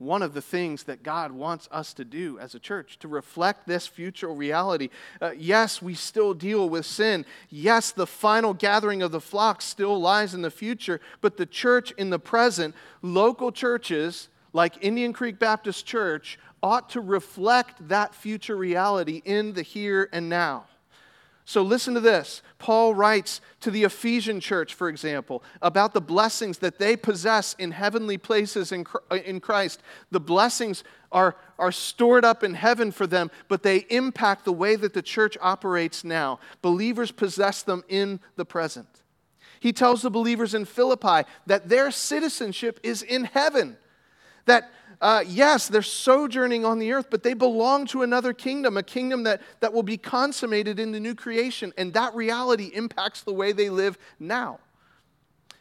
one 0.00 0.22
of 0.22 0.32
the 0.32 0.40
things 0.40 0.84
that 0.84 1.02
God 1.02 1.30
wants 1.30 1.68
us 1.70 1.92
to 1.94 2.04
do 2.06 2.38
as 2.38 2.54
a 2.54 2.58
church, 2.58 2.98
to 3.00 3.08
reflect 3.08 3.66
this 3.66 3.86
future 3.86 4.32
reality. 4.32 4.88
Uh, 5.20 5.32
yes, 5.36 5.82
we 5.82 5.94
still 5.94 6.32
deal 6.32 6.70
with 6.70 6.86
sin. 6.86 7.26
Yes, 7.50 7.92
the 7.92 8.06
final 8.06 8.54
gathering 8.54 9.02
of 9.02 9.12
the 9.12 9.20
flock 9.20 9.60
still 9.60 10.00
lies 10.00 10.32
in 10.32 10.40
the 10.40 10.50
future, 10.50 11.02
but 11.20 11.36
the 11.36 11.44
church 11.44 11.92
in 11.92 12.08
the 12.08 12.18
present, 12.18 12.74
local 13.02 13.52
churches 13.52 14.28
like 14.54 14.82
Indian 14.82 15.12
Creek 15.12 15.38
Baptist 15.38 15.84
Church, 15.84 16.38
ought 16.62 16.88
to 16.90 17.00
reflect 17.00 17.88
that 17.88 18.14
future 18.14 18.56
reality 18.56 19.20
in 19.24 19.52
the 19.52 19.62
here 19.62 20.08
and 20.12 20.28
now. 20.28 20.64
So 21.50 21.62
listen 21.62 21.94
to 21.94 22.00
this. 22.00 22.42
Paul 22.60 22.94
writes 22.94 23.40
to 23.58 23.72
the 23.72 23.82
Ephesian 23.82 24.38
church, 24.38 24.72
for 24.72 24.88
example, 24.88 25.42
about 25.60 25.94
the 25.94 26.00
blessings 26.00 26.58
that 26.58 26.78
they 26.78 26.94
possess 26.96 27.56
in 27.58 27.72
heavenly 27.72 28.18
places 28.18 28.70
uh, 28.72 28.84
in 29.16 29.40
Christ. 29.40 29.82
The 30.12 30.20
blessings 30.20 30.84
are, 31.10 31.34
are 31.58 31.72
stored 31.72 32.24
up 32.24 32.44
in 32.44 32.54
heaven 32.54 32.92
for 32.92 33.04
them, 33.04 33.32
but 33.48 33.64
they 33.64 33.78
impact 33.90 34.44
the 34.44 34.52
way 34.52 34.76
that 34.76 34.94
the 34.94 35.02
church 35.02 35.36
operates 35.40 36.04
now. 36.04 36.38
Believers 36.62 37.10
possess 37.10 37.64
them 37.64 37.82
in 37.88 38.20
the 38.36 38.44
present. 38.44 39.02
He 39.58 39.72
tells 39.72 40.02
the 40.02 40.10
believers 40.10 40.54
in 40.54 40.64
Philippi 40.66 41.28
that 41.46 41.68
their 41.68 41.90
citizenship 41.90 42.78
is 42.84 43.02
in 43.02 43.24
heaven, 43.24 43.76
that 44.46 44.70
uh, 45.00 45.24
yes, 45.26 45.68
they're 45.68 45.80
sojourning 45.80 46.64
on 46.64 46.78
the 46.78 46.92
earth, 46.92 47.06
but 47.10 47.22
they 47.22 47.32
belong 47.32 47.86
to 47.86 48.02
another 48.02 48.34
kingdom, 48.34 48.76
a 48.76 48.82
kingdom 48.82 49.22
that, 49.22 49.40
that 49.60 49.72
will 49.72 49.82
be 49.82 49.96
consummated 49.96 50.78
in 50.78 50.92
the 50.92 51.00
new 51.00 51.14
creation. 51.14 51.72
And 51.78 51.94
that 51.94 52.14
reality 52.14 52.66
impacts 52.74 53.22
the 53.22 53.32
way 53.32 53.52
they 53.52 53.70
live 53.70 53.96
now. 54.18 54.60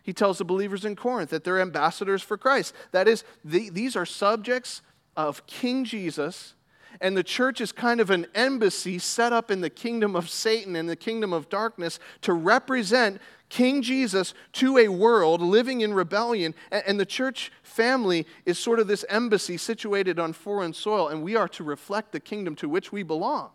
He 0.03 0.11
tells 0.11 0.39
the 0.39 0.45
believers 0.45 0.83
in 0.83 0.95
Corinth 0.95 1.29
that 1.29 1.43
they're 1.43 1.61
ambassadors 1.61 2.21
for 2.21 2.37
Christ. 2.37 2.73
That 2.91 3.07
is, 3.07 3.23
the, 3.45 3.69
these 3.69 3.95
are 3.95 4.05
subjects 4.05 4.81
of 5.15 5.45
King 5.45 5.85
Jesus, 5.85 6.55
and 6.99 7.15
the 7.15 7.23
church 7.23 7.61
is 7.61 7.71
kind 7.71 8.01
of 8.01 8.09
an 8.09 8.25
embassy 8.35 8.99
set 8.99 9.31
up 9.31 9.51
in 9.51 9.61
the 9.61 9.69
kingdom 9.69 10.15
of 10.15 10.29
Satan 10.29 10.75
and 10.75 10.89
the 10.89 10.95
kingdom 10.95 11.31
of 11.31 11.47
darkness 11.47 11.99
to 12.21 12.33
represent 12.33 13.21
King 13.49 13.81
Jesus 13.81 14.33
to 14.53 14.77
a 14.77 14.87
world 14.87 15.41
living 15.41 15.81
in 15.81 15.93
rebellion. 15.93 16.53
And 16.71 16.99
the 16.99 17.05
church 17.05 17.51
family 17.63 18.25
is 18.45 18.57
sort 18.59 18.79
of 18.79 18.87
this 18.87 19.03
embassy 19.09 19.57
situated 19.57 20.19
on 20.19 20.33
foreign 20.33 20.73
soil, 20.73 21.07
and 21.07 21.23
we 21.23 21.35
are 21.35 21.47
to 21.49 21.63
reflect 21.63 22.11
the 22.11 22.19
kingdom 22.19 22.55
to 22.57 22.69
which 22.69 22.91
we 22.91 23.03
belong. 23.03 23.49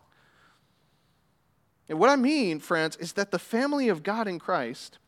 And 1.89 1.99
what 1.99 2.11
I 2.11 2.17
mean, 2.17 2.61
friends, 2.61 2.97
is 2.97 3.13
that 3.13 3.31
the 3.31 3.39
family 3.39 3.89
of 3.89 4.03
God 4.03 4.27
in 4.27 4.39
Christ, 4.39 4.99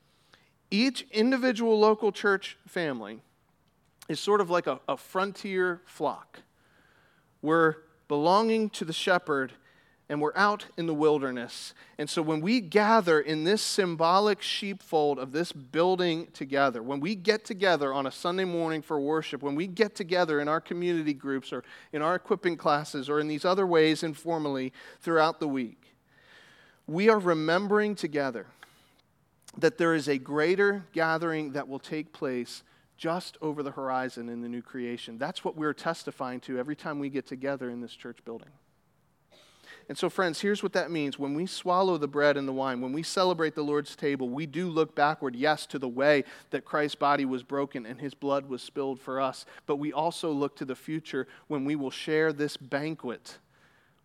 each 0.71 1.07
individual 1.11 1.79
local 1.79 2.13
church 2.13 2.57
family, 2.67 3.23
is 4.09 4.21
sort 4.21 4.41
of 4.41 4.51
like 4.51 4.67
a, 4.67 4.81
a 4.89 4.97
frontier 4.97 5.81
flock. 5.85 6.41
We're 7.43 7.77
belonging 8.09 8.71
to 8.71 8.85
the 8.85 8.93
shepherd 8.93 9.53
and 10.09 10.21
we're 10.21 10.37
out 10.37 10.67
in 10.77 10.87
the 10.87 10.95
wilderness. 10.95 11.75
And 11.99 12.09
so 12.09 12.23
when 12.23 12.41
we 12.41 12.61
gather 12.61 13.21
in 13.21 13.45
this 13.45 13.61
symbolic 13.61 14.41
sheepfold 14.41 15.19
of 15.19 15.33
this 15.33 15.53
building 15.53 16.29
together, 16.33 16.83
when 16.83 17.01
we 17.01 17.17
get 17.17 17.45
together 17.45 17.93
on 17.93 18.07
a 18.07 18.13
Sunday 18.13 18.45
morning 18.45 18.83
for 18.83 19.01
worship, 19.01 19.43
when 19.43 19.57
we 19.57 19.67
get 19.67 19.97
together 19.97 20.41
in 20.41 20.49
our 20.49 20.61
community 20.61 21.13
groups 21.13 21.53
or 21.53 21.65
in 21.93 22.03
our 22.03 22.15
equipping 22.15 22.57
classes 22.57 23.09
or 23.09 23.19
in 23.19 23.27
these 23.27 23.45
other 23.45 23.67
ways 23.67 24.03
informally 24.03 24.73
throughout 25.01 25.41
the 25.41 25.49
week, 25.49 25.95
we 26.87 27.09
are 27.09 27.19
remembering 27.19 27.97
together 27.97 28.47
that 29.59 29.79
there 29.79 29.95
is 29.95 30.09
a 30.09 30.19
greater 30.19 30.85
gathering 30.93 31.53
that 31.53 31.67
will 31.67 31.79
take 31.81 32.13
place 32.13 32.63
just 32.97 33.37
over 33.43 33.63
the 33.63 33.73
horizon 33.73 34.29
in 34.29 34.41
the 34.41 34.49
new 34.49 34.63
creation. 34.63 35.19
That's 35.19 35.45
what 35.45 35.57
we're 35.57 35.75
testifying 35.75 36.41
to 36.41 36.59
every 36.59 36.77
time 36.77 36.99
we 36.99 37.11
get 37.11 37.27
together 37.27 37.69
in 37.71 37.81
this 37.81 37.93
church 37.93 38.19
building. 38.25 38.49
And 39.89 39.97
so, 39.97 40.11
friends, 40.11 40.41
here's 40.41 40.65
what 40.65 40.73
that 40.73 40.91
means. 40.91 41.19
When 41.19 41.35
we 41.35 41.47
swallow 41.47 41.97
the 41.97 42.09
bread 42.09 42.37
and 42.37 42.49
the 42.49 42.53
wine, 42.53 42.81
when 42.81 42.93
we 42.93 43.05
celebrate 43.05 43.55
the 43.55 43.63
Lord's 43.63 43.95
table, 43.95 44.29
we 44.29 44.45
do 44.45 44.69
look 44.69 44.97
backward, 44.97 45.37
yes, 45.37 45.65
to 45.67 45.79
the 45.79 45.89
way 45.89 46.25
that 46.51 46.65
Christ's 46.65 46.97
body 46.97 47.25
was 47.25 47.45
broken 47.45 47.87
and 47.87 48.01
his 48.01 48.13
blood 48.13 48.49
was 48.49 48.63
spilled 48.63 49.01
for 49.01 49.21
us. 49.21 49.47
But 49.65 49.77
we 49.77 49.93
also 49.93 50.33
look 50.33 50.57
to 50.57 50.65
the 50.65 50.75
future 50.75 51.29
when 51.47 51.65
we 51.65 51.77
will 51.77 51.93
share 51.93 52.33
this 52.33 52.57
banquet 52.57 53.39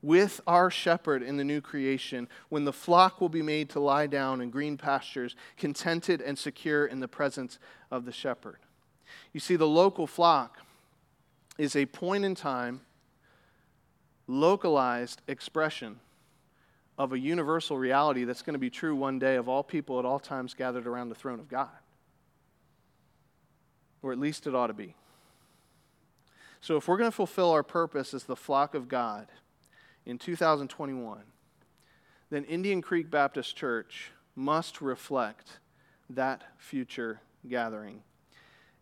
with 0.03 0.41
our 0.47 0.71
shepherd 0.71 1.21
in 1.21 1.37
the 1.37 1.43
new 1.43 1.61
creation, 1.61 2.27
when 2.49 2.65
the 2.65 2.73
flock 2.73 3.21
will 3.21 3.29
be 3.29 3.43
made 3.43 3.69
to 3.69 3.79
lie 3.79 4.07
down 4.07 4.41
in 4.41 4.49
green 4.49 4.77
pastures, 4.77 5.35
contented 5.57 6.21
and 6.21 6.37
secure 6.37 6.85
in 6.85 6.99
the 6.99 7.07
presence 7.07 7.59
of 7.91 8.05
the 8.05 8.11
shepherd. 8.11 8.57
You 9.33 9.39
see, 9.39 9.55
the 9.55 9.67
local 9.67 10.07
flock 10.07 10.59
is 11.57 11.75
a 11.75 11.85
point 11.85 12.25
in 12.25 12.33
time 12.33 12.81
localized 14.31 15.21
expression 15.27 15.99
of 16.97 17.13
a 17.13 17.19
universal 17.19 17.77
reality 17.77 18.23
that's 18.23 18.41
going 18.41 18.53
to 18.53 18.59
be 18.59 18.69
true 18.69 18.95
one 18.95 19.19
day 19.19 19.35
of 19.35 19.49
all 19.49 19.63
people 19.63 19.99
at 19.99 20.05
all 20.05 20.19
times 20.19 20.53
gathered 20.53 20.87
around 20.87 21.09
the 21.09 21.15
throne 21.15 21.39
of 21.39 21.49
God. 21.49 21.69
Or 24.01 24.11
at 24.11 24.19
least 24.19 24.47
it 24.47 24.55
ought 24.55 24.67
to 24.67 24.73
be. 24.73 24.95
So, 26.61 26.77
if 26.77 26.87
we're 26.87 26.97
going 26.97 27.09
to 27.09 27.15
fulfill 27.15 27.51
our 27.51 27.63
purpose 27.63 28.13
as 28.13 28.23
the 28.23 28.35
flock 28.35 28.75
of 28.75 28.87
God 28.87 29.27
in 30.05 30.17
2021, 30.17 31.21
then 32.29 32.43
Indian 32.45 32.81
Creek 32.81 33.09
Baptist 33.09 33.55
Church 33.55 34.11
must 34.35 34.79
reflect 34.79 35.59
that 36.09 36.43
future 36.57 37.19
gathering. 37.47 38.03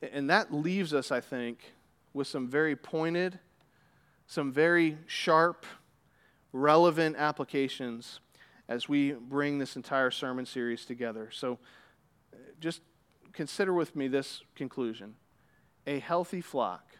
And 0.01 0.29
that 0.29 0.53
leaves 0.53 0.93
us, 0.93 1.11
I 1.11 1.21
think, 1.21 1.73
with 2.13 2.27
some 2.27 2.47
very 2.47 2.75
pointed 2.75 3.39
some 4.29 4.51
very 4.51 4.95
sharp, 5.07 5.65
relevant 6.53 7.15
applications 7.17 8.19
as 8.67 8.87
we 8.87 9.11
bring 9.11 9.57
this 9.57 9.75
entire 9.75 10.11
sermon 10.11 10.45
series 10.45 10.85
together. 10.85 11.29
So 11.31 11.57
uh, 12.31 12.37
just 12.59 12.81
consider 13.33 13.73
with 13.73 13.95
me 13.95 14.07
this 14.07 14.43
conclusion 14.55 15.15
a 15.87 15.97
healthy 15.97 16.41
flock 16.41 16.91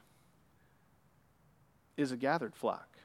is 1.97 2.11
a 2.11 2.17
gathered 2.17 2.55
flock, 2.55 2.97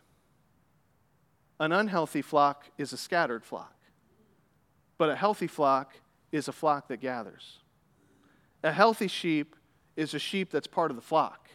an 1.61 1.73
unhealthy 1.73 2.23
flock 2.23 2.65
is 2.79 2.95
a 2.95 2.97
scattered 2.97 3.45
flock, 3.45 3.77
but 4.97 5.11
a 5.11 5.17
healthy 5.17 5.49
flock 5.49 5.93
is 6.33 6.49
a 6.49 6.53
flock 6.53 6.89
that 6.89 6.97
gathers. 6.97 7.59
A 8.63 8.73
healthy 8.73 9.09
sheep 9.09 9.55
is 9.97 10.15
a 10.15 10.19
sheep 10.19 10.51
that's 10.51 10.67
part 10.67 10.91
of 10.91 10.97
the 10.97 11.03
flock 11.03 11.51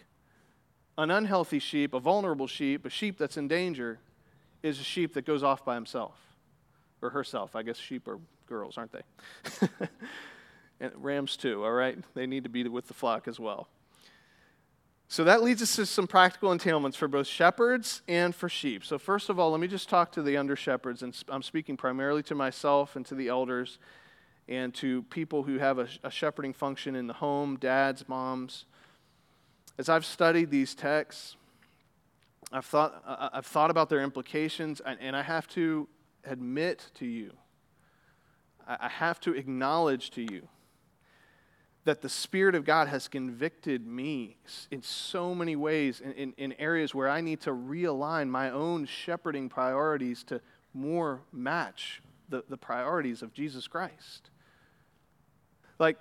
an 1.00 1.12
unhealthy 1.12 1.60
sheep, 1.60 1.94
a 1.94 2.00
vulnerable 2.00 2.48
sheep, 2.48 2.86
a 2.86 2.90
sheep 2.90 3.18
that's 3.18 3.38
in 3.38 3.48
danger, 3.48 4.00
is 4.62 4.80
a 4.80 4.84
sheep 4.84 5.14
that 5.14 5.26
goes 5.26 5.44
off 5.44 5.64
by 5.64 5.76
himself. 5.76 6.20
or 7.02 7.10
herself. 7.12 7.56
I 7.56 7.64
guess 7.64 7.78
sheep 7.78 8.08
are 8.10 8.20
girls, 8.46 8.78
aren't 8.78 8.92
they? 8.92 9.02
and 10.82 10.92
rams 10.98 11.38
too, 11.38 11.64
all 11.64 11.72
right? 11.72 11.98
They 12.14 12.28
need 12.28 12.44
to 12.44 12.50
be 12.50 12.68
with 12.68 12.88
the 12.88 12.94
flock 12.94 13.28
as 13.30 13.40
well. 13.40 13.70
So 15.08 15.24
that 15.24 15.42
leads 15.42 15.62
us 15.62 15.76
to 15.78 15.86
some 15.86 16.08
practical 16.08 16.50
entailments 16.52 16.96
for 16.96 17.08
both 17.08 17.26
shepherds 17.26 18.02
and 18.08 18.36
for 18.36 18.50
sheep. 18.50 18.84
So, 18.84 19.00
first 19.00 19.30
of 19.30 19.40
all, 19.40 19.52
let 19.52 19.60
me 19.60 19.68
just 19.68 19.90
talk 19.90 20.12
to 20.12 20.22
the 20.22 20.38
under 20.38 20.56
shepherds, 20.56 21.02
and 21.02 21.18
I'm 21.30 21.42
speaking 21.42 21.78
primarily 21.78 22.22
to 22.24 22.36
myself 22.36 22.96
and 22.96 23.06
to 23.08 23.16
the 23.16 23.30
elders 23.30 23.80
and 24.48 24.74
to 24.76 25.04
people 25.04 25.44
who 25.44 25.58
have 25.58 25.80
a, 25.80 25.88
a 26.04 26.12
shepherding 26.12 26.54
function 26.54 26.96
in 26.96 27.08
the 27.08 27.14
home 27.14 27.58
dads, 27.58 28.08
moms. 28.08 28.66
As 29.80 29.88
I've 29.88 30.06
studied 30.06 30.52
these 30.52 30.76
texts, 30.76 31.38
I've 32.52 32.66
thought, 32.66 33.02
I've 33.08 33.46
thought 33.46 33.72
about 33.72 33.88
their 33.88 34.02
implications, 34.02 34.82
and 34.82 35.16
I 35.16 35.22
have 35.22 35.48
to 35.50 35.88
admit 36.26 36.92
to 36.96 37.06
you, 37.06 37.32
I 38.68 38.90
have 38.90 39.22
to 39.22 39.34
acknowledge 39.34 40.12
to 40.12 40.22
you 40.22 40.50
that 41.86 42.02
the 42.02 42.10
Spirit 42.10 42.56
of 42.56 42.66
God 42.66 42.90
has 42.90 43.08
convicted 43.08 43.88
me 43.88 44.36
in 44.70 44.82
so 44.82 45.34
many 45.34 45.56
ways, 45.56 46.02
in, 46.02 46.12
in, 46.12 46.34
in, 46.38 46.54
areas 46.60 46.94
where 46.94 47.08
I 47.08 47.22
need 47.22 47.40
to 47.42 47.52
realign 47.52 48.28
my 48.28 48.50
own 48.50 48.86
shepherding 48.86 49.48
priorities 49.48 50.26
to 50.26 50.42
more 50.74 51.22
match 51.32 52.02
the, 52.28 52.44
the 52.50 52.58
priorities 52.58 53.22
of 53.22 53.34
Jesus 53.34 53.66
Christ. 53.66 54.30
Like, 55.80 55.98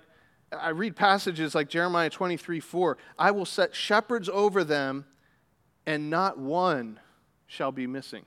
I 0.51 0.69
read 0.69 0.95
passages 0.95 1.53
like 1.53 1.69
Jeremiah 1.69 2.09
23 2.09 2.59
4. 2.59 2.97
I 3.17 3.31
will 3.31 3.45
set 3.45 3.75
shepherds 3.75 4.29
over 4.29 4.63
them, 4.63 5.05
and 5.85 6.09
not 6.09 6.37
one 6.37 6.99
shall 7.47 7.71
be 7.71 7.87
missing. 7.87 8.25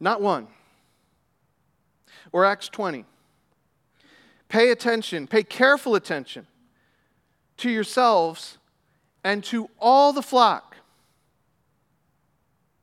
Not 0.00 0.20
one. 0.20 0.48
Or 2.32 2.44
Acts 2.44 2.68
20. 2.68 3.04
Pay 4.48 4.70
attention, 4.70 5.26
pay 5.26 5.42
careful 5.42 5.94
attention 5.94 6.46
to 7.56 7.70
yourselves 7.70 8.58
and 9.24 9.42
to 9.44 9.68
all 9.80 10.12
the 10.12 10.22
flock. 10.22 10.76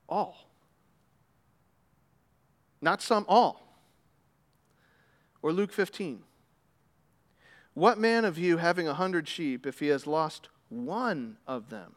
All. 0.10 0.38
Not 2.82 3.02
some, 3.02 3.26
all. 3.30 3.63
Or 5.44 5.54
Luke 5.54 5.72
15. 5.72 6.24
What 7.76 8.00
man 8.00 8.26
of 8.26 8.38
you, 8.40 8.58
having 8.58 8.88
a 8.88 8.94
hundred 8.94 9.28
sheep, 9.28 9.68
if 9.68 9.80
he 9.80 9.88
has 9.88 10.08
lost 10.08 10.50
one 10.70 11.38
of 11.46 11.70
them, 11.70 11.96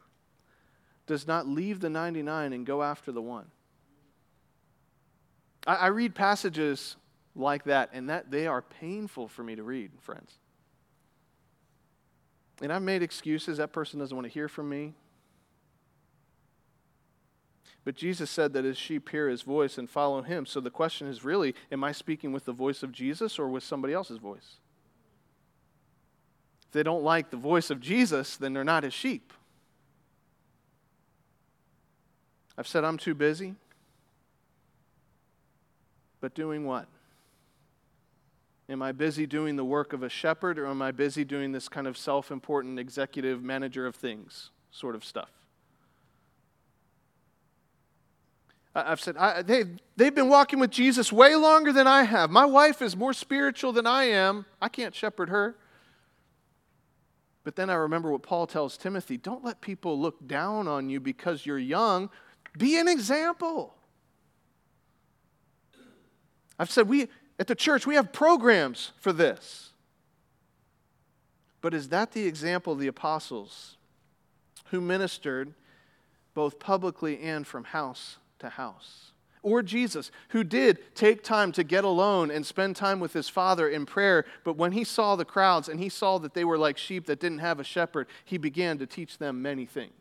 does 1.06 1.26
not 1.26 1.46
leave 1.46 1.80
the 1.80 1.88
99 1.88 2.52
and 2.52 2.66
go 2.66 2.82
after 2.82 3.12
the 3.12 3.22
one? 3.22 3.46
I, 5.66 5.76
I 5.76 5.86
read 5.86 6.14
passages 6.14 6.96
like 7.36 7.64
that, 7.64 7.90
and 7.92 8.10
that 8.10 8.30
they 8.30 8.46
are 8.46 8.62
painful 8.62 9.28
for 9.28 9.44
me 9.44 9.54
to 9.54 9.62
read, 9.62 9.92
friends. 10.00 10.38
And 12.60 12.72
I've 12.72 12.82
made 12.82 13.02
excuses. 13.02 13.58
That 13.58 13.72
person 13.72 14.00
doesn't 14.00 14.16
want 14.16 14.26
to 14.26 14.32
hear 14.32 14.48
from 14.48 14.68
me. 14.68 14.94
But 17.86 17.94
Jesus 17.94 18.28
said 18.30 18.52
that 18.54 18.64
his 18.64 18.76
sheep 18.76 19.08
hear 19.10 19.28
his 19.28 19.42
voice 19.42 19.78
and 19.78 19.88
follow 19.88 20.20
him. 20.20 20.44
So 20.44 20.58
the 20.58 20.70
question 20.70 21.06
is 21.06 21.24
really 21.24 21.54
am 21.70 21.84
I 21.84 21.92
speaking 21.92 22.32
with 22.32 22.44
the 22.44 22.52
voice 22.52 22.82
of 22.82 22.90
Jesus 22.90 23.38
or 23.38 23.48
with 23.48 23.62
somebody 23.62 23.94
else's 23.94 24.18
voice? 24.18 24.56
If 26.66 26.72
they 26.72 26.82
don't 26.82 27.04
like 27.04 27.30
the 27.30 27.36
voice 27.36 27.70
of 27.70 27.80
Jesus, 27.80 28.36
then 28.36 28.52
they're 28.52 28.64
not 28.64 28.82
his 28.82 28.92
sheep. 28.92 29.32
I've 32.58 32.66
said 32.66 32.82
I'm 32.82 32.98
too 32.98 33.14
busy. 33.14 33.54
But 36.20 36.34
doing 36.34 36.64
what? 36.64 36.88
Am 38.68 38.82
I 38.82 38.90
busy 38.90 39.28
doing 39.28 39.54
the 39.54 39.64
work 39.64 39.92
of 39.92 40.02
a 40.02 40.08
shepherd 40.08 40.58
or 40.58 40.66
am 40.66 40.82
I 40.82 40.90
busy 40.90 41.24
doing 41.24 41.52
this 41.52 41.68
kind 41.68 41.86
of 41.86 41.96
self 41.96 42.32
important 42.32 42.80
executive 42.80 43.44
manager 43.44 43.86
of 43.86 43.94
things 43.94 44.50
sort 44.72 44.96
of 44.96 45.04
stuff? 45.04 45.35
I've 48.76 49.00
said, 49.00 49.16
I, 49.16 49.40
they, 49.40 49.64
they've 49.96 50.14
been 50.14 50.28
walking 50.28 50.58
with 50.58 50.70
Jesus 50.70 51.10
way 51.10 51.34
longer 51.34 51.72
than 51.72 51.86
I 51.86 52.02
have. 52.02 52.30
My 52.30 52.44
wife 52.44 52.82
is 52.82 52.94
more 52.94 53.14
spiritual 53.14 53.72
than 53.72 53.86
I 53.86 54.04
am. 54.04 54.44
I 54.60 54.68
can't 54.68 54.94
shepherd 54.94 55.30
her. 55.30 55.56
But 57.42 57.56
then 57.56 57.70
I 57.70 57.74
remember 57.74 58.12
what 58.12 58.22
Paul 58.22 58.46
tells 58.46 58.76
Timothy 58.76 59.16
don't 59.16 59.42
let 59.42 59.62
people 59.62 59.98
look 59.98 60.26
down 60.26 60.68
on 60.68 60.90
you 60.90 61.00
because 61.00 61.46
you're 61.46 61.58
young. 61.58 62.10
Be 62.58 62.78
an 62.78 62.86
example. 62.86 63.74
I've 66.58 66.70
said, 66.70 66.88
we, 66.88 67.08
at 67.38 67.46
the 67.46 67.54
church, 67.54 67.86
we 67.86 67.94
have 67.94 68.12
programs 68.12 68.92
for 68.98 69.12
this. 69.12 69.70
But 71.62 71.72
is 71.72 71.88
that 71.88 72.12
the 72.12 72.26
example 72.26 72.74
of 72.74 72.78
the 72.78 72.86
apostles 72.88 73.76
who 74.66 74.80
ministered 74.80 75.54
both 76.34 76.58
publicly 76.58 77.20
and 77.22 77.46
from 77.46 77.64
house 77.64 78.18
to 78.38 78.48
house? 78.48 79.12
Or 79.42 79.62
Jesus, 79.62 80.10
who 80.30 80.42
did 80.42 80.94
take 80.96 81.22
time 81.22 81.52
to 81.52 81.62
get 81.62 81.84
alone 81.84 82.30
and 82.30 82.44
spend 82.44 82.74
time 82.74 82.98
with 82.98 83.12
his 83.12 83.28
Father 83.28 83.68
in 83.68 83.86
prayer, 83.86 84.24
but 84.42 84.56
when 84.56 84.72
he 84.72 84.82
saw 84.82 85.14
the 85.14 85.24
crowds 85.24 85.68
and 85.68 85.78
he 85.78 85.88
saw 85.88 86.18
that 86.18 86.34
they 86.34 86.44
were 86.44 86.58
like 86.58 86.76
sheep 86.76 87.06
that 87.06 87.20
didn't 87.20 87.38
have 87.38 87.60
a 87.60 87.64
shepherd, 87.64 88.08
he 88.24 88.38
began 88.38 88.78
to 88.78 88.86
teach 88.86 89.18
them 89.18 89.42
many 89.42 89.64
things. 89.64 89.92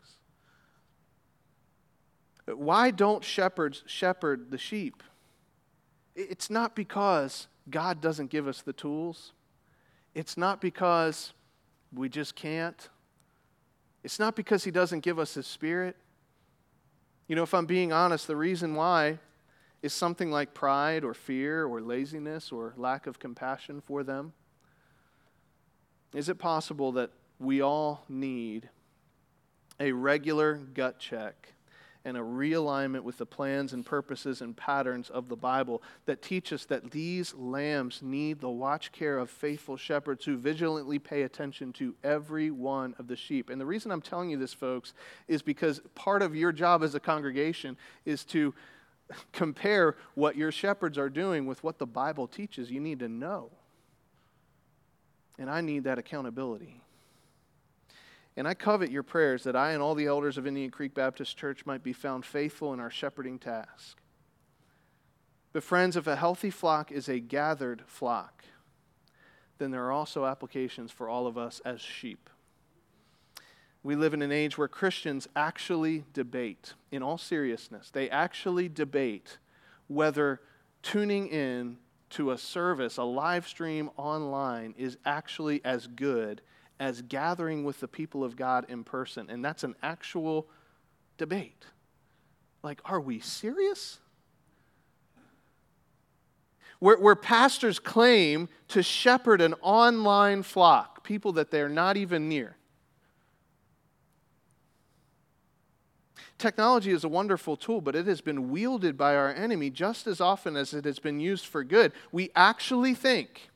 Why 2.47 2.91
don't 2.91 3.23
shepherds 3.23 3.83
shepherd 3.85 4.51
the 4.51 4.57
sheep? 4.57 5.03
It's 6.15 6.49
not 6.49 6.75
because 6.75 7.47
God 7.69 8.01
doesn't 8.01 8.29
give 8.29 8.47
us 8.47 8.61
the 8.61 8.73
tools. 8.73 9.33
It's 10.13 10.37
not 10.37 10.61
because 10.61 11.33
we 11.93 12.09
just 12.09 12.35
can't. 12.35 12.89
It's 14.03 14.19
not 14.19 14.35
because 14.35 14.63
He 14.63 14.71
doesn't 14.71 14.99
give 14.99 15.19
us 15.19 15.33
His 15.33 15.47
Spirit. 15.47 15.97
You 17.27 17.35
know, 17.35 17.43
if 17.43 17.53
I'm 17.53 17.65
being 17.65 17.91
honest, 17.91 18.27
the 18.27 18.35
reason 18.35 18.75
why 18.75 19.19
is 19.81 19.93
something 19.93 20.31
like 20.31 20.53
pride 20.53 21.03
or 21.03 21.13
fear 21.13 21.65
or 21.65 21.81
laziness 21.81 22.51
or 22.51 22.73
lack 22.77 23.07
of 23.07 23.19
compassion 23.19 23.81
for 23.81 24.03
them. 24.03 24.33
Is 26.13 26.29
it 26.29 26.39
possible 26.39 26.91
that 26.93 27.11
we 27.39 27.61
all 27.61 28.03
need 28.07 28.69
a 29.79 29.91
regular 29.91 30.55
gut 30.55 30.99
check 30.99 31.54
and 32.05 32.15
a 32.15 32.21
realignment 32.21 33.01
with 33.01 33.17
the 33.17 33.25
plans 33.25 33.73
and 33.73 33.83
purposes 33.83 34.41
and 34.41 34.55
patterns 34.55 35.09
of 35.09 35.27
the 35.27 35.35
Bible 35.35 35.81
that 36.05 36.21
teach 36.21 36.53
us 36.53 36.63
that 36.65 36.91
these 36.91 37.33
lambs 37.33 38.01
need 38.03 38.39
the 38.39 38.49
watch 38.49 38.91
care 38.91 39.17
of 39.17 39.29
faithful 39.29 39.75
shepherds 39.75 40.23
who 40.23 40.37
vigilantly 40.37 40.99
pay 40.99 41.23
attention 41.23 41.73
to 41.73 41.95
every 42.03 42.51
one 42.51 42.93
of 42.99 43.07
the 43.07 43.15
sheep. 43.15 43.49
And 43.49 43.59
the 43.59 43.65
reason 43.65 43.91
I'm 43.91 44.01
telling 44.01 44.29
you 44.29 44.37
this, 44.37 44.53
folks, 44.53 44.93
is 45.27 45.41
because 45.41 45.81
part 45.95 46.21
of 46.21 46.35
your 46.35 46.51
job 46.51 46.83
as 46.83 46.93
a 46.93 46.99
congregation 46.99 47.75
is 48.05 48.23
to 48.25 48.53
compare 49.33 49.95
what 50.13 50.35
your 50.35 50.51
shepherds 50.51 50.99
are 50.99 51.09
doing 51.09 51.47
with 51.47 51.63
what 51.63 51.79
the 51.79 51.87
Bible 51.87 52.27
teaches. 52.27 52.69
You 52.69 52.79
need 52.79 52.99
to 52.99 53.09
know. 53.09 53.49
And 55.39 55.49
I 55.49 55.61
need 55.61 55.83
that 55.83 55.97
accountability. 55.97 56.81
And 58.37 58.47
I 58.47 58.53
covet 58.53 58.91
your 58.91 59.03
prayers 59.03 59.43
that 59.43 59.55
I 59.55 59.71
and 59.71 59.81
all 59.81 59.95
the 59.95 60.07
elders 60.07 60.37
of 60.37 60.45
Indian 60.45 60.69
Creek 60.69 60.93
Baptist 60.93 61.37
Church 61.37 61.65
might 61.65 61.83
be 61.83 61.93
found 61.93 62.25
faithful 62.25 62.73
in 62.73 62.79
our 62.79 62.91
shepherding 62.91 63.39
task. 63.39 63.97
But, 65.53 65.63
friends, 65.63 65.95
if 65.95 66.05
a 66.05 66.17
healthy 66.17 66.49
flock 66.49 66.91
is 66.91 67.07
a 67.07 67.21
gathered 67.21 67.83
flock, 67.87 68.43
then 69.57 69.71
there 69.71 69.85
are 69.85 69.91
also 69.91 70.25
applications 70.25 70.91
for 70.91 71.07
all 71.07 71.27
of 71.27 71.37
us 71.37 71.61
as 71.63 71.79
sheep. 71.79 72.29
We 73.83 73.95
live 73.95 74.13
in 74.13 74.21
an 74.21 74.33
age 74.33 74.57
where 74.57 74.67
Christians 74.67 75.29
actually 75.35 76.03
debate, 76.11 76.73
in 76.91 77.01
all 77.01 77.17
seriousness, 77.17 77.89
they 77.89 78.09
actually 78.09 78.67
debate 78.67 79.37
whether 79.87 80.41
tuning 80.81 81.27
in 81.27 81.77
to 82.09 82.31
a 82.31 82.37
service, 82.37 82.97
a 82.97 83.03
live 83.03 83.47
stream 83.47 83.91
online, 83.95 84.73
is 84.77 84.97
actually 85.05 85.63
as 85.63 85.87
good 85.87 86.41
as 86.79 87.01
gathering 87.01 87.63
with 87.63 87.79
the 87.79 87.87
people 87.87 88.23
of 88.23 88.35
God 88.35 88.65
in 88.69 88.83
person. 88.83 89.29
And 89.29 89.43
that's 89.43 89.63
an 89.63 89.75
actual 89.81 90.47
debate. 91.17 91.65
Like, 92.63 92.81
are 92.85 92.99
we 92.99 93.19
serious? 93.19 93.99
Where, 96.79 96.97
where 96.97 97.15
pastors 97.15 97.79
claim 97.79 98.49
to 98.69 98.83
shepherd 98.83 99.41
an 99.41 99.53
online 99.61 100.43
flock, 100.43 101.03
people 101.03 101.31
that 101.33 101.51
they're 101.51 101.69
not 101.69 101.97
even 101.97 102.27
near. 102.27 102.57
Technology 106.37 106.91
is 106.91 107.05
a 107.05 107.09
wonderful 107.09 107.55
tool, 107.55 107.79
but 107.79 107.95
it 107.95 108.07
has 108.07 108.19
been 108.19 108.49
wielded 108.49 108.97
by 108.97 109.15
our 109.15 109.33
enemy 109.33 109.69
just 109.69 110.05
as 110.05 110.19
often 110.19 110.57
as 110.57 110.73
it 110.73 110.83
has 110.83 110.99
been 110.99 111.19
used 111.19 111.45
for 111.45 111.63
good. 111.63 111.93
We 112.11 112.29
actually 112.35 112.93
think 112.93 113.49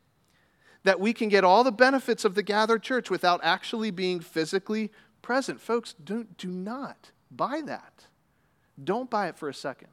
that 0.83 0.99
we 0.99 1.13
can 1.13 1.29
get 1.29 1.43
all 1.43 1.63
the 1.63 1.71
benefits 1.71 2.23
of 2.25 2.35
the 2.35 2.43
gathered 2.43 2.83
church 2.83 3.09
without 3.09 3.39
actually 3.43 3.91
being 3.91 4.19
physically 4.19 4.91
present. 5.21 5.59
Folks, 5.59 5.93
don't, 6.03 6.37
do 6.37 6.47
not 6.47 7.11
buy 7.29 7.61
that. 7.65 8.05
Don't 8.81 9.09
buy 9.09 9.27
it 9.27 9.37
for 9.37 9.49
a 9.49 9.53
second. 9.53 9.89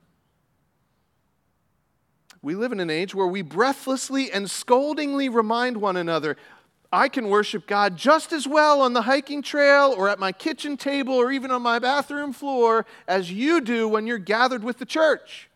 We 2.42 2.54
live 2.54 2.70
in 2.70 2.80
an 2.80 2.90
age 2.90 3.14
where 3.14 3.26
we 3.26 3.42
breathlessly 3.42 4.30
and 4.30 4.46
scoldingly 4.46 5.32
remind 5.32 5.78
one 5.78 5.96
another 5.96 6.36
I 6.92 7.08
can 7.08 7.28
worship 7.28 7.66
God 7.66 7.96
just 7.96 8.32
as 8.32 8.46
well 8.46 8.80
on 8.80 8.92
the 8.92 9.02
hiking 9.02 9.42
trail 9.42 9.92
or 9.96 10.08
at 10.08 10.20
my 10.20 10.30
kitchen 10.30 10.76
table 10.76 11.14
or 11.14 11.32
even 11.32 11.50
on 11.50 11.60
my 11.60 11.78
bathroom 11.78 12.32
floor 12.32 12.86
as 13.08 13.30
you 13.30 13.60
do 13.60 13.88
when 13.88 14.06
you're 14.06 14.18
gathered 14.18 14.62
with 14.62 14.78
the 14.78 14.86
church. 14.86 15.50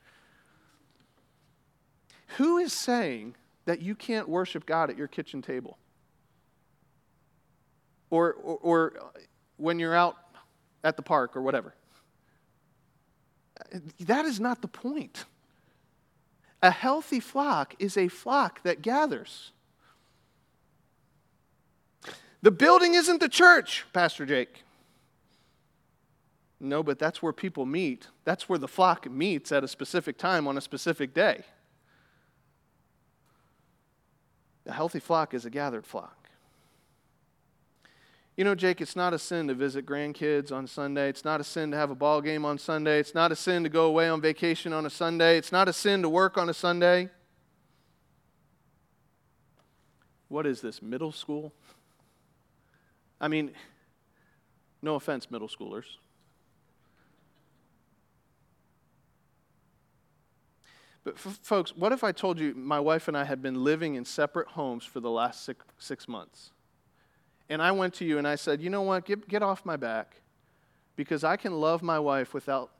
Who 2.36 2.58
is 2.58 2.72
saying 2.72 3.36
that 3.70 3.80
you 3.80 3.94
can't 3.94 4.28
worship 4.28 4.66
God 4.66 4.90
at 4.90 4.98
your 4.98 5.06
kitchen 5.06 5.42
table? 5.42 5.78
Or, 8.10 8.32
or, 8.32 8.58
or 8.62 8.92
when 9.58 9.78
you're 9.78 9.94
out 9.94 10.16
at 10.82 10.96
the 10.96 11.02
park 11.02 11.36
or 11.36 11.42
whatever? 11.42 11.72
That 14.00 14.24
is 14.24 14.40
not 14.40 14.60
the 14.60 14.66
point. 14.66 15.24
A 16.60 16.72
healthy 16.72 17.20
flock 17.20 17.76
is 17.78 17.96
a 17.96 18.08
flock 18.08 18.60
that 18.64 18.82
gathers. 18.82 19.52
The 22.42 22.50
building 22.50 22.94
isn't 22.94 23.20
the 23.20 23.28
church, 23.28 23.86
Pastor 23.92 24.26
Jake. 24.26 24.64
No, 26.58 26.82
but 26.82 26.98
that's 26.98 27.22
where 27.22 27.32
people 27.32 27.66
meet. 27.66 28.08
That's 28.24 28.48
where 28.48 28.58
the 28.58 28.66
flock 28.66 29.08
meets 29.08 29.52
at 29.52 29.62
a 29.62 29.68
specific 29.68 30.18
time 30.18 30.48
on 30.48 30.58
a 30.58 30.60
specific 30.60 31.14
day. 31.14 31.44
A 34.70 34.72
healthy 34.72 35.00
flock 35.00 35.34
is 35.34 35.44
a 35.44 35.50
gathered 35.50 35.84
flock. 35.84 36.28
You 38.36 38.44
know, 38.44 38.54
Jake, 38.54 38.80
it's 38.80 38.94
not 38.94 39.12
a 39.12 39.18
sin 39.18 39.48
to 39.48 39.54
visit 39.54 39.84
grandkids 39.84 40.52
on 40.52 40.68
Sunday. 40.68 41.08
It's 41.08 41.24
not 41.24 41.40
a 41.40 41.44
sin 41.44 41.72
to 41.72 41.76
have 41.76 41.90
a 41.90 41.96
ball 41.96 42.20
game 42.20 42.44
on 42.44 42.56
Sunday. 42.56 43.00
It's 43.00 43.12
not 43.12 43.32
a 43.32 43.36
sin 43.36 43.64
to 43.64 43.68
go 43.68 43.86
away 43.86 44.08
on 44.08 44.20
vacation 44.20 44.72
on 44.72 44.86
a 44.86 44.90
Sunday. 44.90 45.36
It's 45.36 45.50
not 45.50 45.68
a 45.68 45.72
sin 45.72 46.02
to 46.02 46.08
work 46.08 46.38
on 46.38 46.48
a 46.48 46.54
Sunday. 46.54 47.10
What 50.28 50.46
is 50.46 50.60
this, 50.60 50.80
middle 50.80 51.10
school? 51.10 51.52
I 53.20 53.26
mean, 53.26 53.50
no 54.80 54.94
offense, 54.94 55.32
middle 55.32 55.48
schoolers. 55.48 55.96
But, 61.04 61.14
f- 61.14 61.38
folks, 61.42 61.74
what 61.74 61.92
if 61.92 62.04
I 62.04 62.12
told 62.12 62.38
you 62.38 62.54
my 62.54 62.80
wife 62.80 63.08
and 63.08 63.16
I 63.16 63.24
had 63.24 63.40
been 63.40 63.64
living 63.64 63.94
in 63.94 64.04
separate 64.04 64.48
homes 64.48 64.84
for 64.84 65.00
the 65.00 65.10
last 65.10 65.44
six, 65.44 65.64
six 65.78 66.08
months? 66.08 66.50
And 67.48 67.60
I 67.62 67.72
went 67.72 67.94
to 67.94 68.04
you 68.04 68.18
and 68.18 68.28
I 68.28 68.36
said, 68.36 68.60
you 68.60 68.70
know 68.70 68.82
what, 68.82 69.04
get, 69.04 69.26
get 69.28 69.42
off 69.42 69.64
my 69.64 69.76
back 69.76 70.20
because 70.96 71.24
I 71.24 71.36
can 71.36 71.58
love 71.60 71.82
my 71.82 71.98
wife 71.98 72.34
without 72.34 72.70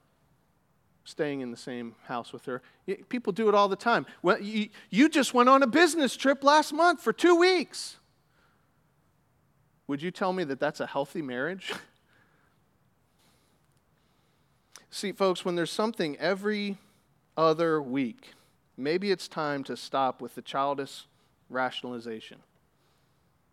staying 1.04 1.40
in 1.40 1.50
the 1.50 1.56
same 1.56 1.94
house 2.04 2.32
with 2.32 2.44
her. 2.44 2.62
People 3.08 3.32
do 3.32 3.48
it 3.48 3.54
all 3.54 3.68
the 3.68 3.76
time. 3.76 4.06
Well, 4.22 4.40
you, 4.40 4.68
you 4.90 5.08
just 5.08 5.34
went 5.34 5.48
on 5.48 5.62
a 5.62 5.66
business 5.66 6.16
trip 6.16 6.44
last 6.44 6.72
month 6.72 7.02
for 7.02 7.12
two 7.12 7.34
weeks. 7.34 7.96
Would 9.88 10.02
you 10.02 10.10
tell 10.10 10.32
me 10.32 10.44
that 10.44 10.60
that's 10.60 10.78
a 10.78 10.86
healthy 10.86 11.22
marriage? 11.22 11.72
See, 14.90 15.12
folks, 15.12 15.44
when 15.44 15.56
there's 15.56 15.70
something 15.70 16.16
every 16.18 16.78
other 17.36 17.80
week, 17.80 18.32
maybe 18.76 19.10
it's 19.10 19.28
time 19.28 19.64
to 19.64 19.76
stop 19.76 20.20
with 20.20 20.34
the 20.34 20.42
childish 20.42 21.06
rationalization. 21.48 22.38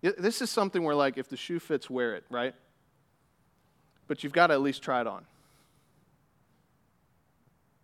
This 0.01 0.41
is 0.41 0.49
something 0.49 0.83
where, 0.83 0.95
like, 0.95 1.17
if 1.17 1.27
the 1.27 1.37
shoe 1.37 1.59
fits, 1.59 1.89
wear 1.89 2.15
it, 2.15 2.23
right? 2.29 2.53
But 4.07 4.23
you've 4.23 4.33
got 4.33 4.47
to 4.47 4.53
at 4.53 4.61
least 4.61 4.81
try 4.81 5.01
it 5.01 5.07
on. 5.07 5.25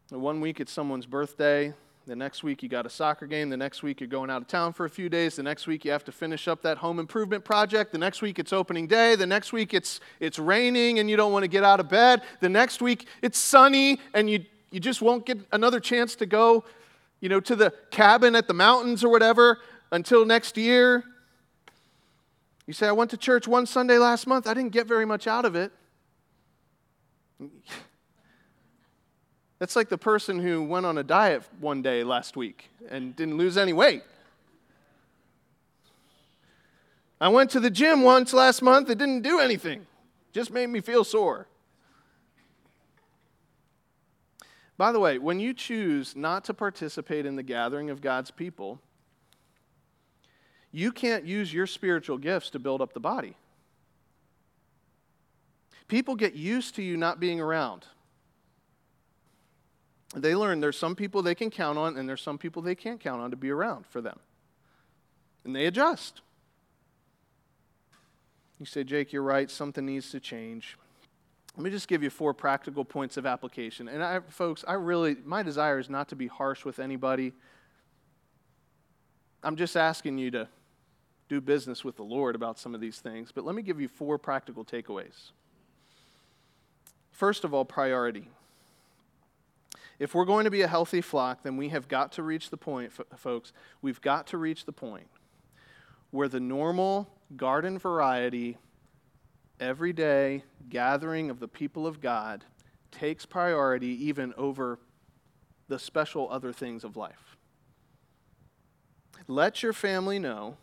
One 0.09 0.41
week 0.41 0.59
it's 0.59 0.71
someone's 0.71 1.07
birthday, 1.07 1.73
the 2.05 2.15
next 2.15 2.43
week 2.43 2.61
you 2.61 2.67
got 2.67 2.85
a 2.85 2.89
soccer 2.89 3.25
game. 3.25 3.49
The 3.49 3.55
next 3.55 3.81
week 3.81 4.01
you're 4.01 4.09
going 4.09 4.29
out 4.29 4.41
of 4.41 4.47
town 4.47 4.73
for 4.73 4.85
a 4.85 4.89
few 4.89 5.07
days. 5.07 5.37
The 5.37 5.43
next 5.43 5.67
week 5.67 5.85
you 5.85 5.91
have 5.91 6.03
to 6.03 6.11
finish 6.11 6.49
up 6.49 6.61
that 6.63 6.77
home 6.77 6.99
improvement 6.99 7.45
project. 7.45 7.93
The 7.93 7.97
next 7.97 8.21
week 8.21 8.39
it's 8.39 8.51
opening 8.51 8.87
day. 8.87 9.15
The 9.15 9.25
next 9.25 9.53
week 9.53 9.73
it's 9.73 10.01
it's 10.19 10.37
raining 10.37 10.99
and 10.99 11.09
you 11.09 11.15
don't 11.15 11.31
want 11.31 11.43
to 11.43 11.47
get 11.47 11.63
out 11.63 11.79
of 11.79 11.87
bed. 11.87 12.23
The 12.41 12.49
next 12.49 12.81
week 12.81 13.07
it's 13.21 13.37
sunny 13.37 13.99
and 14.13 14.29
you 14.29 14.43
you 14.74 14.80
just 14.80 15.03
won't 15.03 15.24
get 15.24 15.38
another 15.51 15.80
chance 15.80 16.15
to 16.15 16.26
go, 16.26 16.63
you 17.19 17.30
know, 17.30 17.39
to 17.41 17.55
the 17.55 17.71
cabin 17.91 18.36
at 18.36 18.47
the 18.47 18.55
mountains 18.55 19.03
or 19.03 19.09
whatever 19.09 19.59
until 19.91 20.26
next 20.26 20.57
year. 20.57 21.03
You 22.65 22.74
say 22.74 22.88
I 22.88 22.91
went 22.91 23.11
to 23.11 23.17
church 23.17 23.47
one 23.47 23.67
Sunday 23.67 23.99
last 23.99 24.26
month. 24.26 24.47
I 24.47 24.55
didn't 24.55 24.71
get 24.71 24.88
very 24.88 25.05
much 25.05 25.28
out 25.28 25.45
of 25.45 25.55
it. 25.55 25.71
That's 29.59 29.76
like 29.76 29.89
the 29.89 29.97
person 29.97 30.39
who 30.39 30.63
went 30.63 30.88
on 30.88 30.97
a 30.97 31.03
diet 31.03 31.43
one 31.59 31.84
day 31.84 32.03
last 32.03 32.36
week 32.36 32.71
and 32.89 33.15
didn't 33.15 33.38
lose 33.38 33.57
any 33.57 33.74
weight. 33.74 34.01
I 37.21 37.28
went 37.28 37.51
to 37.51 37.59
the 37.59 37.69
gym 37.69 38.01
once 38.01 38.34
last 38.34 38.63
month, 38.63 38.89
it 38.89 38.97
didn't 38.97 39.21
do 39.21 39.39
anything, 39.39 39.86
just 40.34 40.49
made 40.49 40.67
me 40.67 40.82
feel 40.82 41.03
sore. 41.03 41.47
By 44.78 44.91
the 44.91 44.99
way, 44.99 45.17
when 45.19 45.39
you 45.39 45.53
choose 45.53 46.15
not 46.15 46.43
to 46.45 46.53
participate 46.53 47.26
in 47.26 47.36
the 47.36 47.43
gathering 47.43 47.89
of 47.89 48.01
God's 48.01 48.32
people, 48.32 48.80
you 50.71 50.91
can't 50.91 51.26
use 51.26 51.53
your 51.53 51.67
spiritual 51.67 52.17
gifts 52.17 52.49
to 52.51 52.59
build 52.59 52.82
up 52.82 52.93
the 52.93 52.99
body. 52.99 53.38
People 55.88 56.15
get 56.15 56.34
used 56.34 56.76
to 56.76 56.82
you 56.82 56.97
not 56.97 57.19
being 57.19 57.39
around 57.39 57.86
they 60.15 60.36
learn 60.36 60.59
there's 60.59 60.78
some 60.78 60.95
people 60.95 61.21
they 61.21 61.36
can 61.36 61.49
count 61.49 61.78
on 61.78 61.97
and 61.97 62.07
there's 62.07 62.21
some 62.21 62.38
people 62.38 62.61
they 62.61 62.76
can't 62.76 62.99
count 62.99 63.21
on 63.21 63.32
to 63.32 63.38
be 63.38 63.49
around 63.49 63.86
for 63.88 64.01
them. 64.01 64.19
And 65.43 65.55
they 65.55 65.65
adjust. 65.65 66.21
You 68.59 68.65
say, 68.65 68.84
Jake, 68.84 69.11
you're 69.11 69.24
right, 69.24 69.49
something 69.49 69.86
needs 69.86 70.11
to 70.11 70.19
change. 70.19 70.78
Let 71.55 71.63
me 71.63 71.69
just 71.69 71.87
give 71.87 72.01
you 72.01 72.09
four 72.09 72.33
practical 72.33 72.83
points 72.83 73.15
of 73.17 73.25
application. 73.25 73.87
And 73.87 74.03
I, 74.03 74.21
folks, 74.21 74.65
I 74.67 74.73
really, 74.73 75.17
my 75.23 75.43
desire 75.43 75.79
is 75.79 75.89
not 75.89 76.09
to 76.09 76.15
be 76.15 76.27
harsh 76.27 76.65
with 76.65 76.79
anybody. 76.79 77.33
I'm 79.43 79.55
just 79.55 79.77
asking 79.77 80.17
you 80.17 80.31
to 80.31 80.47
do 81.29 81.41
business 81.41 81.83
with 81.83 81.95
the 81.95 82.03
Lord 82.03 82.35
about 82.35 82.57
some 82.57 82.73
of 82.73 82.81
these 82.81 82.99
things. 82.99 83.31
But 83.31 83.45
let 83.45 83.55
me 83.55 83.61
give 83.61 83.79
you 83.79 83.87
four 83.87 84.17
practical 84.17 84.65
takeaways. 84.65 85.31
First 87.11 87.43
of 87.43 87.53
all, 87.53 87.65
priority. 87.65 88.27
If 89.99 90.15
we're 90.15 90.25
going 90.25 90.45
to 90.45 90.51
be 90.51 90.61
a 90.61 90.67
healthy 90.67 91.01
flock, 91.01 91.43
then 91.43 91.55
we 91.55 91.69
have 91.69 91.87
got 91.87 92.11
to 92.13 92.23
reach 92.23 92.49
the 92.49 92.57
point, 92.57 92.91
folks, 93.15 93.53
we've 93.81 94.01
got 94.01 94.27
to 94.27 94.37
reach 94.37 94.65
the 94.65 94.71
point 94.71 95.07
where 96.09 96.27
the 96.27 96.39
normal 96.39 97.09
garden 97.37 97.77
variety, 97.77 98.57
everyday 99.59 100.43
gathering 100.69 101.29
of 101.29 101.39
the 101.39 101.47
people 101.47 101.87
of 101.87 102.01
God 102.01 102.43
takes 102.91 103.25
priority 103.25 104.05
even 104.05 104.33
over 104.37 104.79
the 105.67 105.79
special 105.79 106.29
other 106.29 106.53
things 106.53 106.83
of 106.83 106.95
life. 106.95 107.37
Let 109.27 109.63
your 109.63 109.73
family 109.73 110.19
know 110.19 110.57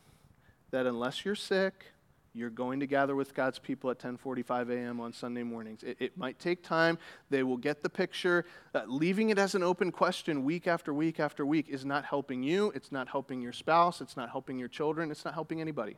that 0.70 0.86
unless 0.86 1.24
you're 1.24 1.34
sick, 1.34 1.86
you're 2.32 2.51
going 2.51 2.78
to 2.80 2.86
gather 2.86 3.16
with 3.16 3.34
God's 3.34 3.59
people 3.59 3.91
at 3.91 3.99
10:45 3.99 4.70
a.m. 4.70 5.01
on 5.01 5.12
Sunday 5.12 5.43
mornings. 5.43 5.82
It, 5.82 5.97
it, 5.99 6.16
might 6.16 6.38
take 6.38 6.62
time. 6.62 6.97
They 7.28 7.43
will 7.43 7.57
get 7.57 7.82
the 7.82 7.91
picture. 7.91 8.45
Uh, 8.72 8.82
leaving 8.86 9.30
it 9.30 9.38
as 9.38 9.57
an 9.57 9.64
open 9.64 9.91
question 9.91 10.45
week 10.45 10.68
after 10.68 10.95
week 10.95 11.18
after 11.18 11.45
week 11.45 11.68
is 11.68 11.84
not 11.84 12.05
helping 12.05 12.43
you. 12.43 12.70
It's 12.74 12.93
not 12.93 13.09
helping 13.09 13.41
your 13.41 13.53
spouse. 13.53 14.01
It's 14.01 14.16
not 14.16 14.30
helping 14.30 14.59
your 14.59 14.68
children. 14.68 15.11
It's 15.11 15.24
not 15.24 15.34
helping 15.34 15.61
anybody. 15.61 15.97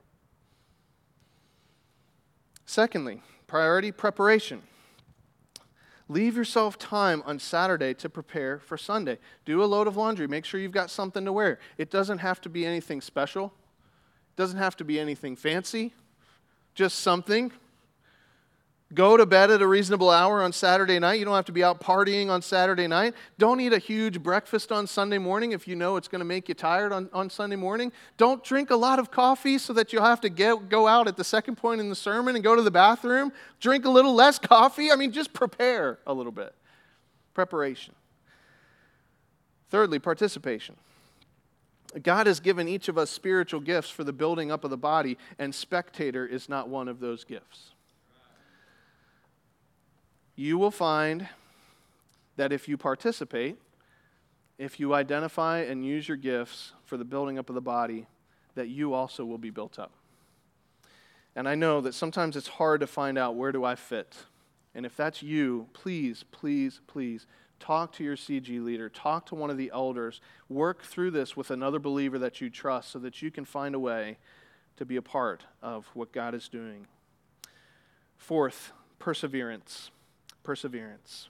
Secondly, 2.66 3.22
priority 3.46 3.92
preparation. 3.92 4.62
Leave 6.08 6.36
yourself 6.36 6.78
time 6.78 7.22
on 7.24 7.38
Saturday 7.38 7.94
to 7.94 8.08
prepare 8.08 8.58
for 8.58 8.76
Sunday. 8.76 9.18
Do 9.44 9.62
a 9.62 9.66
load 9.66 9.86
of 9.86 9.96
laundry. 9.96 10.26
Make 10.26 10.44
sure 10.44 10.60
you've 10.60 10.72
got 10.72 10.90
something 10.90 11.24
to 11.24 11.32
wear. 11.32 11.58
It 11.78 11.90
doesn't 11.90 12.18
have 12.18 12.40
to 12.42 12.48
be 12.48 12.66
anything 12.66 13.00
special. 13.00 13.46
It 13.46 14.36
doesn't 14.36 14.58
have 14.58 14.76
to 14.76 14.84
be 14.84 14.98
anything 14.98 15.36
fancy 15.36 15.92
just 16.74 17.00
something. 17.00 17.52
Go 18.94 19.16
to 19.16 19.24
bed 19.24 19.50
at 19.50 19.62
a 19.62 19.66
reasonable 19.66 20.10
hour 20.10 20.42
on 20.42 20.52
Saturday 20.52 20.98
night. 20.98 21.18
You 21.18 21.24
don't 21.24 21.34
have 21.34 21.46
to 21.46 21.52
be 21.52 21.64
out 21.64 21.80
partying 21.80 22.28
on 22.28 22.42
Saturday 22.42 22.86
night. 22.86 23.14
Don't 23.38 23.60
eat 23.60 23.72
a 23.72 23.78
huge 23.78 24.22
breakfast 24.22 24.70
on 24.70 24.86
Sunday 24.86 25.16
morning 25.16 25.52
if 25.52 25.66
you 25.66 25.76
know 25.76 25.96
it's 25.96 26.08
going 26.08 26.18
to 26.18 26.26
make 26.26 26.48
you 26.48 26.54
tired 26.54 26.92
on, 26.92 27.08
on 27.12 27.30
Sunday 27.30 27.56
morning. 27.56 27.90
Don't 28.18 28.44
drink 28.44 28.70
a 28.70 28.76
lot 28.76 28.98
of 28.98 29.10
coffee 29.10 29.56
so 29.56 29.72
that 29.72 29.92
you'll 29.92 30.04
have 30.04 30.20
to 30.20 30.28
get, 30.28 30.68
go 30.68 30.86
out 30.86 31.08
at 31.08 31.16
the 31.16 31.24
second 31.24 31.56
point 31.56 31.80
in 31.80 31.88
the 31.88 31.96
sermon 31.96 32.34
and 32.34 32.44
go 32.44 32.54
to 32.54 32.60
the 32.60 32.70
bathroom. 32.70 33.32
Drink 33.60 33.86
a 33.86 33.90
little 33.90 34.14
less 34.14 34.38
coffee. 34.38 34.90
I 34.90 34.96
mean, 34.96 35.12
just 35.12 35.32
prepare 35.32 35.98
a 36.06 36.12
little 36.12 36.32
bit. 36.32 36.54
Preparation. 37.32 37.94
Thirdly, 39.70 40.00
participation. 40.00 40.76
God 42.02 42.26
has 42.26 42.40
given 42.40 42.68
each 42.68 42.88
of 42.88 42.98
us 42.98 43.10
spiritual 43.10 43.60
gifts 43.60 43.88
for 43.88 44.04
the 44.04 44.12
building 44.12 44.50
up 44.50 44.64
of 44.64 44.70
the 44.70 44.76
body, 44.76 45.16
and 45.38 45.54
spectator 45.54 46.26
is 46.26 46.48
not 46.48 46.68
one 46.68 46.88
of 46.88 47.00
those 47.00 47.24
gifts. 47.24 47.71
You 50.42 50.58
will 50.58 50.72
find 50.72 51.28
that 52.34 52.52
if 52.52 52.66
you 52.66 52.76
participate, 52.76 53.58
if 54.58 54.80
you 54.80 54.92
identify 54.92 55.58
and 55.60 55.86
use 55.86 56.08
your 56.08 56.16
gifts 56.16 56.72
for 56.84 56.96
the 56.96 57.04
building 57.04 57.38
up 57.38 57.48
of 57.48 57.54
the 57.54 57.60
body, 57.60 58.08
that 58.56 58.66
you 58.66 58.92
also 58.92 59.24
will 59.24 59.38
be 59.38 59.50
built 59.50 59.78
up. 59.78 59.92
And 61.36 61.48
I 61.48 61.54
know 61.54 61.80
that 61.82 61.94
sometimes 61.94 62.36
it's 62.36 62.48
hard 62.48 62.80
to 62.80 62.88
find 62.88 63.16
out 63.16 63.36
where 63.36 63.52
do 63.52 63.64
I 63.64 63.76
fit. 63.76 64.16
And 64.74 64.84
if 64.84 64.96
that's 64.96 65.22
you, 65.22 65.68
please, 65.74 66.24
please, 66.32 66.80
please 66.88 67.28
talk 67.60 67.92
to 67.92 68.02
your 68.02 68.16
CG 68.16 68.60
leader, 68.64 68.88
talk 68.88 69.26
to 69.26 69.36
one 69.36 69.48
of 69.48 69.56
the 69.56 69.70
elders, 69.72 70.20
work 70.48 70.82
through 70.82 71.12
this 71.12 71.36
with 71.36 71.52
another 71.52 71.78
believer 71.78 72.18
that 72.18 72.40
you 72.40 72.50
trust 72.50 72.90
so 72.90 72.98
that 72.98 73.22
you 73.22 73.30
can 73.30 73.44
find 73.44 73.76
a 73.76 73.78
way 73.78 74.18
to 74.76 74.84
be 74.84 74.96
a 74.96 75.02
part 75.02 75.44
of 75.62 75.86
what 75.94 76.10
God 76.10 76.34
is 76.34 76.48
doing. 76.48 76.88
Fourth, 78.16 78.72
perseverance. 78.98 79.92
Perseverance. 80.42 81.28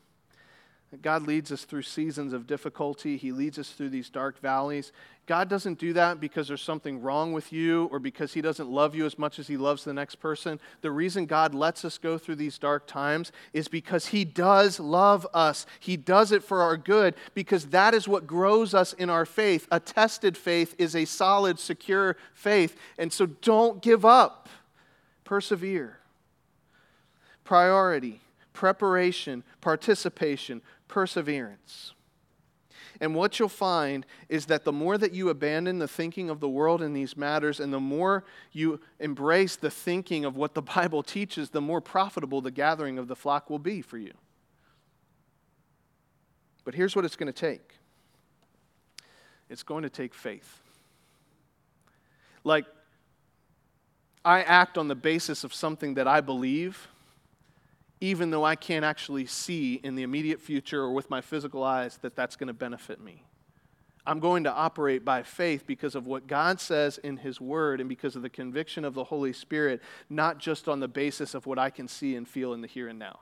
God 1.01 1.27
leads 1.27 1.51
us 1.51 1.65
through 1.65 1.83
seasons 1.83 2.35
of 2.35 2.47
difficulty. 2.47 3.17
He 3.17 3.33
leads 3.33 3.59
us 3.59 3.71
through 3.71 3.89
these 3.89 4.11
dark 4.11 4.39
valleys. 4.41 4.93
God 5.25 5.49
doesn't 5.49 5.79
do 5.79 5.95
that 5.95 6.21
because 6.21 6.49
there's 6.49 6.61
something 6.61 7.01
wrong 7.01 7.33
with 7.33 7.51
you 7.51 7.89
or 7.91 7.99
because 7.99 8.35
He 8.35 8.43
doesn't 8.43 8.69
love 8.69 8.95
you 8.95 9.07
as 9.07 9.19
much 9.19 9.39
as 9.39 9.47
He 9.47 9.57
loves 9.57 9.85
the 9.85 9.95
next 9.95 10.17
person. 10.17 10.61
The 10.83 10.91
reason 10.91 11.25
God 11.25 11.55
lets 11.55 11.85
us 11.87 11.97
go 11.97 12.19
through 12.19 12.37
these 12.37 12.59
dark 12.59 12.87
times 12.87 13.33
is 13.55 13.69
because 13.69 14.09
He 14.09 14.25
does 14.27 14.79
love 14.79 15.27
us. 15.33 15.65
He 15.81 15.97
does 15.97 16.31
it 16.31 16.43
for 16.43 16.61
our 16.61 16.77
good 16.77 17.15
because 17.33 17.67
that 17.67 17.95
is 17.95 18.07
what 18.07 18.27
grows 18.27 18.75
us 18.75 18.93
in 18.93 19.09
our 19.09 19.25
faith. 19.25 19.67
A 19.71 19.81
tested 19.81 20.37
faith 20.37 20.75
is 20.77 20.95
a 20.95 21.07
solid, 21.07 21.59
secure 21.59 22.19
faith. 22.35 22.77
And 22.99 23.11
so 23.11 23.25
don't 23.25 23.81
give 23.81 24.05
up, 24.05 24.51
persevere. 25.25 26.01
Priority, 27.45 28.22
preparation, 28.53 29.45
participation, 29.61 30.63
perseverance. 30.89 31.95
And 33.01 33.15
what 33.15 33.39
you'll 33.39 33.49
find 33.49 34.07
is 34.29 34.47
that 34.47 34.65
the 34.65 34.73
more 34.73 34.97
that 34.99 35.13
you 35.13 35.29
abandon 35.29 35.79
the 35.79 35.89
thinking 35.89 36.31
of 36.31 36.41
the 36.41 36.49
world 36.49 36.83
in 36.83 36.93
these 36.93 37.17
matters, 37.17 37.59
and 37.59 37.73
the 37.73 37.81
more 37.81 38.25
you 38.53 38.81
embrace 39.01 39.57
the 39.57 39.71
thinking 39.71 40.25
of 40.25 40.37
what 40.37 40.55
the 40.55 40.63
Bible 40.77 41.03
teaches, 41.03 41.51
the 41.51 41.61
more 41.61 41.81
profitable 41.81 42.41
the 42.41 42.51
gathering 42.51 42.99
of 42.99 43.09
the 43.09 43.17
flock 43.17 43.51
will 43.51 43.59
be 43.59 43.83
for 43.83 43.99
you. 43.99 44.13
But 46.65 46.75
here's 46.75 46.95
what 46.95 47.05
it's 47.05 47.17
going 47.17 47.33
to 47.33 47.39
take 47.39 47.75
it's 49.51 49.63
going 49.63 49.83
to 49.83 49.91
take 49.91 50.15
faith. 50.15 50.61
Like, 52.45 52.65
I 54.25 54.43
act 54.43 54.79
on 54.79 54.89
the 54.89 54.95
basis 54.95 55.45
of 55.45 55.53
something 55.53 55.95
that 55.95 56.07
I 56.07 56.21
believe 56.21 56.89
even 58.03 58.31
though 58.31 58.45
I 58.45 58.57
can't 58.57 58.85
actually 58.85 59.27
see 59.27 59.75
in 59.75 59.95
the 59.95 60.03
immediate 60.03 60.41
future 60.41 60.83
or 60.83 60.91
with 60.91 61.09
my 61.09 61.21
physical 61.21 61.63
eyes 61.63 61.99
that 62.03 62.17
that's 62.17 62.35
going 62.35 62.49
to 62.49 62.53
benefit 62.53 63.01
me. 63.01 63.25
I'm 64.05 64.19
going 64.19 64.43
to 64.43 64.53
operate 64.53 65.05
by 65.05 65.23
faith 65.23 65.69
because 65.69 65.95
of 65.95 66.05
what 66.05 66.27
God 66.27 66.61
says 66.61 66.99
in 66.99 67.19
His 67.19 67.41
Word 67.41 67.79
and 67.79 67.89
because 67.89 68.17
of 68.17 68.23
the 68.23 68.29
conviction 68.29 68.85
of 68.85 68.95
the 68.95 69.05
Holy 69.05 69.33
Spirit, 69.33 69.81
not 70.11 70.39
just 70.39 70.67
on 70.67 70.81
the 70.81 70.89
basis 70.89 71.33
of 71.33 71.47
what 71.47 71.61
I 71.61 71.71
can 71.71 71.87
see 71.87 72.17
and 72.17 72.27
feel 72.27 72.53
in 72.53 72.61
the 72.61 72.67
here 72.67 72.89
and 72.89 72.99
now. 72.99 73.21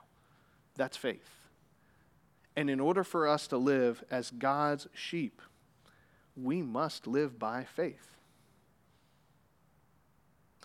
That's 0.76 0.96
faith. 0.96 1.28
And 2.56 2.70
in 2.70 2.80
order 2.80 3.04
for 3.04 3.28
us 3.28 3.46
to 3.48 3.58
live 3.58 4.02
as 4.10 4.30
God's 4.30 4.88
sheep, 4.94 5.42
we 6.34 6.62
must 6.62 7.06
live 7.06 7.38
by 7.38 7.64
faith. 7.64 8.16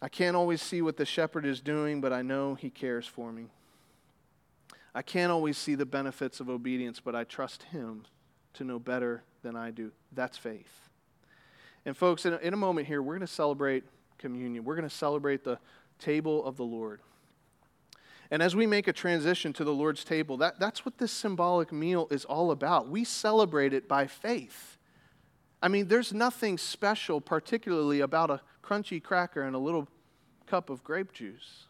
I 0.02 0.08
can't 0.08 0.38
always 0.38 0.62
see 0.62 0.82
what 0.82 0.96
the 0.96 1.06
shepherd 1.06 1.46
is 1.46 1.60
doing, 1.60 2.00
but 2.00 2.14
I 2.14 2.22
know 2.22 2.56
He 2.56 2.70
cares 2.70 3.06
for 3.06 3.34
me. 3.34 3.48
I 4.96 5.02
can't 5.02 5.30
always 5.30 5.58
see 5.58 5.76
the 5.76 5.86
benefits 5.86 6.40
of 6.40 6.50
obedience, 6.50 7.02
but 7.02 7.16
I 7.16 7.26
trust 7.26 7.64
Him 7.64 8.06
to 8.54 8.64
know 8.64 8.80
better 8.80 9.24
than 9.44 9.58
I 9.58 9.70
do. 9.70 9.92
That's 10.14 10.38
faith. 10.38 10.90
And, 11.86 11.96
folks, 11.96 12.26
in 12.26 12.34
a, 12.34 12.38
in 12.38 12.54
a 12.54 12.58
moment 12.58 12.88
here, 12.88 13.02
we're 13.02 13.16
going 13.16 13.28
to 13.28 13.28
celebrate 13.28 13.84
communion. 14.18 14.64
We're 14.64 14.78
going 14.78 14.88
to 14.88 14.96
celebrate 14.96 15.44
the 15.44 15.60
table 16.00 16.46
of 16.46 16.56
the 16.56 16.64
Lord. 16.64 17.02
And 18.32 18.42
as 18.42 18.56
we 18.56 18.66
make 18.66 18.88
a 18.88 18.94
transition 18.94 19.52
to 19.54 19.66
the 19.66 19.74
Lord's 19.74 20.06
table, 20.06 20.38
that, 20.38 20.62
that's 20.62 20.86
what 20.86 20.98
this 20.98 21.12
symbolic 21.12 21.74
meal 21.74 22.08
is 22.10 22.24
all 22.24 22.50
about. 22.52 22.88
We 22.88 23.04
celebrate 23.04 23.74
it 23.74 23.90
by 23.90 24.08
faith. 24.08 24.78
I 25.62 25.68
mean, 25.68 25.90
there's 25.90 26.14
nothing 26.14 26.58
special, 26.58 27.20
particularly 27.20 28.00
about 28.00 28.30
a 28.32 28.42
crunchy 28.64 29.04
cracker 29.04 29.42
and 29.42 29.56
a 29.56 29.60
little 29.60 29.90
cup 30.48 30.70
of 30.70 30.84
grape 30.86 31.12
juice. 31.12 31.66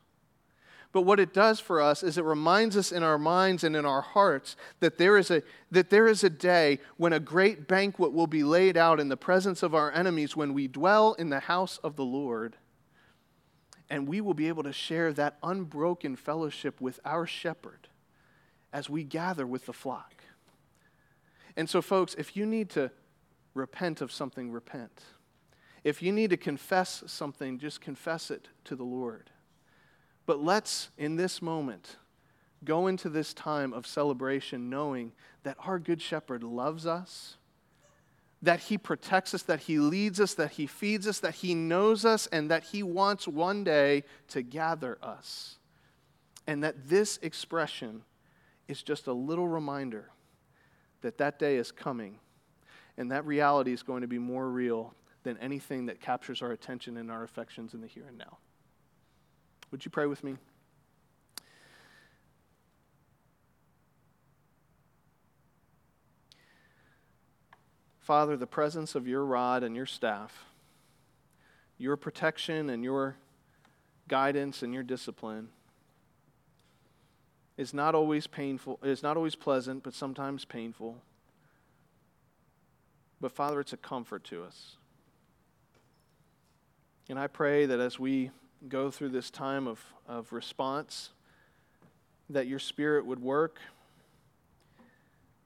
But 0.96 1.02
what 1.02 1.20
it 1.20 1.34
does 1.34 1.60
for 1.60 1.82
us 1.82 2.04
is 2.04 2.18
it 2.18 2.24
reminds 2.24 2.78
us 2.78 2.94
in 2.94 3.04
our 3.04 3.18
minds 3.18 3.66
and 3.66 3.76
in 3.76 3.84
our 3.84 4.00
hearts 4.00 4.56
that 4.80 4.98
there 4.98 5.18
is 5.18 5.30
a, 5.30 5.44
that 5.70 5.90
there 5.90 6.08
is 6.08 6.24
a 6.24 6.30
day 6.30 6.80
when 6.96 7.12
a 7.12 7.20
great 7.20 7.68
banquet 7.68 8.14
will 8.14 8.28
be 8.28 8.46
laid 8.46 8.78
out 8.78 9.02
in 9.02 9.10
the 9.10 9.18
presence 9.18 9.62
of 9.62 9.76
our 9.76 9.92
enemies 9.92 10.38
when 10.38 10.54
we 10.54 10.70
dwell 10.70 11.12
in 11.16 11.30
the 11.30 11.42
house 11.42 11.80
of 11.80 11.98
the 11.98 12.06
Lord. 12.06 12.56
And 13.90 14.08
we 14.08 14.22
will 14.22 14.34
be 14.34 14.48
able 14.48 14.64
to 14.64 14.72
share 14.72 15.12
that 15.12 15.38
unbroken 15.44 16.16
fellowship 16.16 16.80
with 16.80 17.02
our 17.04 17.28
shepherd 17.28 17.90
as 18.72 18.90
we 18.90 19.04
gather 19.04 19.46
with 19.46 19.66
the 19.66 19.74
flock. 19.74 20.24
And 21.58 21.70
so, 21.70 21.82
folks, 21.82 22.16
if 22.18 22.38
you 22.38 22.46
need 22.46 22.70
to 22.70 22.90
repent 23.54 24.00
of 24.00 24.14
something, 24.14 24.50
repent. 24.50 25.02
If 25.84 26.02
you 26.02 26.14
need 26.14 26.30
to 26.30 26.38
confess 26.38 27.04
something, 27.06 27.60
just 27.60 27.82
confess 27.82 28.32
it 28.32 28.48
to 28.64 28.78
the 28.78 28.86
Lord. 28.86 29.32
But 30.26 30.44
let's, 30.44 30.90
in 30.98 31.16
this 31.16 31.42
moment, 31.42 31.98
go 32.64 32.88
into 32.88 33.10
this 33.10 33.34
time 33.34 33.74
of 33.74 33.86
celebration 33.86 34.70
knowing 34.70 35.12
that 35.44 35.58
our 35.60 35.78
Good 35.78 36.02
Shepherd 36.02 36.44
loves 36.44 36.88
us, 36.88 37.38
that 38.42 38.62
He 38.62 38.78
protects 38.78 39.34
us, 39.34 39.44
that 39.44 39.62
He 39.62 39.78
leads 39.80 40.20
us, 40.20 40.34
that 40.36 40.52
He 40.52 40.66
feeds 40.66 41.08
us, 41.08 41.20
that 41.20 41.36
He 41.36 41.54
knows 41.54 42.06
us, 42.06 42.28
and 42.28 42.50
that 42.50 42.64
He 42.64 42.82
wants 42.82 43.28
one 43.28 43.64
day 43.64 44.04
to 44.30 44.42
gather 44.42 44.98
us. 45.02 45.58
And 46.48 46.64
that 46.64 46.90
this 46.90 47.18
expression 47.22 48.04
is 48.68 48.84
just 48.84 49.08
a 49.08 49.14
little 49.14 49.48
reminder 49.48 50.10
that 51.02 51.18
that 51.20 51.38
day 51.38 51.58
is 51.58 51.72
coming, 51.72 52.18
and 52.98 53.12
that 53.12 53.26
reality 53.26 53.74
is 53.74 53.84
going 53.84 54.02
to 54.02 54.08
be 54.08 54.20
more 54.20 54.50
real 54.50 54.94
than 55.24 55.38
anything 55.38 55.88
that 55.88 56.02
captures 56.02 56.42
our 56.42 56.52
attention 56.52 56.98
and 56.98 57.12
our 57.12 57.24
affections 57.24 57.74
in 57.74 57.82
the 57.82 57.88
here 57.88 58.06
and 58.08 58.18
now. 58.18 58.38
Would 59.76 59.84
you 59.84 59.92
pray 59.92 60.06
with 60.06 60.24
me? 60.24 60.38
Father, 68.00 68.38
the 68.38 68.48
presence 68.48 68.96
of 68.96 69.06
your 69.06 69.26
rod 69.26 69.64
and 69.64 69.76
your 69.76 69.86
staff, 69.86 70.46
your 71.78 71.98
protection 71.98 72.70
and 72.70 72.86
your 72.86 73.18
guidance 74.08 74.64
and 74.64 74.74
your 74.74 74.82
discipline 74.82 75.50
is 77.58 77.74
not 77.74 77.94
always 77.94 78.28
painful, 78.28 78.80
is 78.82 79.04
not 79.04 79.18
always 79.18 79.36
pleasant, 79.36 79.84
but 79.84 79.94
sometimes 79.94 80.46
painful. 80.46 81.02
But 83.20 83.34
Father, 83.34 83.60
it's 83.60 83.74
a 83.74 83.78
comfort 83.78 84.24
to 84.24 84.42
us. 84.42 84.78
And 87.10 87.20
I 87.20 87.28
pray 87.28 87.66
that 87.66 87.82
as 87.82 88.00
we 88.00 88.32
go 88.70 88.92
through 88.92 89.10
this 89.10 89.30
time 89.30 89.68
of, 89.68 89.80
of 90.08 90.32
response, 90.34 91.12
that 92.30 92.48
your 92.48 92.60
spirit 92.60 93.06
would 93.06 93.22
work, 93.22 93.60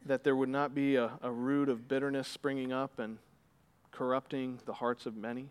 that 0.05 0.23
there 0.23 0.35
would 0.35 0.49
not 0.49 0.73
be 0.73 0.95
a, 0.95 1.11
a 1.21 1.31
root 1.31 1.69
of 1.69 1.87
bitterness 1.87 2.27
springing 2.27 2.71
up 2.71 2.99
and 2.99 3.17
corrupting 3.91 4.59
the 4.65 4.73
hearts 4.73 5.05
of 5.05 5.15
many, 5.15 5.49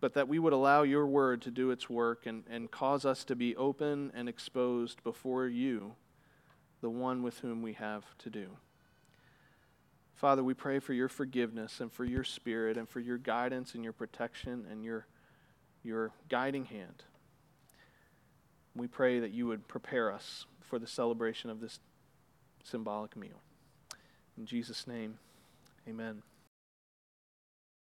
but 0.00 0.14
that 0.14 0.28
we 0.28 0.38
would 0.38 0.52
allow 0.52 0.82
your 0.82 1.06
word 1.06 1.42
to 1.42 1.50
do 1.50 1.70
its 1.70 1.90
work 1.90 2.26
and, 2.26 2.44
and 2.48 2.70
cause 2.70 3.04
us 3.04 3.24
to 3.24 3.36
be 3.36 3.54
open 3.56 4.10
and 4.14 4.28
exposed 4.28 5.02
before 5.04 5.46
you, 5.46 5.94
the 6.80 6.90
one 6.90 7.22
with 7.22 7.40
whom 7.40 7.62
we 7.62 7.74
have 7.74 8.04
to 8.18 8.30
do. 8.30 8.48
Father, 10.16 10.42
we 10.42 10.54
pray 10.54 10.78
for 10.78 10.94
your 10.94 11.10
forgiveness 11.10 11.80
and 11.80 11.92
for 11.92 12.04
your 12.04 12.24
spirit 12.24 12.78
and 12.78 12.88
for 12.88 13.00
your 13.00 13.18
guidance 13.18 13.74
and 13.74 13.84
your 13.84 13.92
protection 13.92 14.66
and 14.70 14.82
your, 14.82 15.06
your 15.84 16.10
guiding 16.30 16.64
hand. 16.64 17.02
We 18.74 18.86
pray 18.86 19.20
that 19.20 19.32
you 19.32 19.46
would 19.46 19.68
prepare 19.68 20.10
us 20.10 20.46
for 20.62 20.78
the 20.78 20.86
celebration 20.86 21.50
of 21.50 21.60
this 21.60 21.80
symbolic 22.64 23.14
meal. 23.14 23.42
In 24.38 24.46
Jesus' 24.46 24.86
name, 24.86 25.18
amen. 25.86 26.22